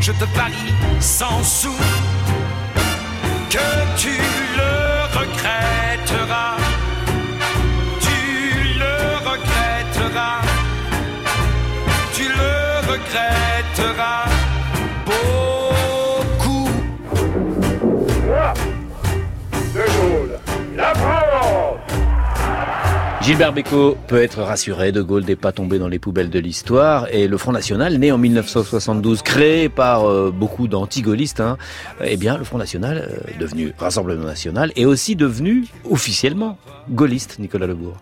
je 0.00 0.12
te 0.12 0.24
parie 0.34 0.72
sans 0.98 1.42
sou 1.44 1.74
que 3.50 3.68
tu 3.96 4.16
le 4.58 4.74
regretteras. 5.18 6.56
Tu 8.06 8.78
le 8.82 8.96
regretteras. 9.28 10.40
Tu 12.14 12.24
le 12.28 12.54
regretteras 12.90 14.29
Gilbert 23.30 23.52
Bécaud 23.52 23.96
peut 24.08 24.20
être 24.20 24.42
rassuré, 24.42 24.90
De 24.90 25.02
Gaulle 25.02 25.24
n'est 25.24 25.36
pas 25.36 25.52
tombé 25.52 25.78
dans 25.78 25.86
les 25.86 26.00
poubelles 26.00 26.30
de 26.30 26.40
l'histoire 26.40 27.06
et 27.14 27.28
le 27.28 27.38
Front 27.38 27.52
National, 27.52 27.96
né 27.96 28.10
en 28.10 28.18
1972, 28.18 29.22
créé 29.22 29.68
par 29.68 30.04
euh, 30.04 30.32
beaucoup 30.36 30.66
d'antigaullistes, 30.66 31.38
hein, 31.38 31.56
eh 32.04 32.16
bien 32.16 32.36
le 32.36 32.42
Front 32.42 32.58
National, 32.58 33.08
euh, 33.08 33.38
devenu 33.38 33.72
Rassemblement 33.78 34.24
National, 34.24 34.72
est 34.74 34.84
aussi 34.84 35.14
devenu 35.14 35.68
officiellement 35.88 36.58
gaulliste, 36.90 37.38
Nicolas 37.38 37.68
Lebourg. 37.68 37.98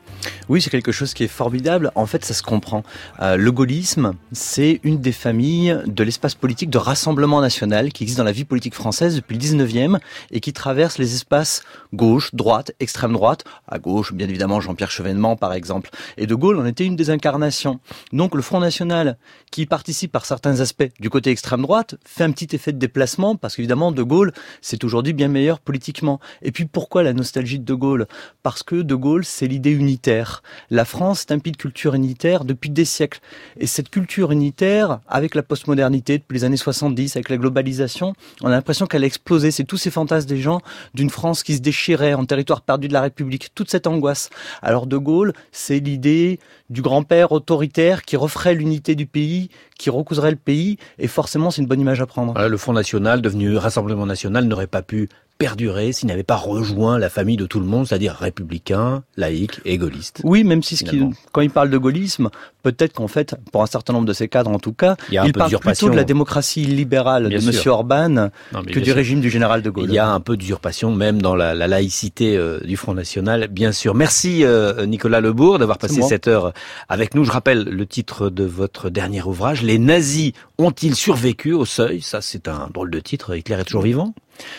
Oui, 0.49 0.63
c'est 0.63 0.71
quelque 0.71 0.93
chose 0.93 1.13
qui 1.13 1.25
est 1.25 1.29
formidable. 1.29 1.93
En 1.95 2.07
fait, 2.07 2.25
ça 2.25 2.33
se 2.33 2.43
comprend. 2.43 2.83
Euh, 3.21 3.37
le 3.37 3.53
gaullisme, 3.53 4.15
c'est 4.33 4.81
une 4.83 4.99
des 4.99 5.13
familles 5.13 5.79
de 5.87 6.03
l'espace 6.05 6.35
politique 6.35 6.71
de 6.71 6.79
Rassemblement 6.79 7.43
National 7.43 7.93
qui 7.93 8.05
existe 8.05 8.17
dans 8.17 8.25
la 8.25 8.33
vie 8.33 8.47
politique 8.47 8.75
française 8.75 9.17
depuis 9.17 9.37
le 9.37 9.41
19e 9.41 9.99
et 10.31 10.41
qui 10.41 10.55
traverse 10.55 10.97
les 10.97 11.15
espaces 11.15 11.63
gauche, 11.93 12.35
droite, 12.35 12.73
extrême 12.81 13.13
droite. 13.13 13.45
À 13.69 13.79
gauche, 13.79 14.15
bien 14.15 14.27
évidemment, 14.27 14.61
Jean-Pierre 14.61 14.91
Chevènement 14.91 15.18
par 15.37 15.53
exemple. 15.53 15.91
Et 16.17 16.27
De 16.27 16.35
Gaulle 16.35 16.59
en 16.59 16.67
était 16.67 16.85
une 16.85 16.97
des 16.97 17.11
incarnations. 17.11 17.81
Donc 18.13 18.35
le 18.35 18.43
Front 18.43 18.61
National, 18.61 19.17
qui 19.51 19.67
participe 19.67 20.13
par 20.13 20.25
certains 20.25 20.61
aspects 20.61 20.89
du 21.01 21.11
côté 21.11 21.31
extrême 21.31 21.63
droite, 21.63 21.97
fait 22.05 22.25
un 22.25 22.33
petit 22.33 22.55
effet 22.55 22.73
de 22.73 22.79
déplacement, 22.79 23.37
parce 23.37 23.57
qu'évidemment, 23.57 23.93
De 23.93 24.03
Gaulle, 24.03 24.33
c'est 24.61 24.85
aujourd'hui 24.85 25.13
bien 25.13 25.29
meilleur 25.29 25.61
politiquement. 25.61 26.21
Et 26.43 26.53
puis 26.53 26.65
pourquoi 26.65 27.03
la 27.03 27.13
nostalgie 27.13 27.59
de 27.59 27.65
De 27.65 27.75
Gaulle? 27.75 28.07
Parce 28.43 28.63
que 28.63 28.77
De 28.77 28.95
Gaulle, 28.95 29.25
c'est 29.25 29.47
l'idée 29.47 29.73
unitaire. 29.73 30.43
La 30.71 30.85
France 30.85 31.23
est 31.23 31.33
un 31.33 31.39
pays 31.39 31.53
de 31.53 31.57
culture 31.57 31.95
unitaire 31.95 32.45
depuis 32.45 32.71
des 32.71 32.85
siècles. 32.85 33.21
Et 33.59 33.67
cette 33.67 33.91
culture 33.91 34.33
unitaire, 34.33 35.01
avec 35.09 35.35
la 35.35 35.43
postmodernité 35.43 36.19
depuis 36.19 36.35
les 36.35 36.45
années 36.45 36.57
70, 36.57 37.17
avec 37.17 37.29
la 37.29 37.37
globalisation, 37.37 38.15
on 38.43 38.49
a 38.49 38.51
l'impression 38.51 38.87
qu'elle 38.87 39.05
a 39.05 39.07
explosé. 39.07 39.51
C'est 39.51 39.65
tous 39.65 39.77
ces 39.77 39.91
fantasmes 39.91 40.29
des 40.29 40.41
gens 40.41 40.61
d'une 40.95 41.11
France 41.11 41.43
qui 41.43 41.55
se 41.55 41.61
déchirait 41.61 42.15
en 42.15 42.25
territoire 42.25 42.63
perdu 42.63 42.89
de 42.89 42.93
la 42.93 43.01
République. 43.01 43.49
Toute 43.55 43.71
cette 43.71 43.87
angoisse. 43.87 44.31
Alors 44.63 44.87
De 44.87 44.97
Gaulle, 44.97 45.08
c'est 45.53 45.79
l'idée 45.79 46.39
du 46.71 46.83
grand-père 46.83 47.33
autoritaire 47.33 48.03
qui 48.03 48.17
referait 48.17 48.55
l'unité 48.55 48.95
du 48.95 49.07
pays, 49.07 49.49
qui 49.79 49.91
recouserait 49.91 50.31
le 50.31 50.37
pays, 50.37 50.77
et 50.99 51.09
forcément 51.09 51.51
c'est 51.51 51.63
une 51.63 51.69
bonne 51.69 51.81
image 51.81 52.01
à 52.01 52.07
prendre. 52.07 52.39
le 52.49 52.57
Front 52.57 52.73
National, 52.73 53.23
devenu 53.23 53.57
Rassemblement 53.57 54.07
National, 54.07 54.45
n'aurait 54.45 54.67
pas 54.67 54.83
pu 54.83 55.09
perdurer 55.39 55.93
s'il 55.93 56.09
n'avait 56.09 56.25
pas 56.25 56.37
rejoint 56.37 56.99
la 56.99 57.09
famille 57.09 57.37
de 57.37 57.47
tout 57.47 57.61
le 57.61 57.67
monde, 57.67 57.87
c'est-à-dire 57.87 58.15
républicain, 58.15 59.05
laïque 59.17 59.61
et 59.65 59.79
gaulliste. 59.79 60.21
Oui, 60.25 60.43
même 60.43 60.65
si 60.65 60.77
ce 60.77 60.85
qui, 60.85 61.01
quand 61.31 61.41
il 61.41 61.51
parle 61.51 61.71
de 61.71 61.79
gaullisme, 61.79 62.29
peut-être 62.65 62.93
qu'en 62.93 63.07
fait, 63.07 63.37
pour 63.53 63.63
un 63.63 63.67
certain 63.67 63.93
nombre 63.93 64.07
de 64.07 64.13
ces 64.13 64.27
cadres 64.27 64.51
en 64.51 64.59
tout 64.59 64.73
cas, 64.73 64.97
il, 65.13 65.33
parle 65.33 65.57
plutôt 65.59 65.91
de 65.91 65.95
la 65.95 66.03
démocratie 66.03 66.65
libérale 66.65 67.29
de 67.29 67.37
M. 67.37 67.53
Orban 67.67 68.31
que 68.67 68.81
du 68.81 68.91
régime 68.91 69.21
du 69.21 69.31
général 69.31 69.63
de 69.63 69.71
Gaulle. 69.71 69.85
Il 69.89 69.95
y 69.95 69.99
a 69.99 70.09
un 70.09 70.21
peu 70.21 70.37
d'usurpation 70.37 70.93
même 70.93 71.23
dans 71.23 71.37
la, 71.37 71.55
laïcité 71.55 72.37
euh, 72.37 72.59
du 72.65 72.77
Front 72.77 72.95
National, 72.95 73.47
bien 73.49 73.73
sûr. 73.73 73.95
Merci 73.95 74.45
euh, 74.45 74.87
Nicolas 74.87 75.21
Lebourg 75.21 75.59
d'avoir 75.59 75.79
passé 75.79 76.03
cette 76.03 76.27
heure 76.27 76.53
avec 76.89 77.15
nous. 77.15 77.25
Je 77.25 77.31
rappelle 77.31 77.63
le 77.63 77.87
titre 77.87 78.29
de 78.29 78.45
votre 78.45 78.91
dernier 78.91 79.23
ouvrage, 79.23 79.63
Les 79.63 79.79
nazis 79.79 80.33
ont-ils 80.59 80.97
survécu 80.97 81.53
au 81.53 81.65
seuil? 81.65 82.01
Ça 82.01 82.21
c'est 82.21 82.49
un 82.49 82.69
drôle 82.75 82.91
de 82.91 82.99
titre, 82.99 83.37
Hitler 83.37 83.57
est 83.57 83.65
toujours 83.65 83.83
vivant 83.83 84.15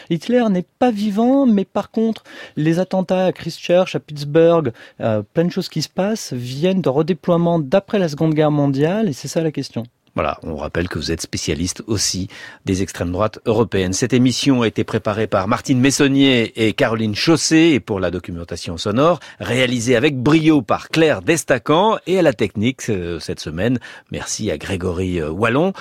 Hitler 0.10 0.44
n'est 0.50 0.66
pas 0.80 0.92
vivant, 0.92 1.46
mais 1.46 1.66
par 1.66 1.92
contre, 1.92 2.24
les 2.56 2.80
attentats 2.80 3.26
à 3.26 3.32
Christchurch, 3.32 3.96
à 3.96 4.00
Pittsburgh, 4.00 4.72
euh, 5.02 5.22
plein 5.34 5.46
de 5.46 5.52
choses 5.52 5.70
qui 5.70 5.82
se 5.82 5.90
passent 5.90 6.34
viennent 6.34 6.82
de 6.82 6.90
redéploiement 6.90 7.60
d'après 7.60 8.00
la 8.00 8.10
Seconde 8.10 8.34
Guerre 8.34 8.52
mondiale, 8.52 9.10
et 9.10 9.14
c'est 9.14 9.28
ça 9.28 9.42
la 9.42 9.52
question. 9.52 9.84
Voilà, 10.20 10.38
on 10.44 10.58
rappelle 10.58 10.90
que 10.90 11.00
vous 11.00 11.14
êtes 11.14 11.22
spécialiste 11.22 11.82
aussi 11.88 12.28
des 12.66 12.82
extrêmes 12.84 13.14
droites 13.14 13.40
européennes. 13.46 13.94
Cette 13.94 14.12
émission 14.12 14.64
a 14.64 14.68
été 14.68 14.84
préparée 14.84 15.28
par 15.28 15.48
Martine 15.48 15.80
Messonnier 15.80 16.52
et 16.62 16.74
Caroline 16.74 17.16
Chaussé 17.16 17.72
et 17.74 17.80
pour 17.80 18.02
la 18.02 18.12
documentation 18.12 18.76
sonore, 18.76 19.22
réalisée 19.40 19.96
avec 19.96 20.18
brio 20.18 20.62
par 20.62 20.90
Claire 20.90 21.22
Destacan 21.22 22.00
et 22.06 22.20
à 22.20 22.22
la 22.22 22.34
technique 22.34 22.90
euh, 22.90 23.22
cette 23.22 23.40
semaine. 23.40 23.80
Merci 24.12 24.52
à 24.52 24.58
Grégory 24.58 25.22
euh, 25.22 25.30
Wallon. 25.30 25.72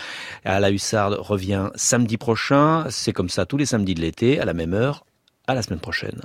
À 0.44 0.60
la 0.60 0.70
Hussarde 0.70 1.16
revient 1.18 1.70
samedi 1.74 2.16
prochain. 2.16 2.84
C'est 2.90 3.12
comme 3.12 3.30
ça 3.30 3.44
tous 3.44 3.56
les 3.56 3.66
samedis 3.66 3.96
de 3.96 4.02
l'été 4.02 4.38
à 4.38 4.44
la 4.44 4.54
même 4.54 4.72
heure. 4.72 5.04
À 5.48 5.54
la 5.54 5.62
semaine 5.62 5.80
prochaine. 5.80 6.20